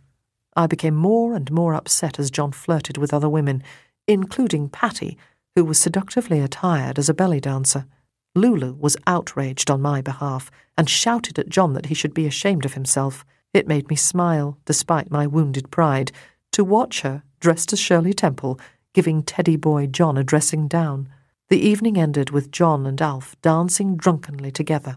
I 0.55 0.67
became 0.67 0.95
more 0.95 1.35
and 1.35 1.51
more 1.51 1.75
upset 1.75 2.19
as 2.19 2.31
John 2.31 2.53
flirted 2.53 2.99
with 2.99 3.15
other 3.15 3.29
women, 3.29 3.63
including 4.07 4.69
Pattie, 4.69 5.17
who 5.55 5.65
was 5.65 5.79
seductively 5.79 6.41
attired 6.41 6.99
as 6.99 7.09
a 7.09 7.15
belly 7.15 7.41
dancer. 7.41 7.87
Lulu 8.35 8.75
was 8.75 8.97
outraged 9.07 9.71
on 9.71 9.83
my 9.83 10.01
behalf 10.01 10.51
and 10.77 10.89
shouted 10.89 11.39
at 11.39 11.49
John 11.49 11.75
that 11.75 11.87
he 11.87 11.95
should 11.95 12.15
be 12.15 12.27
ashamed 12.27 12.65
of 12.65 12.75
himself. 12.75 13.25
It 13.53 13.69
made 13.69 13.89
me 13.89 13.97
smile, 13.97 14.59
despite 14.65 15.11
my 15.11 15.27
wounded 15.27 15.71
pride, 15.71 16.13
to 16.53 16.65
watch 16.65 17.03
her, 17.03 17.23
dressed 17.41 17.73
as 17.73 17.81
Shirley 17.81 18.13
Temple, 18.13 18.59
giving 18.95 19.23
teddy 19.23 19.57
boy 19.57 19.87
John 19.87 20.17
a 20.17 20.25
dressing 20.25 20.69
down. 20.69 21.09
The 21.49 21.61
evening 21.61 21.99
ended 21.99 22.31
with 22.31 22.51
John 22.51 22.87
and 22.87 23.01
Alf 23.01 23.37
dancing 23.43 23.97
drunkenly 23.97 24.51
together. 24.51 24.97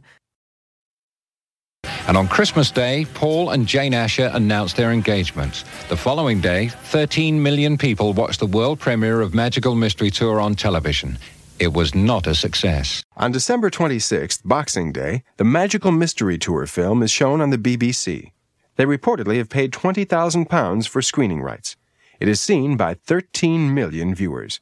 And 2.08 2.16
on 2.16 2.28
Christmas 2.28 2.70
Day, 2.70 3.08
Paul 3.16 3.50
and 3.50 3.66
Jane 3.66 3.96
Asher 3.96 4.30
announced 4.34 4.78
their 4.78 4.92
engagement. 4.92 5.64
The 5.90 5.98
following 5.98 6.40
day, 6.40 6.68
13 6.68 7.42
million 7.42 7.80
people 7.80 8.14
watched 8.14 8.40
the 8.40 8.46
world 8.46 8.80
premiere 8.80 9.22
of 9.22 9.34
Magical 9.34 9.74
Mystery 9.74 10.12
Tour 10.12 10.40
on 10.40 10.54
television. 10.54 11.18
It 11.58 11.74
was 11.74 11.96
not 11.96 12.28
a 12.28 12.36
success. 12.36 13.04
On 13.18 13.32
December 13.32 13.72
26th, 13.72 14.42
Boxing 14.46 14.92
Day, 14.92 15.24
the 15.38 15.44
Magical 15.44 15.92
Mystery 15.92 16.38
Tour 16.38 16.68
film 16.68 17.02
is 17.02 17.10
shown 17.10 17.42
on 17.42 17.50
the 17.50 17.58
BBC. 17.58 18.34
They 18.76 18.86
reportedly 18.86 19.38
have 19.38 19.50
paid 19.50 19.72
£20,000 19.72 20.88
for 20.88 21.02
screening 21.02 21.42
rights. 21.42 21.76
It 22.20 22.28
is 22.28 22.40
seen 22.40 22.78
by 22.78 22.94
13 22.94 23.74
million 23.74 24.14
viewers. 24.14 24.60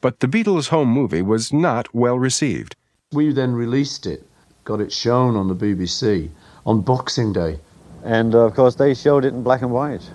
But 0.00 0.20
the 0.20 0.26
Beatles' 0.26 0.68
home 0.68 0.88
movie 0.88 1.22
was 1.22 1.52
not 1.52 1.94
well 1.94 2.18
received. 2.18 2.76
We 3.12 3.30
then 3.32 3.52
released 3.52 4.06
it, 4.06 4.26
got 4.64 4.80
it 4.80 4.92
shown 4.92 5.36
on 5.36 5.48
the 5.48 5.54
BBC 5.56 6.30
on 6.68 6.82
Boxing 6.82 7.32
Day. 7.32 7.58
And 8.04 8.34
uh, 8.34 8.40
of 8.40 8.54
course, 8.54 8.74
they 8.74 8.92
showed 8.92 9.24
it 9.24 9.32
in 9.32 9.42
black 9.42 9.62
and 9.62 9.72
white. 9.72 10.08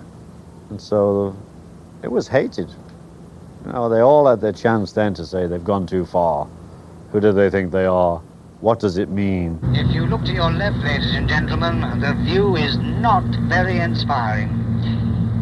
And 0.70 0.80
so 0.80 1.36
it 2.04 2.10
was 2.10 2.28
hated. 2.28 2.70
You 3.66 3.72
know, 3.72 3.88
they 3.88 4.00
all 4.00 4.28
had 4.28 4.40
their 4.40 4.52
chance 4.52 4.92
then 4.92 5.14
to 5.14 5.26
say 5.26 5.48
they've 5.48 5.64
gone 5.64 5.84
too 5.84 6.06
far. 6.06 6.46
Who 7.10 7.20
do 7.20 7.32
they 7.32 7.50
think 7.50 7.72
they 7.72 7.86
are? 7.86 8.18
What 8.60 8.78
does 8.78 8.98
it 8.98 9.08
mean? 9.08 9.58
If 9.72 9.92
you 9.92 10.06
look 10.06 10.24
to 10.26 10.32
your 10.32 10.52
left, 10.52 10.76
ladies 10.76 11.12
and 11.14 11.28
gentlemen, 11.28 11.80
the 12.00 12.14
view 12.24 12.54
is 12.54 12.78
not 12.78 13.24
very 13.48 13.78
inspiring. 13.78 14.48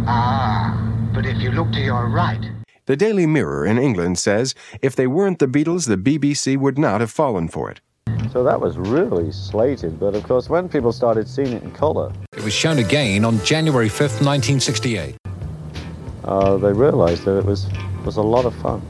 Ah, 0.07 0.73
but 1.15 1.27
if 1.27 1.37
you 1.43 1.51
look 1.53 1.71
to 1.73 1.81
your 1.81 2.09
right, 2.09 2.43
The 2.87 2.97
Daily 2.97 3.27
Mirror 3.27 3.67
in 3.67 3.79
England 3.79 4.19
says 4.19 4.55
if 4.81 4.97
they 4.97 5.07
weren't 5.07 5.39
the 5.39 5.47
Beatles, 5.47 5.87
the 5.87 5.97
BBC 5.97 6.57
would 6.57 6.79
not 6.79 7.01
have 7.01 7.13
fallen 7.13 7.49
for 7.49 7.71
it. 7.71 7.81
So 8.31 8.43
that 8.45 8.61
was 8.61 8.79
really 8.79 9.31
slated, 9.33 9.99
but 10.01 10.14
of 10.14 10.23
course, 10.25 10.49
when 10.49 10.68
people 10.68 10.93
started 10.93 11.29
seeing 11.29 11.53
it 11.53 11.62
in 11.62 11.70
colour, 11.73 12.12
It 12.37 12.45
was 12.45 12.53
shown 12.55 12.79
again 12.79 13.25
on 13.25 13.39
January 13.45 13.89
5th, 13.89 14.20
1968. 14.25 15.16
uh, 16.25 16.57
they 16.57 16.73
realised 16.73 17.25
that 17.25 17.39
it 17.39 17.45
was 17.45 17.66
was 18.05 18.16
a 18.16 18.23
lot 18.23 18.45
of 18.45 18.55
fun. 18.57 18.81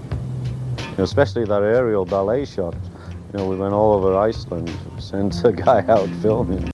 You 0.78 0.98
know, 0.98 1.04
especially 1.04 1.44
that 1.44 1.62
aerial 1.62 2.04
ballet 2.04 2.44
shot. 2.44 2.74
You 3.32 3.38
know, 3.38 3.48
we 3.48 3.56
went 3.56 3.72
all 3.74 3.92
over 3.94 4.16
Iceland, 4.16 4.70
sent 4.98 5.44
a 5.44 5.52
guy 5.52 5.84
out 5.88 6.08
filming. 6.20 6.70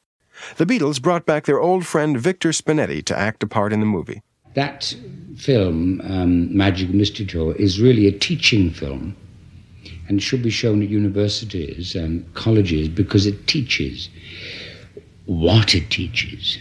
The 0.57 0.67
Beatles 0.67 1.01
brought 1.01 1.25
back 1.27 1.45
their 1.45 1.61
old 1.61 1.87
friend 1.87 2.19
Victor 2.19 2.51
Spinetti 2.51 3.05
to 3.05 3.17
act 3.17 3.43
a 3.43 3.47
part 3.47 3.73
in 3.73 3.81
the 3.81 3.87
movie. 3.87 4.23
That 4.55 4.95
film, 5.37 6.01
um, 6.03 6.57
Magic 6.57 6.91
Mystery 6.91 7.27
Tour, 7.27 7.55
is 7.57 7.81
really 7.81 8.07
a 8.09 8.13
teaching 8.13 8.71
film 8.71 9.15
and 10.09 10.23
should 10.23 10.43
be 10.43 10.51
shown 10.51 10.83
at 10.83 10.89
universities 10.89 11.95
and 11.95 12.35
colleges 12.35 12.89
because 12.89 13.27
it 13.27 13.47
teaches. 13.47 14.09
What 15.27 15.75
it 15.75 15.91
teaches 15.91 16.59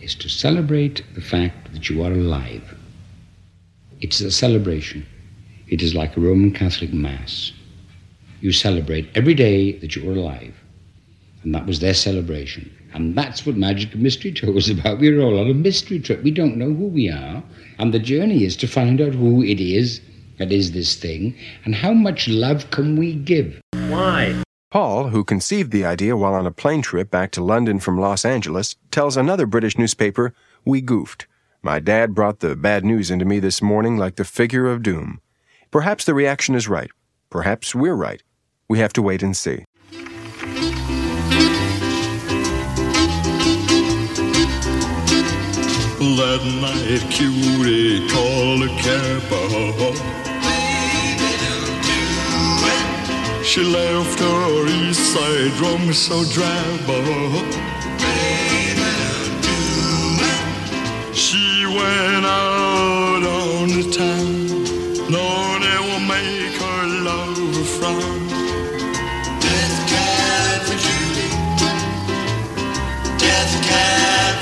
is 0.00 0.14
to 0.16 0.28
celebrate 0.28 1.02
the 1.14 1.20
fact 1.20 1.72
that 1.72 1.88
you 1.88 2.02
are 2.02 2.12
alive. 2.12 2.76
It's 4.00 4.20
a 4.20 4.30
celebration. 4.30 5.06
It 5.68 5.82
is 5.82 5.94
like 5.94 6.16
a 6.16 6.20
Roman 6.20 6.52
Catholic 6.52 6.92
Mass. 6.92 7.52
You 8.40 8.50
celebrate 8.50 9.08
every 9.14 9.34
day 9.34 9.72
that 9.78 9.94
you 9.94 10.10
are 10.10 10.14
alive. 10.14 10.54
And 11.44 11.54
that 11.54 11.66
was 11.66 11.78
their 11.80 11.94
celebration. 11.94 12.74
And 12.92 13.16
that's 13.16 13.46
what 13.46 13.56
Magic 13.56 13.94
Mystery 13.94 14.32
Tour 14.32 14.52
was 14.52 14.68
about. 14.68 14.98
We're 14.98 15.20
all 15.20 15.38
on 15.38 15.48
a 15.48 15.54
mystery 15.54 16.00
trip. 16.00 16.22
We 16.22 16.32
don't 16.32 16.56
know 16.56 16.72
who 16.74 16.86
we 16.86 17.08
are. 17.08 17.42
And 17.78 17.94
the 17.94 18.00
journey 18.00 18.44
is 18.44 18.56
to 18.56 18.66
find 18.66 19.00
out 19.00 19.14
who 19.14 19.42
it 19.44 19.60
is 19.60 20.00
that 20.40 20.50
is 20.50 20.72
this 20.72 20.96
thing 20.96 21.36
and 21.64 21.74
how 21.74 21.92
much 21.92 22.26
love 22.26 22.70
can 22.70 22.96
we 22.96 23.12
give. 23.14 23.60
Why? 23.88 24.42
Paul, 24.70 25.08
who 25.08 25.22
conceived 25.22 25.70
the 25.70 25.84
idea 25.84 26.16
while 26.16 26.34
on 26.34 26.46
a 26.46 26.50
plane 26.50 26.80
trip 26.80 27.10
back 27.10 27.30
to 27.32 27.44
London 27.44 27.78
from 27.78 28.00
Los 28.00 28.24
Angeles, 28.24 28.76
tells 28.90 29.16
another 29.16 29.44
British 29.46 29.76
newspaper, 29.76 30.32
We 30.64 30.80
goofed. 30.80 31.26
My 31.62 31.78
dad 31.78 32.14
brought 32.14 32.40
the 32.40 32.56
bad 32.56 32.86
news 32.86 33.10
into 33.10 33.26
me 33.26 33.38
this 33.38 33.60
morning 33.60 33.98
like 33.98 34.16
the 34.16 34.24
figure 34.24 34.66
of 34.66 34.82
doom. 34.82 35.20
Perhaps 35.70 36.06
the 36.06 36.14
reaction 36.14 36.54
is 36.54 36.68
right. 36.68 36.90
Perhaps 37.28 37.74
we're 37.74 37.94
right. 37.94 38.22
We 38.66 38.78
have 38.78 38.94
to 38.94 39.02
wait 39.02 39.22
and 39.22 39.36
see. 39.36 39.64
That 46.16 46.42
night 46.60 47.10
cutie 47.10 48.08
called 48.08 48.62
a 48.62 48.68
cab. 48.80 50.19
She 53.50 53.64
left 53.64 54.20
her 54.20 54.66
east 54.68 55.12
side 55.12 55.58
room 55.60 55.92
so 55.92 56.22
drab. 56.32 56.86
Baby, 56.86 57.10
she 61.12 61.66
went 61.66 62.26
out 62.26 63.24
on 63.26 63.68
the 63.70 63.82
town. 63.90 64.36
No, 65.10 65.58
they 65.64 65.78
will 65.88 66.04
make 66.06 66.54
her 66.62 66.86
love 67.02 67.56
a 67.56 67.64
frown. 67.64 68.28
Death 69.40 69.78
cab. 69.90 70.62
Death 73.18 73.54
cab. 73.68 74.38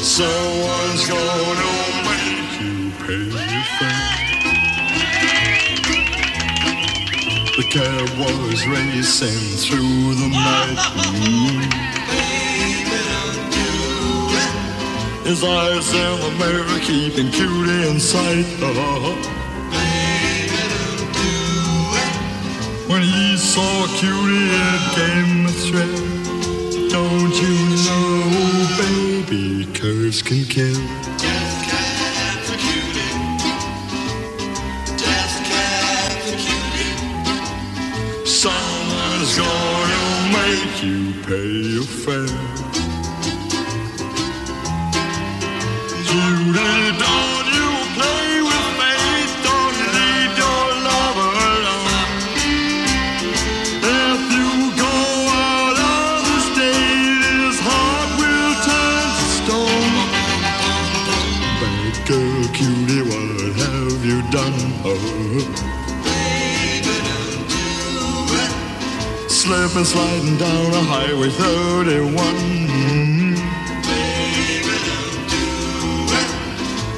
Someone's 0.00 1.04
gonna. 1.06 1.61
Cab 7.72 8.08
was 8.18 8.66
racing 8.66 9.56
through 9.56 10.14
the 10.16 10.28
night. 10.28 10.76
His 15.24 15.42
eyes 15.42 15.90
in 15.94 16.20
the 16.20 16.30
mirror 16.38 16.80
keeping 16.80 17.30
cutie 17.30 17.88
in 17.88 17.98
sight. 17.98 18.44
When 22.90 23.00
he 23.00 23.38
saw 23.38 23.86
cutie, 23.96 24.50
it 24.52 24.82
came 24.92 25.46
a 25.46 25.52
thrill. 25.64 26.90
Don't 26.90 27.34
you 27.40 27.56
know, 27.86 29.24
baby, 29.24 29.64
curves 29.72 30.20
can 30.20 30.44
kill. 30.44 31.01
Someone's 39.24 39.38
gonna 39.38 40.32
make 40.32 40.82
you 40.82 41.12
pay 41.22 41.46
your 41.46 41.84
fare. 41.84 42.26
Judy, 46.02 46.91
Slipping, 69.52 69.84
sliding 69.84 70.38
down 70.38 70.72
a 70.72 70.80
highway 70.80 71.28
31. 71.28 72.16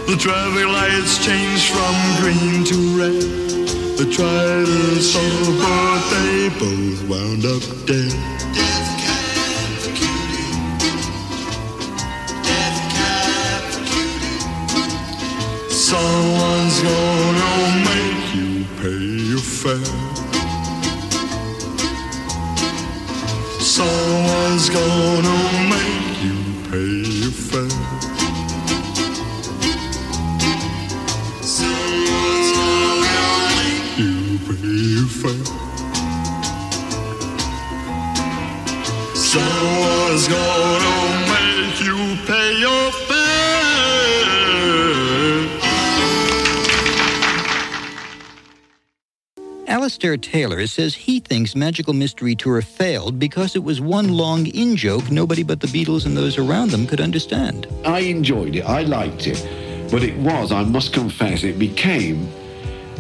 The 0.07 0.15
traffic 0.17 0.67
lights 0.69 1.19
change 1.27 1.73
from 1.73 1.95
green 2.23 2.63
to 2.71 2.77
red. 2.97 3.23
They 3.99 4.07
tried 4.09 4.67
to 4.67 5.03
solve, 5.03 5.59
but 5.59 6.01
they 6.11 6.49
both 6.61 7.03
wound 7.09 7.45
up 7.45 7.63
dead. 7.87 8.15
Death 8.55 8.89
Capricorn. 9.03 10.79
Death 12.47 12.79
Capriculty. 12.95 14.15
Someone's 15.71 16.79
gonna 16.87 17.83
make 17.91 18.23
you 18.33 18.65
pay 18.81 19.03
your 19.33 19.41
fare. 19.41 20.04
Someone's 24.75 25.04
Alistair 50.05 50.31
Taylor 50.33 50.67
says 50.67 50.95
he 50.95 51.19
thinks 51.19 51.57
Magical 51.57 51.95
Mystery 51.95 52.35
Tour 52.35 52.61
failed 52.61 53.19
because 53.19 53.57
it 53.57 53.65
was 53.65 53.81
one 53.81 54.09
long 54.13 54.47
in 54.49 54.77
joke 54.77 55.11
nobody 55.11 55.43
but 55.43 55.61
the 55.61 55.67
Beatles 55.69 56.05
and 56.05 56.15
those 56.15 56.37
around 56.37 56.73
them 56.73 56.87
could 56.87 57.01
understand. 57.01 57.67
I 57.87 58.01
enjoyed 58.01 58.55
it. 58.55 58.67
I 58.67 58.83
liked 58.83 59.27
it. 59.27 59.41
But 59.91 60.03
it 60.03 60.15
was, 60.19 60.53
I 60.53 60.63
must 60.63 60.93
confess, 60.93 61.43
it 61.43 61.59
became 61.59 62.29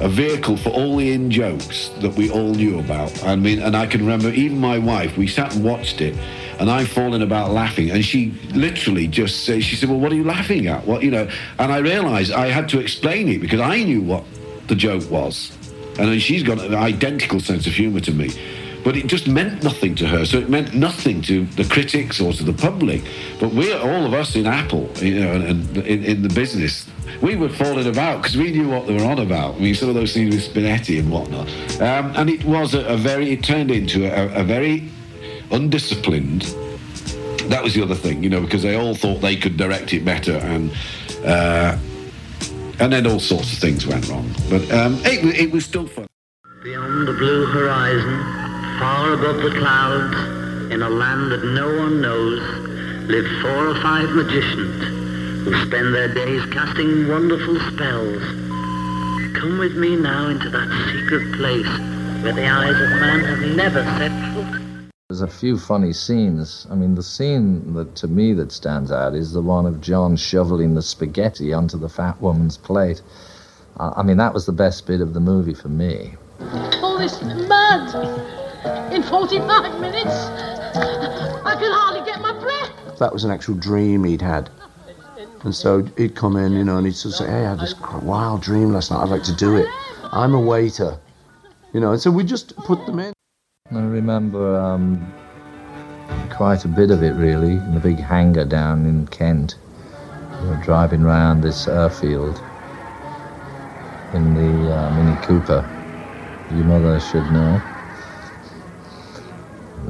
a 0.00 0.08
vehicle 0.08 0.56
for 0.56 0.70
all 0.70 0.96
the 0.96 1.12
in 1.12 1.30
jokes 1.30 1.90
that 2.00 2.14
we 2.14 2.30
all 2.30 2.54
knew 2.54 2.78
about. 2.78 3.22
I 3.22 3.36
mean, 3.36 3.60
and 3.60 3.76
I 3.76 3.84
can 3.84 4.00
remember 4.00 4.30
even 4.30 4.58
my 4.58 4.78
wife, 4.78 5.18
we 5.18 5.26
sat 5.26 5.54
and 5.54 5.62
watched 5.62 6.00
it, 6.00 6.16
and 6.58 6.70
I'm 6.70 6.86
falling 6.86 7.20
about 7.20 7.50
laughing, 7.50 7.90
and 7.90 8.02
she 8.02 8.30
literally 8.54 9.08
just 9.08 9.44
said, 9.44 9.62
she 9.62 9.76
said, 9.76 9.90
well, 9.90 10.00
what 10.00 10.10
are 10.10 10.16
you 10.16 10.24
laughing 10.24 10.68
at? 10.68 10.86
What, 10.86 11.02
you 11.02 11.10
know, 11.10 11.28
and 11.58 11.70
I 11.70 11.78
realized 11.80 12.32
I 12.32 12.46
had 12.46 12.66
to 12.70 12.80
explain 12.80 13.28
it 13.28 13.42
because 13.42 13.60
I 13.60 13.82
knew 13.82 14.00
what 14.00 14.24
the 14.68 14.74
joke 14.74 15.10
was. 15.10 15.52
And 15.98 16.20
she's 16.20 16.42
got 16.42 16.58
an 16.58 16.74
identical 16.74 17.40
sense 17.40 17.66
of 17.66 17.72
humour 17.74 18.00
to 18.00 18.12
me. 18.12 18.30
But 18.82 18.96
it 18.96 19.06
just 19.06 19.26
meant 19.26 19.62
nothing 19.62 19.94
to 19.94 20.06
her. 20.06 20.26
So 20.26 20.38
it 20.38 20.50
meant 20.50 20.74
nothing 20.74 21.22
to 21.22 21.46
the 21.46 21.64
critics 21.64 22.20
or 22.20 22.32
to 22.34 22.42
the 22.42 22.52
public. 22.52 23.02
But 23.40 23.54
we're 23.54 23.78
all 23.78 24.04
of 24.04 24.12
us 24.12 24.36
in 24.36 24.46
Apple, 24.46 24.90
you 24.96 25.20
know, 25.20 25.32
and, 25.32 25.44
and 25.44 25.76
in, 25.78 26.04
in 26.04 26.22
the 26.22 26.28
business, 26.28 26.86
we 27.22 27.34
were 27.34 27.48
falling 27.48 27.86
about 27.86 28.22
because 28.22 28.36
we 28.36 28.52
knew 28.52 28.68
what 28.68 28.86
they 28.86 28.94
were 28.94 29.04
on 29.04 29.20
about. 29.20 29.54
I 29.54 29.58
mean, 29.58 29.74
some 29.74 29.88
of 29.88 29.94
those 29.94 30.12
things 30.12 30.34
with 30.34 30.52
Spinetti 30.52 30.98
and 30.98 31.10
whatnot. 31.10 31.48
Um, 31.80 32.12
and 32.16 32.28
it 32.28 32.44
was 32.44 32.74
a, 32.74 32.84
a 32.84 32.96
very, 32.96 33.30
it 33.30 33.42
turned 33.42 33.70
into 33.70 34.04
a, 34.04 34.40
a 34.40 34.44
very 34.44 34.90
undisciplined. 35.50 36.42
That 37.48 37.62
was 37.62 37.74
the 37.74 37.82
other 37.82 37.94
thing, 37.94 38.22
you 38.22 38.28
know, 38.28 38.40
because 38.40 38.62
they 38.62 38.76
all 38.76 38.94
thought 38.94 39.20
they 39.20 39.36
could 39.36 39.56
direct 39.56 39.92
it 39.92 40.04
better, 40.04 40.32
and 40.32 40.70
uh, 41.24 41.78
and 42.80 42.92
then 42.92 43.06
all 43.06 43.20
sorts 43.20 43.52
of 43.52 43.58
things 43.58 43.86
went 43.86 44.08
wrong. 44.08 44.30
But 44.50 44.70
um, 44.72 45.00
it, 45.04 45.24
it 45.38 45.52
was 45.52 45.64
still 45.64 45.86
fun. 45.86 46.06
Beyond 46.62 47.08
the 47.08 47.12
blue 47.12 47.46
horizon, 47.46 48.18
far 48.78 49.12
above 49.12 49.42
the 49.42 49.50
clouds, 49.58 50.16
in 50.72 50.82
a 50.82 50.88
land 50.88 51.30
that 51.30 51.44
no 51.44 51.68
one 51.78 52.00
knows, 52.00 52.40
live 53.08 53.26
four 53.42 53.68
or 53.68 53.74
five 53.82 54.08
magicians 54.10 54.82
who 55.44 55.54
spend 55.66 55.94
their 55.94 56.12
days 56.12 56.44
casting 56.52 57.06
wonderful 57.08 57.60
spells. 57.72 58.22
Come 59.36 59.58
with 59.58 59.76
me 59.76 59.94
now 59.94 60.28
into 60.28 60.48
that 60.48 60.68
secret 60.90 61.36
place 61.36 61.68
where 62.22 62.32
the 62.32 62.48
eyes 62.48 62.80
of 62.80 62.90
man 63.00 63.20
have 63.20 63.56
never 63.56 63.82
set 63.98 64.10
foot. 64.32 64.73
There's 65.10 65.20
a 65.20 65.28
few 65.28 65.58
funny 65.58 65.92
scenes. 65.92 66.66
I 66.70 66.74
mean, 66.74 66.94
the 66.94 67.02
scene 67.02 67.74
that 67.74 67.94
to 67.96 68.08
me 68.08 68.32
that 68.32 68.50
stands 68.50 68.90
out 68.90 69.14
is 69.14 69.34
the 69.34 69.42
one 69.42 69.66
of 69.66 69.82
John 69.82 70.16
shoveling 70.16 70.74
the 70.74 70.80
spaghetti 70.80 71.52
onto 71.52 71.76
the 71.76 71.90
fat 71.90 72.18
woman's 72.22 72.56
plate. 72.56 73.02
Uh, 73.78 73.92
I 73.96 74.02
mean, 74.02 74.16
that 74.16 74.32
was 74.32 74.46
the 74.46 74.52
best 74.52 74.86
bit 74.86 75.02
of 75.02 75.12
the 75.12 75.20
movie 75.20 75.52
for 75.52 75.68
me. 75.68 76.14
All 76.80 76.96
this 76.98 77.22
mud 77.22 77.94
in 78.94 79.02
45 79.02 79.78
minutes. 79.78 80.10
I 80.10 81.54
can 81.60 81.70
hardly 81.70 82.04
get 82.10 82.22
my 82.22 82.32
breath. 82.40 82.98
That 82.98 83.12
was 83.12 83.24
an 83.24 83.30
actual 83.30 83.56
dream 83.56 84.04
he'd 84.04 84.22
had. 84.22 84.48
And 85.42 85.54
so 85.54 85.82
he'd 85.98 86.14
come 86.14 86.36
in, 86.36 86.52
you 86.54 86.64
know, 86.64 86.78
and 86.78 86.86
he'd 86.86 86.96
sort 86.96 87.12
of 87.12 87.18
say, 87.18 87.26
Hey, 87.26 87.44
I 87.44 87.50
had 87.50 87.60
this 87.60 87.78
wild 88.02 88.40
dream 88.40 88.72
last 88.72 88.90
night. 88.90 89.02
I'd 89.02 89.10
like 89.10 89.24
to 89.24 89.36
do 89.36 89.58
it. 89.58 89.68
I'm 90.12 90.34
a 90.34 90.40
waiter. 90.40 90.98
You 91.74 91.80
know, 91.80 91.92
and 91.92 92.00
so 92.00 92.10
we 92.10 92.24
just 92.24 92.56
put 92.56 92.86
them 92.86 93.00
in. 93.00 93.13
I 93.72 93.80
remember 93.80 94.60
um, 94.60 95.10
quite 96.28 96.66
a 96.66 96.68
bit 96.68 96.90
of 96.90 97.02
it, 97.02 97.12
really, 97.12 97.52
in 97.52 97.72
the 97.72 97.80
big 97.80 97.98
hangar 97.98 98.44
down 98.44 98.84
in 98.84 99.06
Kent. 99.06 99.56
We 100.42 100.48
were 100.48 100.60
driving 100.62 101.02
round 101.02 101.42
this 101.42 101.66
airfield 101.66 102.42
in 104.12 104.34
the 104.34 104.70
uh, 104.70 104.90
Mini 104.94 105.16
Cooper. 105.22 105.64
Your 106.50 106.64
mother 106.64 107.00
should 107.00 107.24
know. 107.32 107.58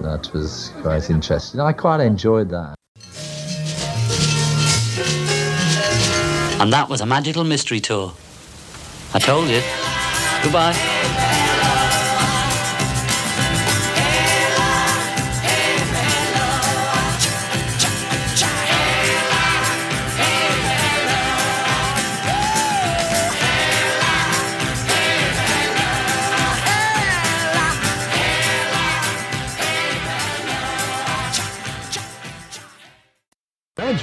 That 0.03 0.33
was 0.33 0.71
quite 0.81 1.11
interesting. 1.11 1.59
I 1.59 1.73
quite 1.73 1.99
enjoyed 1.99 2.51
that. 2.51 2.77
And 6.61 6.73
that 6.73 6.87
was 6.89 7.01
a 7.01 7.07
magical 7.07 7.43
mystery 7.43 7.81
tour. 7.81 8.13
I 9.15 9.19
told 9.19 9.49
you. 9.49 9.63
Goodbye. 10.45 11.24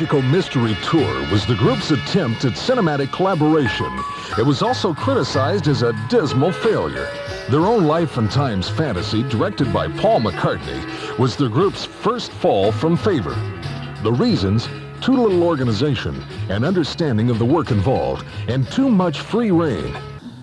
Magical 0.01 0.23
Mystery 0.23 0.75
Tour 0.81 1.31
was 1.31 1.45
the 1.45 1.53
group's 1.53 1.91
attempt 1.91 2.43
at 2.43 2.53
cinematic 2.53 3.11
collaboration. 3.11 3.85
It 4.35 4.43
was 4.43 4.63
also 4.63 4.95
criticized 4.95 5.67
as 5.67 5.83
a 5.83 5.93
dismal 6.09 6.51
failure. 6.51 7.07
Their 7.51 7.59
own 7.59 7.83
life 7.83 8.17
and 8.17 8.29
times 8.31 8.67
fantasy, 8.67 9.21
directed 9.21 9.71
by 9.71 9.89
Paul 9.89 10.21
McCartney, 10.21 11.19
was 11.19 11.35
the 11.35 11.47
group's 11.47 11.85
first 11.85 12.31
fall 12.31 12.71
from 12.71 12.97
favor. 12.97 13.35
The 14.01 14.11
reasons 14.11 14.67
too 15.01 15.13
little 15.13 15.43
organization 15.43 16.19
and 16.49 16.65
understanding 16.65 17.29
of 17.29 17.37
the 17.37 17.45
work 17.45 17.69
involved, 17.69 18.25
and 18.47 18.67
too 18.71 18.89
much 18.89 19.19
free 19.19 19.51
reign. 19.51 19.95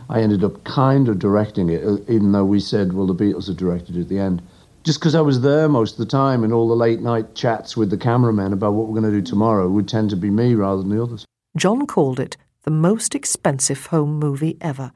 I 0.09 0.21
ended 0.21 0.45
up 0.45 0.63
kind 0.63 1.09
of 1.09 1.19
directing 1.19 1.69
it, 1.69 1.83
even 2.09 2.31
though 2.31 2.45
we 2.45 2.61
said, 2.61 2.93
well, 2.93 3.09
the 3.09 3.25
Beatles 3.25 3.49
had 3.49 3.57
directed 3.57 3.97
at 3.97 4.09
the 4.09 4.21
end. 4.21 4.41
Just 4.89 5.01
because 5.01 5.15
I 5.15 5.21
was 5.21 5.43
there 5.43 5.69
most 5.69 5.93
of 5.93 5.99
the 5.99 6.07
time 6.07 6.43
and 6.43 6.51
all 6.51 6.67
the 6.67 6.75
late 6.75 7.03
night 7.03 7.35
chats 7.35 7.77
with 7.77 7.91
the 7.91 7.99
cameramen 7.99 8.55
about 8.55 8.73
what 8.73 8.87
we're 8.87 8.99
going 8.99 9.13
to 9.13 9.21
do 9.21 9.21
tomorrow 9.21 9.69
would 9.69 9.87
tend 9.87 10.09
to 10.09 10.17
be 10.17 10.31
me 10.31 10.55
rather 10.55 10.81
than 10.81 10.89
the 10.89 11.03
others. 11.03 11.27
John 11.59 11.87
called 11.87 12.19
it 12.19 12.39
the 12.63 12.71
most 12.71 13.15
expensive 13.15 13.85
home 13.85 14.19
movie 14.19 14.57
ever, 14.63 14.93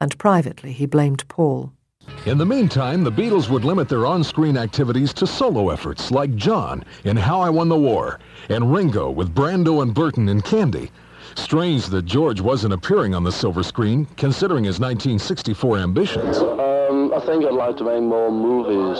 and 0.00 0.18
privately 0.18 0.72
he 0.72 0.86
blamed 0.86 1.28
Paul. 1.28 1.72
In 2.26 2.36
the 2.36 2.44
meantime, 2.44 3.04
the 3.04 3.12
Beatles 3.12 3.48
would 3.48 3.64
limit 3.64 3.88
their 3.88 4.06
on-screen 4.06 4.56
activities 4.56 5.12
to 5.12 5.24
solo 5.28 5.70
efforts 5.70 6.10
like 6.10 6.34
John 6.34 6.82
in 7.04 7.16
How 7.16 7.40
I 7.40 7.48
Won 7.48 7.68
the 7.68 7.78
War 7.78 8.18
and 8.48 8.74
Ringo 8.74 9.08
with 9.08 9.32
Brando 9.32 9.82
and 9.82 9.94
Burton 9.94 10.28
in 10.30 10.40
Candy. 10.40 10.90
Strange 11.36 11.86
that 11.86 12.06
George 12.06 12.40
wasn't 12.40 12.74
appearing 12.74 13.14
on 13.14 13.22
the 13.22 13.30
silver 13.30 13.62
screen, 13.62 14.04
considering 14.16 14.64
his 14.64 14.80
1964 14.80 15.78
ambitions. 15.78 16.38
I 17.22 17.24
think 17.24 17.44
I'd 17.44 17.52
like 17.54 17.76
to 17.76 17.84
make 17.84 18.02
more 18.02 18.32
movies 18.32 18.98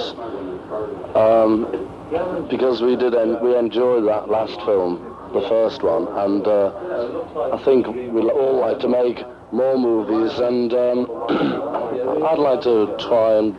um, 1.17 2.47
because 2.49 2.81
we 2.81 2.95
did 2.95 3.17
en- 3.17 3.43
we 3.43 3.57
enjoyed 3.57 4.07
that 4.07 4.29
last 4.29 4.61
film, 4.61 5.03
the 5.35 5.41
first 5.49 5.83
one, 5.83 6.07
and 6.07 6.47
uh, 6.47 6.71
I 7.53 7.61
think 7.65 7.89
we'd 7.89 8.31
all 8.31 8.61
like 8.61 8.79
to 8.79 8.89
make 8.89 9.25
more 9.51 9.77
movies, 9.77 10.39
and 10.39 10.73
um, 10.73 11.11
I'd 12.25 12.39
like 12.39 12.63
to 12.63 12.95
try 13.01 13.39
and 13.39 13.57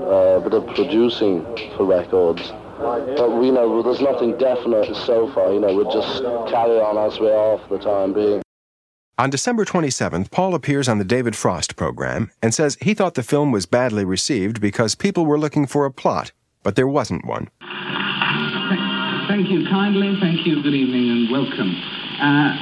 uh, 0.00 0.40
a 0.40 0.40
bit 0.40 0.54
of 0.54 0.66
producing 0.74 1.44
for 1.76 1.84
records. 1.84 2.50
But 2.78 3.42
you 3.42 3.52
know, 3.52 3.82
there's 3.82 4.00
nothing 4.00 4.38
definite 4.38 4.96
so 5.04 5.30
far. 5.34 5.52
You 5.52 5.60
know, 5.60 5.76
we'll 5.76 5.92
just 5.92 6.22
carry 6.50 6.80
on 6.80 6.96
as 6.96 7.20
we 7.20 7.28
are 7.28 7.58
for 7.58 7.76
the 7.76 7.84
time 7.84 8.14
being. 8.14 8.40
On 9.18 9.30
December 9.30 9.64
27th, 9.64 10.30
Paul 10.30 10.54
appears 10.54 10.88
on 10.88 10.98
the 10.98 11.04
David 11.04 11.34
Frost 11.34 11.74
program 11.74 12.30
and 12.40 12.54
says 12.54 12.78
he 12.80 12.94
thought 12.94 13.14
the 13.14 13.24
film 13.24 13.50
was 13.50 13.66
badly 13.66 14.04
received 14.04 14.60
because 14.60 14.94
people 14.94 15.26
were 15.26 15.40
looking 15.40 15.66
for 15.66 15.84
a 15.84 15.90
plot, 15.90 16.30
but 16.62 16.76
there 16.76 16.86
wasn't 16.86 17.26
one. 17.26 17.50
Thank 19.26 19.50
you 19.50 19.66
kindly, 19.66 20.14
thank 20.20 20.46
you, 20.46 20.62
good 20.62 20.72
evening 20.72 21.10
and 21.10 21.32
welcome. 21.32 21.74
Uh, 22.22 22.54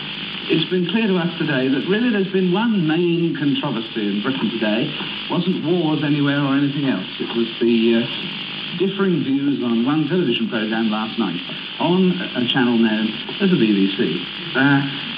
it's 0.49 0.65
been 0.71 0.89
clear 0.89 1.07
to 1.09 1.19
us 1.21 1.29
today 1.37 1.69
that 1.69 1.85
really 1.93 2.09
there's 2.09 2.33
been 2.33 2.55
one 2.55 2.89
main 2.89 3.37
controversy 3.37 4.17
in 4.17 4.23
Britain 4.25 4.49
today. 4.57 4.89
It 4.89 5.31
wasn't 5.31 5.61
wars 5.61 6.01
anywhere 6.03 6.41
or 6.41 6.57
anything 6.57 6.89
else. 6.89 7.21
It 7.21 7.37
was 7.37 7.53
the 7.61 8.01
uh, 8.01 8.79
differing 8.81 9.21
views 9.29 9.63
on 9.63 9.85
one 9.85 10.09
television 10.09 10.49
programme 10.49 10.89
last 10.89 11.19
night 11.19 11.37
on 11.81 12.17
a 12.33 12.49
channel 12.49 12.79
known 12.81 13.13
as 13.45 13.51
the 13.53 13.61
BBC. 13.61 14.25
Uh, 14.57 15.16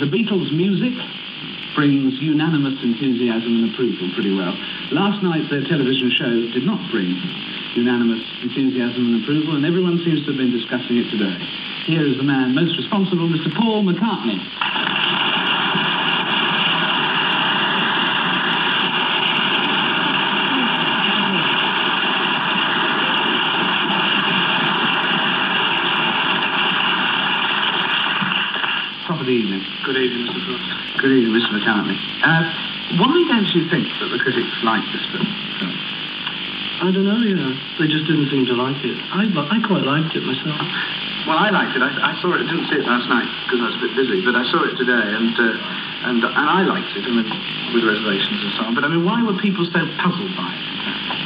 the 0.00 0.06
Beatles' 0.12 0.52
music 0.52 0.92
brings 1.74 2.20
unanimous 2.20 2.76
enthusiasm 2.82 3.64
and 3.64 3.72
approval 3.72 4.10
pretty 4.14 4.34
well. 4.36 4.52
Last 4.92 5.22
night, 5.22 5.48
their 5.48 5.64
television 5.64 6.10
show 6.12 6.32
did 6.52 6.64
not 6.64 6.80
bring 6.90 7.16
unanimous 7.76 8.20
enthusiasm 8.42 9.12
and 9.12 9.22
approval, 9.22 9.56
and 9.56 9.64
everyone 9.64 10.00
seems 10.04 10.20
to 10.24 10.32
have 10.32 10.40
been 10.40 10.52
discussing 10.52 10.96
it 10.96 11.08
today. 11.12 11.36
Here 11.86 12.04
is 12.04 12.16
the 12.16 12.24
man 12.24 12.54
most 12.54 12.76
responsible, 12.76 13.28
Mr. 13.28 13.54
Paul 13.56 13.84
McCartney. 13.84 14.40
Proper 29.06 29.30
evening. 29.30 29.62
Good 29.84 29.96
evening, 29.98 30.26
Mr. 30.26 30.44
Frost. 30.46 30.55
Good 31.00 31.12
evening, 31.12 31.36
Mr. 31.36 31.52
McCartney. 31.54 31.98
Uh, 32.24 32.42
why 32.98 33.12
don't 33.28 33.50
you 33.52 33.68
think 33.68 33.86
that 34.00 34.08
the 34.14 34.20
critics 34.22 34.54
like 34.64 34.84
this 34.94 35.04
film? 35.12 35.28
I 36.76 36.92
don't 36.92 37.08
know, 37.08 37.24
you 37.24 37.32
know. 37.32 37.56
They 37.80 37.88
just 37.88 38.04
didn't 38.04 38.28
seem 38.28 38.44
to 38.52 38.56
like 38.56 38.76
it. 38.84 38.96
I, 39.08 39.24
I 39.24 39.58
quite 39.64 39.88
liked 39.88 40.12
it 40.12 40.20
myself. 40.28 40.60
Well, 41.24 41.40
I 41.40 41.48
liked 41.48 41.72
it. 41.72 41.80
I, 41.80 41.88
I 41.88 42.12
saw 42.20 42.36
it. 42.36 42.44
I 42.44 42.46
didn't 42.46 42.68
see 42.68 42.76
it 42.76 42.84
last 42.84 43.08
night 43.08 43.26
because 43.48 43.64
I 43.64 43.66
was 43.72 43.76
a 43.80 43.82
bit 43.88 43.92
busy, 43.96 44.20
but 44.22 44.36
I 44.36 44.44
saw 44.52 44.60
it 44.62 44.76
today, 44.76 44.92
and 44.94 45.32
uh, 45.34 46.06
and 46.06 46.18
and 46.22 46.46
I 46.46 46.68
liked 46.68 46.92
it. 46.94 47.02
I 47.02 47.10
mean, 47.10 47.26
with 47.72 47.82
reservations 47.82 48.38
and 48.44 48.52
so 48.54 48.60
on. 48.68 48.72
But 48.76 48.84
I 48.84 48.92
mean, 48.92 49.08
why 49.08 49.24
were 49.24 49.34
people 49.40 49.64
so 49.66 49.80
puzzled 49.98 50.32
by 50.36 50.52
it? 50.52 50.64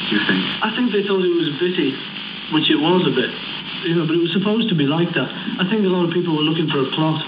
Do 0.09 0.11
you 0.17 0.23
think? 0.25 0.41
I 0.65 0.71
think 0.73 0.95
they 0.95 1.03
thought 1.03 1.21
it 1.21 1.35
was 1.35 1.51
bitty, 1.59 1.99
which 2.55 2.71
it 2.71 2.81
was 2.81 3.05
a 3.11 3.13
bit. 3.13 3.35
You 3.91 4.01
know, 4.01 4.07
but 4.07 4.15
it 4.17 4.23
was 4.23 4.33
supposed 4.33 4.71
to 4.71 4.77
be 4.79 4.87
like 4.87 5.13
that. 5.19 5.29
I 5.61 5.67
think 5.67 5.83
a 5.85 5.93
lot 5.93 6.07
of 6.07 6.15
people 6.15 6.33
were 6.33 6.47
looking 6.47 6.71
for 6.71 6.81
a 6.81 6.89
plot, 6.95 7.21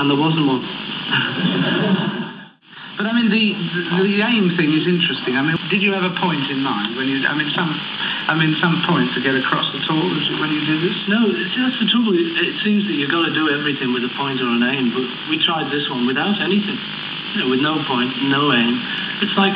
and 0.00 0.10
there 0.10 0.18
wasn't 0.18 0.48
one. 0.48 0.66
But 2.96 3.04
I 3.04 3.12
mean, 3.12 3.28
the, 3.28 3.52
the 3.52 4.08
the 4.08 4.24
aim 4.24 4.56
thing 4.56 4.72
is 4.72 4.88
interesting. 4.88 5.36
I 5.36 5.44
mean, 5.44 5.60
did 5.68 5.84
you 5.84 5.92
have 5.92 6.08
a 6.08 6.16
point 6.16 6.48
in 6.48 6.64
mind 6.64 6.96
when 6.96 7.04
you? 7.12 7.20
I 7.28 7.36
mean, 7.36 7.52
some, 7.52 7.68
I 7.68 8.32
mean, 8.32 8.56
some 8.56 8.80
point 8.88 9.12
to 9.12 9.20
get 9.20 9.36
across 9.36 9.68
at 9.76 9.84
all 9.92 10.08
when 10.40 10.48
you 10.48 10.64
did 10.64 10.80
this? 10.80 10.96
No, 11.04 11.28
that's 11.28 11.76
the 11.76 11.88
trouble. 11.92 12.16
It, 12.16 12.24
it 12.40 12.56
seems 12.64 12.88
that 12.88 12.96
you've 12.96 13.12
got 13.12 13.28
to 13.28 13.34
do 13.36 13.52
everything 13.52 13.92
with 13.92 14.00
a 14.08 14.12
point 14.16 14.40
or 14.40 14.48
an 14.48 14.64
aim, 14.64 14.96
but 14.96 15.04
we 15.28 15.36
tried 15.44 15.68
this 15.68 15.84
one 15.92 16.08
without 16.08 16.40
anything. 16.40 16.80
You 17.36 17.44
know, 17.44 17.48
with 17.52 17.60
no 17.60 17.76
point, 17.84 18.16
no 18.32 18.48
aim. 18.56 18.80
It's 19.20 19.36
like, 19.36 19.52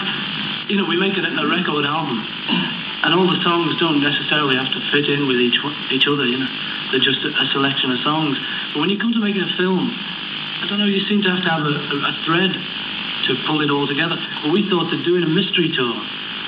you 0.69 0.77
know, 0.77 0.85
we 0.85 1.01
make 1.01 1.17
it 1.17 1.25
a 1.25 1.47
record 1.49 1.89
album, 1.89 2.21
and 2.21 3.17
all 3.17 3.25
the 3.25 3.41
songs 3.41 3.73
don't 3.81 4.05
necessarily 4.05 4.61
have 4.61 4.69
to 4.69 4.81
fit 4.93 5.09
in 5.09 5.25
with 5.25 5.41
each 5.41 5.57
each 5.89 6.05
other. 6.05 6.29
You 6.29 6.45
know, 6.45 6.51
they're 6.93 7.01
just 7.01 7.25
a, 7.25 7.33
a 7.33 7.47
selection 7.57 7.89
of 7.89 8.05
songs. 8.05 8.37
But 8.77 8.85
when 8.85 8.93
you 8.93 9.01
come 9.01 9.17
to 9.17 9.23
making 9.25 9.49
a 9.49 9.53
film, 9.57 9.89
I 10.61 10.69
don't 10.69 10.79
know, 10.79 10.85
you 10.85 11.01
seem 11.09 11.25
to 11.25 11.31
have 11.33 11.41
to 11.41 11.51
have 11.51 11.65
a, 11.65 11.73
a, 11.73 12.15
thread 12.29 12.53
to 12.53 13.31
pull 13.49 13.65
it 13.65 13.73
all 13.73 13.89
together. 13.89 14.21
But 14.45 14.53
we 14.53 14.69
thought 14.69 14.93
that 14.93 15.01
doing 15.09 15.25
a 15.25 15.33
mystery 15.33 15.73
tour, 15.73 15.97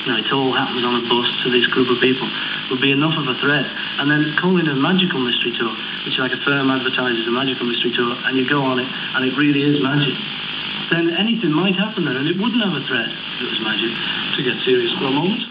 you 0.04 0.08
know, 0.12 0.20
it 0.20 0.28
all 0.28 0.52
happens 0.52 0.84
on 0.84 1.00
a 1.00 1.04
bus 1.08 1.28
to 1.44 1.48
this 1.48 1.64
group 1.72 1.88
of 1.88 1.96
people, 1.96 2.28
would 2.68 2.84
be 2.84 2.92
enough 2.92 3.16
of 3.16 3.24
a 3.24 3.36
thread. 3.40 3.64
And 3.96 4.12
then 4.12 4.36
calling 4.36 4.68
it 4.68 4.72
a 4.72 4.76
magical 4.76 5.16
mystery 5.16 5.56
tour, 5.56 5.72
which 6.04 6.20
like 6.20 6.36
a 6.36 6.40
firm 6.44 6.68
advertises 6.68 7.24
a 7.24 7.32
magical 7.32 7.64
mystery 7.64 7.96
tour, 7.96 8.12
and 8.28 8.36
you 8.36 8.44
go 8.44 8.60
on 8.60 8.78
it, 8.78 8.88
and 8.88 9.24
it 9.24 9.32
really 9.40 9.64
is 9.64 9.80
magic. 9.80 10.12
Then 10.92 11.08
anything 11.16 11.52
might 11.52 11.74
happen 11.74 12.04
there, 12.04 12.20
and 12.20 12.28
it 12.28 12.36
wouldn't 12.36 12.60
have 12.60 12.76
a 12.76 12.84
thread 12.84 13.08
it 13.08 13.48
was 13.48 13.60
magic. 13.64 13.92
To 14.36 14.42
get 14.42 14.64
serious 14.64 14.92
for 14.98 15.06
a 15.06 15.10
moment. 15.10 15.42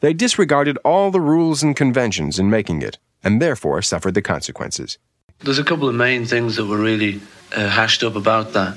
They 0.00 0.12
disregarded 0.12 0.76
all 0.84 1.10
the 1.10 1.20
rules 1.20 1.62
and 1.62 1.74
conventions 1.74 2.38
in 2.38 2.50
making 2.50 2.82
it, 2.82 2.98
and 3.22 3.40
therefore 3.40 3.80
suffered 3.80 4.14
the 4.14 4.22
consequences. 4.22 4.98
There's 5.44 5.58
a 5.58 5.64
couple 5.64 5.88
of 5.88 5.94
main 5.94 6.24
things 6.24 6.56
that 6.56 6.64
were 6.64 6.78
really 6.78 7.20
uh, 7.54 7.68
hashed 7.68 8.02
up 8.02 8.16
about 8.16 8.54
that. 8.54 8.76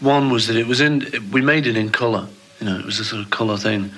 One 0.00 0.30
was 0.30 0.48
that 0.48 0.56
it 0.56 0.66
was 0.66 0.80
in, 0.80 1.06
we 1.32 1.40
made 1.40 1.66
it 1.66 1.76
in 1.76 1.90
colour, 1.90 2.26
you 2.60 2.66
know, 2.66 2.78
it 2.78 2.84
was 2.84 2.98
a 2.98 3.04
sort 3.04 3.22
of 3.22 3.30
colour 3.30 3.56
thing. 3.56 3.92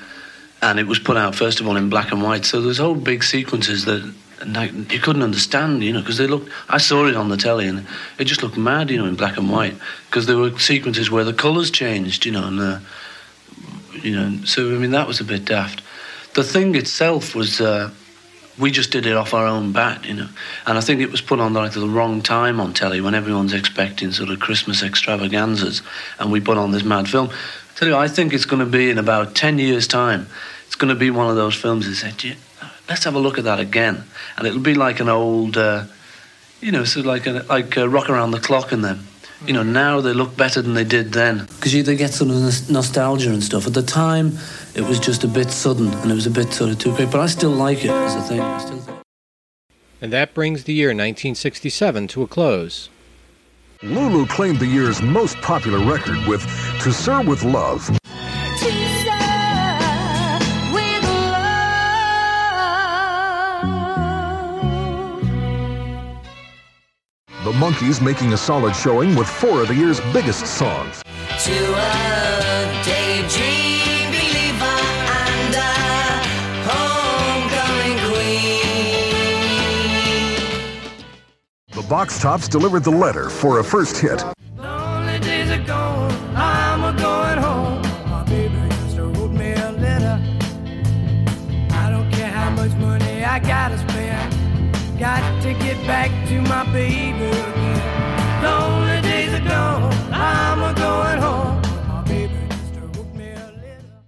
And 0.62 0.78
it 0.78 0.86
was 0.86 0.98
put 0.98 1.16
out, 1.16 1.34
first 1.34 1.60
of 1.60 1.66
all, 1.66 1.76
in 1.76 1.88
black 1.88 2.12
and 2.12 2.22
white. 2.22 2.44
So 2.44 2.60
there's 2.60 2.76
whole 2.76 2.94
big 2.94 3.24
sequences 3.24 3.86
that 3.86 4.02
you 4.90 4.98
couldn't 4.98 5.22
understand, 5.22 5.82
you 5.82 5.94
know, 5.94 6.00
because 6.00 6.18
they 6.18 6.26
looked, 6.26 6.50
I 6.68 6.76
saw 6.76 7.06
it 7.06 7.16
on 7.16 7.30
the 7.30 7.38
telly 7.38 7.66
and 7.66 7.86
it 8.18 8.24
just 8.24 8.42
looked 8.42 8.58
mad, 8.58 8.90
you 8.90 8.98
know, 8.98 9.06
in 9.06 9.14
black 9.14 9.38
and 9.38 9.50
white. 9.50 9.74
Because 10.06 10.26
there 10.26 10.36
were 10.36 10.58
sequences 10.58 11.10
where 11.10 11.24
the 11.24 11.32
colours 11.32 11.70
changed, 11.70 12.26
you 12.26 12.32
know, 12.32 12.46
and, 12.46 12.60
uh, 12.60 12.78
you 14.02 14.14
know, 14.14 14.44
so 14.44 14.74
I 14.74 14.78
mean, 14.78 14.90
that 14.90 15.06
was 15.06 15.20
a 15.20 15.24
bit 15.24 15.46
daft. 15.46 15.82
The 16.34 16.44
thing 16.44 16.74
itself 16.74 17.34
was, 17.34 17.62
uh, 17.62 17.90
we 18.60 18.70
just 18.70 18.92
did 18.92 19.06
it 19.06 19.16
off 19.16 19.34
our 19.34 19.46
own 19.46 19.72
bat, 19.72 20.04
you 20.04 20.14
know. 20.14 20.28
And 20.66 20.76
I 20.76 20.80
think 20.80 21.00
it 21.00 21.10
was 21.10 21.20
put 21.20 21.40
on 21.40 21.54
like 21.54 21.72
the 21.72 21.88
wrong 21.88 22.22
time 22.22 22.60
on 22.60 22.72
telly 22.74 23.00
when 23.00 23.14
everyone's 23.14 23.54
expecting 23.54 24.12
sort 24.12 24.30
of 24.30 24.38
Christmas 24.38 24.82
extravaganzas, 24.82 25.82
and 26.18 26.30
we 26.30 26.40
put 26.40 26.58
on 26.58 26.70
this 26.70 26.84
mad 26.84 27.08
film. 27.08 27.30
I 27.30 27.78
tell 27.78 27.88
you, 27.88 27.96
I 27.96 28.08
think 28.08 28.32
it's 28.34 28.44
going 28.44 28.60
to 28.60 28.70
be 28.70 28.90
in 28.90 28.98
about 28.98 29.34
ten 29.34 29.58
years' 29.58 29.86
time. 29.86 30.26
It's 30.66 30.76
going 30.76 30.92
to 30.92 30.98
be 30.98 31.10
one 31.10 31.30
of 31.30 31.36
those 31.36 31.54
films 31.54 31.86
that 31.88 31.94
said, 31.94 32.18
"Gee, 32.18 32.36
let's 32.88 33.04
have 33.04 33.14
a 33.14 33.18
look 33.18 33.38
at 33.38 33.44
that 33.44 33.60
again, 33.60 34.04
and 34.36 34.46
it'll 34.46 34.60
be 34.60 34.74
like 34.74 35.00
an 35.00 35.08
old, 35.08 35.56
uh, 35.56 35.84
you 36.60 36.72
know, 36.72 36.84
sort 36.84 37.06
of 37.06 37.06
like 37.06 37.26
a, 37.26 37.44
like 37.48 37.78
uh, 37.78 37.88
Rock 37.88 38.10
Around 38.10 38.32
the 38.32 38.40
Clock 38.40 38.72
in 38.72 38.82
them. 38.82 39.06
You 39.46 39.54
know, 39.54 39.62
now 39.62 40.02
they 40.02 40.12
look 40.12 40.36
better 40.36 40.60
than 40.60 40.74
they 40.74 40.84
did 40.84 41.12
then. 41.12 41.46
Because 41.46 41.72
they 41.72 41.96
get 41.96 42.12
sort 42.12 42.30
of 42.30 42.36
nos- 42.36 42.68
nostalgia 42.68 43.30
and 43.30 43.42
stuff. 43.42 43.66
At 43.66 43.72
the 43.72 43.82
time, 43.82 44.38
it 44.74 44.82
was 44.82 45.00
just 45.00 45.24
a 45.24 45.28
bit 45.28 45.50
sudden 45.50 45.88
and 45.88 46.10
it 46.10 46.14
was 46.14 46.26
a 46.26 46.30
bit 46.30 46.52
sort 46.52 46.70
of 46.70 46.78
too 46.78 46.94
quick. 46.94 47.10
But 47.10 47.20
I 47.20 47.26
still 47.26 47.50
like 47.50 47.84
it 47.84 47.90
as 47.90 48.14
a 48.16 48.22
thing. 48.22 48.40
I 48.40 48.58
still 48.58 48.78
think. 48.78 48.98
And 50.00 50.12
that 50.12 50.32
brings 50.32 50.64
the 50.64 50.72
year 50.72 50.88
1967 50.88 52.08
to 52.08 52.22
a 52.22 52.26
close. 52.26 52.88
Lulu 53.82 54.26
claimed 54.26 54.58
the 54.58 54.66
year's 54.66 55.00
most 55.02 55.36
popular 55.38 55.78
record 55.78 56.18
with 56.26 56.42
To 56.82 56.92
Sir 56.92 57.22
With 57.22 57.44
Love. 57.44 57.90
The 67.42 67.52
Monkees 67.52 68.00
making 68.00 68.32
a 68.32 68.36
solid 68.36 68.76
showing 68.76 69.16
with 69.16 69.26
four 69.26 69.62
of 69.62 69.68
the 69.68 69.74
year's 69.74 70.00
biggest 70.12 70.46
songs. 70.46 71.02
To 71.44 71.74
a 71.74 72.82
daydream 72.84 73.49
Box 81.90 82.20
Tops 82.20 82.46
delivered 82.46 82.84
the 82.84 82.90
letter 82.92 83.28
for 83.28 83.58
a 83.58 83.64
first 83.64 83.96
hit. 83.98 84.22
Lonely 84.56 85.18
days 85.18 85.50
are 85.50 85.74
I'm 86.36 86.96
going 86.96 87.38
home. 87.38 87.82
My 88.08 88.22
baby 88.22 88.54
just 88.68 88.96
wrote 88.96 89.32
me 89.32 89.54
a 89.54 89.72
letter. 89.72 90.22
I 91.72 91.90
don't 91.90 92.08
care 92.12 92.30
how 92.30 92.50
much 92.50 92.70
money 92.74 93.24
I 93.24 93.40
gotta 93.40 93.76
spend. 93.76 95.00
Got 95.00 95.42
to 95.42 95.52
get 95.54 95.84
back 95.84 96.10
to 96.28 96.40
my 96.42 96.62
baby 96.72 97.24
again. 97.24 98.44
Lonely 98.44 99.02
days 99.02 99.34
are 99.34 99.48
gone, 99.48 99.92
I'm 100.12 100.62
a 100.62 100.72
going 100.72 101.18
home. 101.18 101.60
My 101.88 102.02
baby 102.02 102.38
just 102.50 102.96
wrote 102.96 103.12
me 103.16 103.32
a 103.32 103.50
letter. 103.64 104.00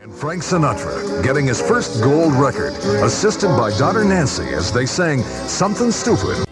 And 0.00 0.12
Frank 0.12 0.42
Sinatra 0.42 1.22
getting 1.22 1.46
his 1.46 1.62
first 1.62 2.02
gold 2.02 2.32
record, 2.32 2.72
assisted 3.04 3.56
by 3.56 3.70
daughter 3.78 4.04
Nancy 4.04 4.48
as 4.48 4.72
they 4.72 4.86
sang 4.86 5.22
Something 5.22 5.92
Stupid. 5.92 6.47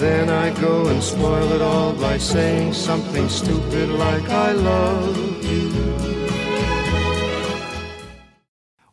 Then 0.00 0.30
I 0.30 0.58
go 0.58 0.86
and 0.86 1.02
spoil 1.02 1.52
it 1.52 1.60
all 1.60 1.92
by 1.92 2.16
saying 2.16 2.72
something 2.72 3.28
stupid 3.28 3.90
like 3.90 4.26
I 4.30 4.52
love 4.52 5.44
you. 5.44 5.68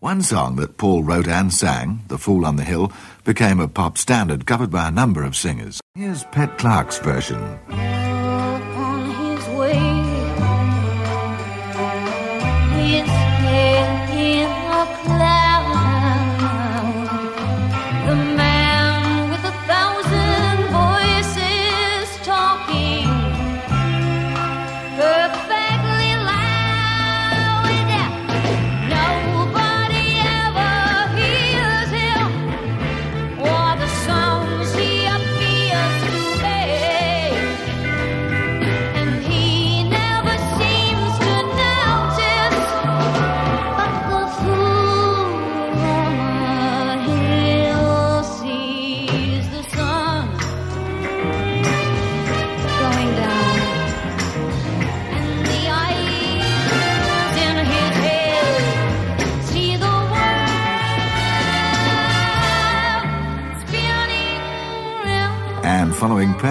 One 0.02 0.22
song 0.22 0.58
that 0.58 0.76
Paul 0.76 1.04
wrote 1.04 1.30
and 1.30 1.54
sang, 1.54 2.02
The 2.10 2.18
Fool 2.18 2.46
on 2.46 2.58
the 2.58 2.66
Hill, 2.66 2.92
became 3.24 3.62
a 3.62 3.70
pop 3.70 3.98
standard 3.98 4.46
covered 4.46 4.70
by 4.70 4.90
a 4.90 4.92
number 4.92 5.24
of 5.24 5.38
singers. 5.38 5.80
Here's 5.96 6.26
Pet 6.26 6.58
Clark's 6.58 7.00
version. 7.00 7.40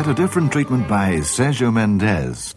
A 0.07 0.15
different 0.15 0.53
treatment 0.53 0.87
by 0.89 1.15
Sergio 1.17 1.73
Mendes. 1.73 2.55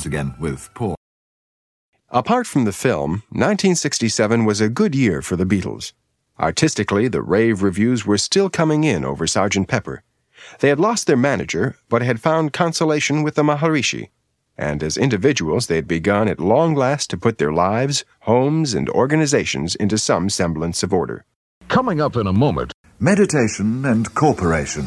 Once 0.00 0.06
again 0.06 0.34
with 0.40 0.70
Paul. 0.72 0.96
Apart 2.08 2.46
from 2.46 2.64
the 2.64 2.72
film, 2.72 3.22
1967 3.32 4.46
was 4.46 4.58
a 4.58 4.70
good 4.70 4.94
year 4.94 5.20
for 5.20 5.36
the 5.36 5.44
Beatles. 5.44 5.92
Artistically, 6.38 7.06
the 7.06 7.20
rave 7.20 7.62
reviews 7.62 8.06
were 8.06 8.16
still 8.16 8.48
coming 8.48 8.84
in 8.84 9.04
over 9.04 9.26
Sgt. 9.26 9.68
Pepper. 9.68 10.02
They 10.60 10.70
had 10.70 10.80
lost 10.80 11.06
their 11.06 11.18
manager, 11.18 11.76
but 11.90 12.00
had 12.00 12.18
found 12.18 12.54
consolation 12.54 13.22
with 13.22 13.34
the 13.34 13.42
Maharishi. 13.42 14.08
And 14.56 14.82
as 14.82 14.96
individuals, 14.96 15.66
they 15.66 15.76
had 15.76 15.86
begun 15.86 16.28
at 16.28 16.40
long 16.40 16.74
last 16.74 17.10
to 17.10 17.18
put 17.18 17.36
their 17.36 17.52
lives, 17.52 18.06
homes, 18.20 18.72
and 18.72 18.88
organizations 18.88 19.74
into 19.74 19.98
some 19.98 20.30
semblance 20.30 20.82
of 20.82 20.94
order. 20.94 21.26
Coming 21.68 22.00
up 22.00 22.16
in 22.16 22.26
a 22.26 22.32
moment, 22.32 22.72
Meditation 22.98 23.84
and 23.84 24.14
Corporation. 24.14 24.86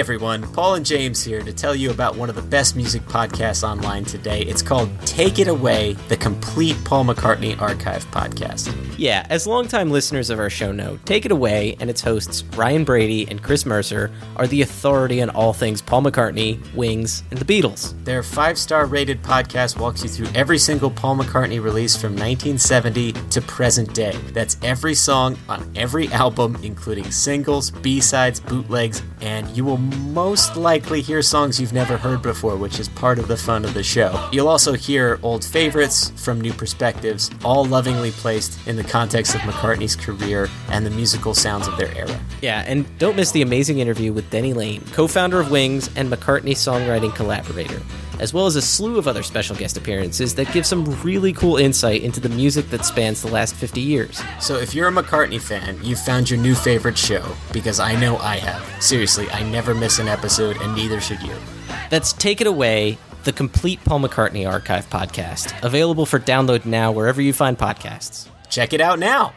Hey 0.00 0.04
everyone, 0.04 0.50
Paul 0.54 0.76
and 0.76 0.86
James 0.86 1.22
here 1.22 1.42
to 1.42 1.52
tell 1.52 1.74
you 1.74 1.90
about 1.90 2.16
one 2.16 2.30
of 2.30 2.34
the 2.34 2.40
best 2.40 2.74
music 2.74 3.02
podcasts 3.02 3.62
online 3.62 4.06
today. 4.06 4.40
It's 4.40 4.62
called 4.62 4.88
Take 5.04 5.38
It 5.38 5.46
Away, 5.46 5.92
the 6.08 6.16
complete 6.16 6.74
Paul 6.86 7.04
McCartney 7.04 7.60
archive 7.60 8.06
podcast. 8.06 8.74
Yeah, 8.96 9.26
as 9.28 9.46
longtime 9.46 9.90
listeners 9.90 10.30
of 10.30 10.38
our 10.38 10.48
show 10.48 10.72
know, 10.72 10.98
Take 11.04 11.26
It 11.26 11.32
Away 11.32 11.76
and 11.80 11.90
its 11.90 12.00
hosts, 12.00 12.44
Ryan 12.56 12.82
Brady 12.82 13.28
and 13.28 13.42
Chris 13.42 13.66
Mercer, 13.66 14.10
are 14.36 14.46
the 14.46 14.62
authority 14.62 15.20
on 15.20 15.28
all 15.28 15.52
things 15.52 15.82
Paul 15.82 16.00
McCartney, 16.00 16.58
Wings, 16.74 17.22
and 17.30 17.38
the 17.38 17.44
Beatles. 17.44 17.92
Their 18.04 18.22
five 18.22 18.56
star 18.56 18.86
rated 18.86 19.22
podcast 19.22 19.78
walks 19.78 20.02
you 20.02 20.08
through 20.08 20.28
every 20.34 20.58
single 20.58 20.90
Paul 20.90 21.18
McCartney 21.18 21.62
release 21.62 21.94
from 21.94 22.12
1970 22.12 23.12
to 23.12 23.42
present 23.42 23.92
day. 23.92 24.16
That's 24.32 24.56
every 24.62 24.94
song 24.94 25.36
on 25.46 25.70
every 25.76 26.08
album, 26.08 26.58
including 26.62 27.10
singles, 27.10 27.70
B 27.70 28.00
sides, 28.00 28.40
bootlegs, 28.40 29.02
and 29.20 29.46
you 29.54 29.66
will 29.66 29.89
most 29.98 30.56
likely 30.56 31.00
hear 31.00 31.22
songs 31.22 31.60
you've 31.60 31.72
never 31.72 31.96
heard 31.96 32.22
before, 32.22 32.56
which 32.56 32.78
is 32.80 32.88
part 32.88 33.18
of 33.18 33.28
the 33.28 33.36
fun 33.36 33.64
of 33.64 33.74
the 33.74 33.82
show. 33.82 34.28
You'll 34.32 34.48
also 34.48 34.72
hear 34.72 35.18
old 35.22 35.44
favorites 35.44 36.12
from 36.16 36.40
new 36.40 36.52
perspectives, 36.52 37.30
all 37.44 37.64
lovingly 37.64 38.10
placed 38.10 38.66
in 38.66 38.76
the 38.76 38.84
context 38.84 39.34
of 39.34 39.40
McCartney's 39.42 39.96
career 39.96 40.48
and 40.70 40.84
the 40.84 40.90
musical 40.90 41.34
sounds 41.34 41.66
of 41.66 41.76
their 41.76 41.94
era. 41.96 42.20
Yeah, 42.42 42.64
and 42.66 42.86
don't 42.98 43.16
miss 43.16 43.32
the 43.32 43.42
amazing 43.42 43.78
interview 43.78 44.12
with 44.12 44.28
Denny 44.30 44.52
Laine, 44.52 44.82
co 44.92 45.06
founder 45.06 45.40
of 45.40 45.50
Wings 45.50 45.90
and 45.96 46.10
McCartney 46.10 46.52
songwriting 46.52 47.14
collaborator, 47.14 47.80
as 48.20 48.32
well 48.32 48.46
as 48.46 48.54
a 48.54 48.62
slew 48.62 48.98
of 48.98 49.08
other 49.08 49.22
special 49.22 49.56
guest 49.56 49.76
appearances 49.76 50.34
that 50.36 50.52
give 50.52 50.64
some 50.64 50.84
really 51.02 51.32
cool 51.32 51.56
insight 51.56 52.02
into 52.02 52.20
the 52.20 52.28
music 52.28 52.68
that 52.70 52.84
spans 52.84 53.22
the 53.22 53.28
last 53.28 53.54
50 53.54 53.80
years. 53.80 54.22
So 54.38 54.56
if 54.56 54.74
you're 54.74 54.88
a 54.88 54.92
McCartney 54.92 55.40
fan, 55.40 55.78
you've 55.82 56.00
found 56.00 56.30
your 56.30 56.38
new 56.38 56.54
favorite 56.54 56.98
show, 56.98 57.24
because 57.52 57.80
I 57.80 57.98
know 57.98 58.18
I 58.18 58.36
have. 58.36 58.82
Seriously, 58.82 59.28
I 59.30 59.42
never 59.42 59.74
miss 59.74 59.98
an 59.98 60.06
episode, 60.06 60.56
and 60.60 60.74
neither 60.76 61.00
should 61.00 61.22
you. 61.22 61.34
That's 61.88 62.12
Take 62.12 62.40
It 62.40 62.46
Away, 62.46 62.98
the 63.24 63.32
complete 63.32 63.82
Paul 63.84 64.00
McCartney 64.00 64.48
Archive 64.48 64.88
podcast, 64.90 65.60
available 65.64 66.06
for 66.06 66.20
download 66.20 66.64
now 66.66 66.92
wherever 66.92 67.20
you 67.20 67.32
find 67.32 67.58
podcasts. 67.58 68.28
Check 68.48 68.72
it 68.72 68.80
out 68.80 68.98
now! 68.98 69.34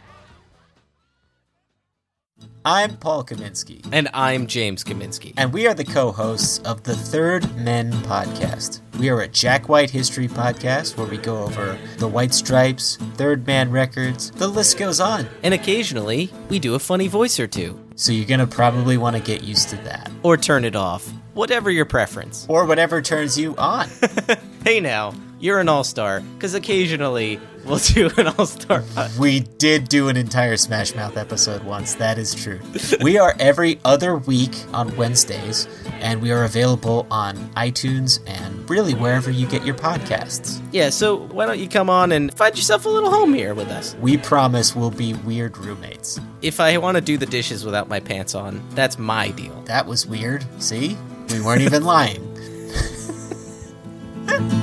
I'm 2.65 2.95
Paul 2.95 3.25
Kaminsky. 3.25 3.85
And 3.91 4.07
I'm 4.13 4.47
James 4.47 4.85
Kaminsky. 4.85 5.33
And 5.35 5.51
we 5.51 5.67
are 5.67 5.73
the 5.73 5.83
co 5.83 6.13
hosts 6.13 6.59
of 6.59 6.83
the 6.83 6.95
Third 6.95 7.53
Men 7.57 7.91
podcast. 7.91 8.79
We 8.97 9.09
are 9.09 9.19
a 9.19 9.27
Jack 9.27 9.67
White 9.67 9.89
history 9.89 10.29
podcast 10.29 10.95
where 10.95 11.05
we 11.05 11.17
go 11.17 11.43
over 11.43 11.77
the 11.97 12.07
White 12.07 12.33
Stripes, 12.33 12.95
Third 13.15 13.45
Man 13.45 13.69
Records, 13.69 14.31
the 14.31 14.47
list 14.47 14.77
goes 14.77 15.01
on. 15.01 15.27
And 15.43 15.53
occasionally, 15.53 16.31
we 16.47 16.57
do 16.57 16.75
a 16.75 16.79
funny 16.79 17.09
voice 17.09 17.37
or 17.37 17.47
two. 17.47 17.77
So 17.95 18.13
you're 18.13 18.25
gonna 18.25 18.47
probably 18.47 18.95
want 18.95 19.17
to 19.17 19.21
get 19.21 19.43
used 19.43 19.67
to 19.71 19.75
that. 19.83 20.09
Or 20.23 20.37
turn 20.37 20.63
it 20.63 20.77
off, 20.77 21.05
whatever 21.33 21.69
your 21.69 21.85
preference. 21.85 22.45
Or 22.47 22.65
whatever 22.65 23.01
turns 23.01 23.37
you 23.37 23.57
on. 23.57 23.89
hey 24.63 24.79
now, 24.79 25.13
you're 25.43 25.59
an 25.59 25.67
all 25.67 25.83
star, 25.83 26.21
because 26.21 26.53
occasionally 26.53 27.37
we'll 27.65 27.77
do 27.93 28.09
an 28.15 28.27
all 28.27 28.45
star. 28.45 28.81
We 29.19 29.41
did 29.41 29.89
do 29.89 30.07
an 30.07 30.15
entire 30.15 30.55
Smash 30.55 30.95
Mouth 30.95 31.17
episode 31.17 31.65
once, 31.65 31.95
that 31.95 32.17
is 32.17 32.33
true. 32.33 32.61
we 33.01 33.17
are 33.17 33.35
every 33.39 33.77
other 33.83 34.15
week 34.15 34.55
on 34.73 34.95
Wednesdays, 34.95 35.67
and 35.99 36.21
we 36.21 36.31
are 36.31 36.45
available 36.45 37.05
on 37.11 37.35
iTunes 37.55 38.21
and 38.25 38.69
really 38.69 38.93
wherever 38.93 39.29
you 39.29 39.45
get 39.45 39.65
your 39.65 39.75
podcasts. 39.75 40.61
Yeah, 40.71 40.89
so 40.89 41.17
why 41.17 41.45
don't 41.45 41.59
you 41.59 41.67
come 41.67 41.89
on 41.89 42.13
and 42.13 42.33
find 42.33 42.55
yourself 42.55 42.85
a 42.85 42.89
little 42.89 43.11
home 43.11 43.33
here 43.33 43.53
with 43.53 43.67
us? 43.67 43.97
We 43.99 44.15
promise 44.15 44.73
we'll 44.73 44.91
be 44.91 45.13
weird 45.13 45.57
roommates. 45.57 46.21
If 46.41 46.61
I 46.61 46.77
want 46.77 46.95
to 46.95 47.01
do 47.01 47.17
the 47.17 47.25
dishes 47.25 47.65
without 47.65 47.89
my 47.89 47.99
pants 47.99 48.33
on, 48.33 48.63
that's 48.75 48.97
my 48.97 49.31
deal. 49.31 49.61
That 49.63 49.87
was 49.87 50.07
weird. 50.07 50.45
See? 50.63 50.97
We 51.29 51.41
weren't 51.41 51.63
even 51.63 51.83
lying. 51.83 52.29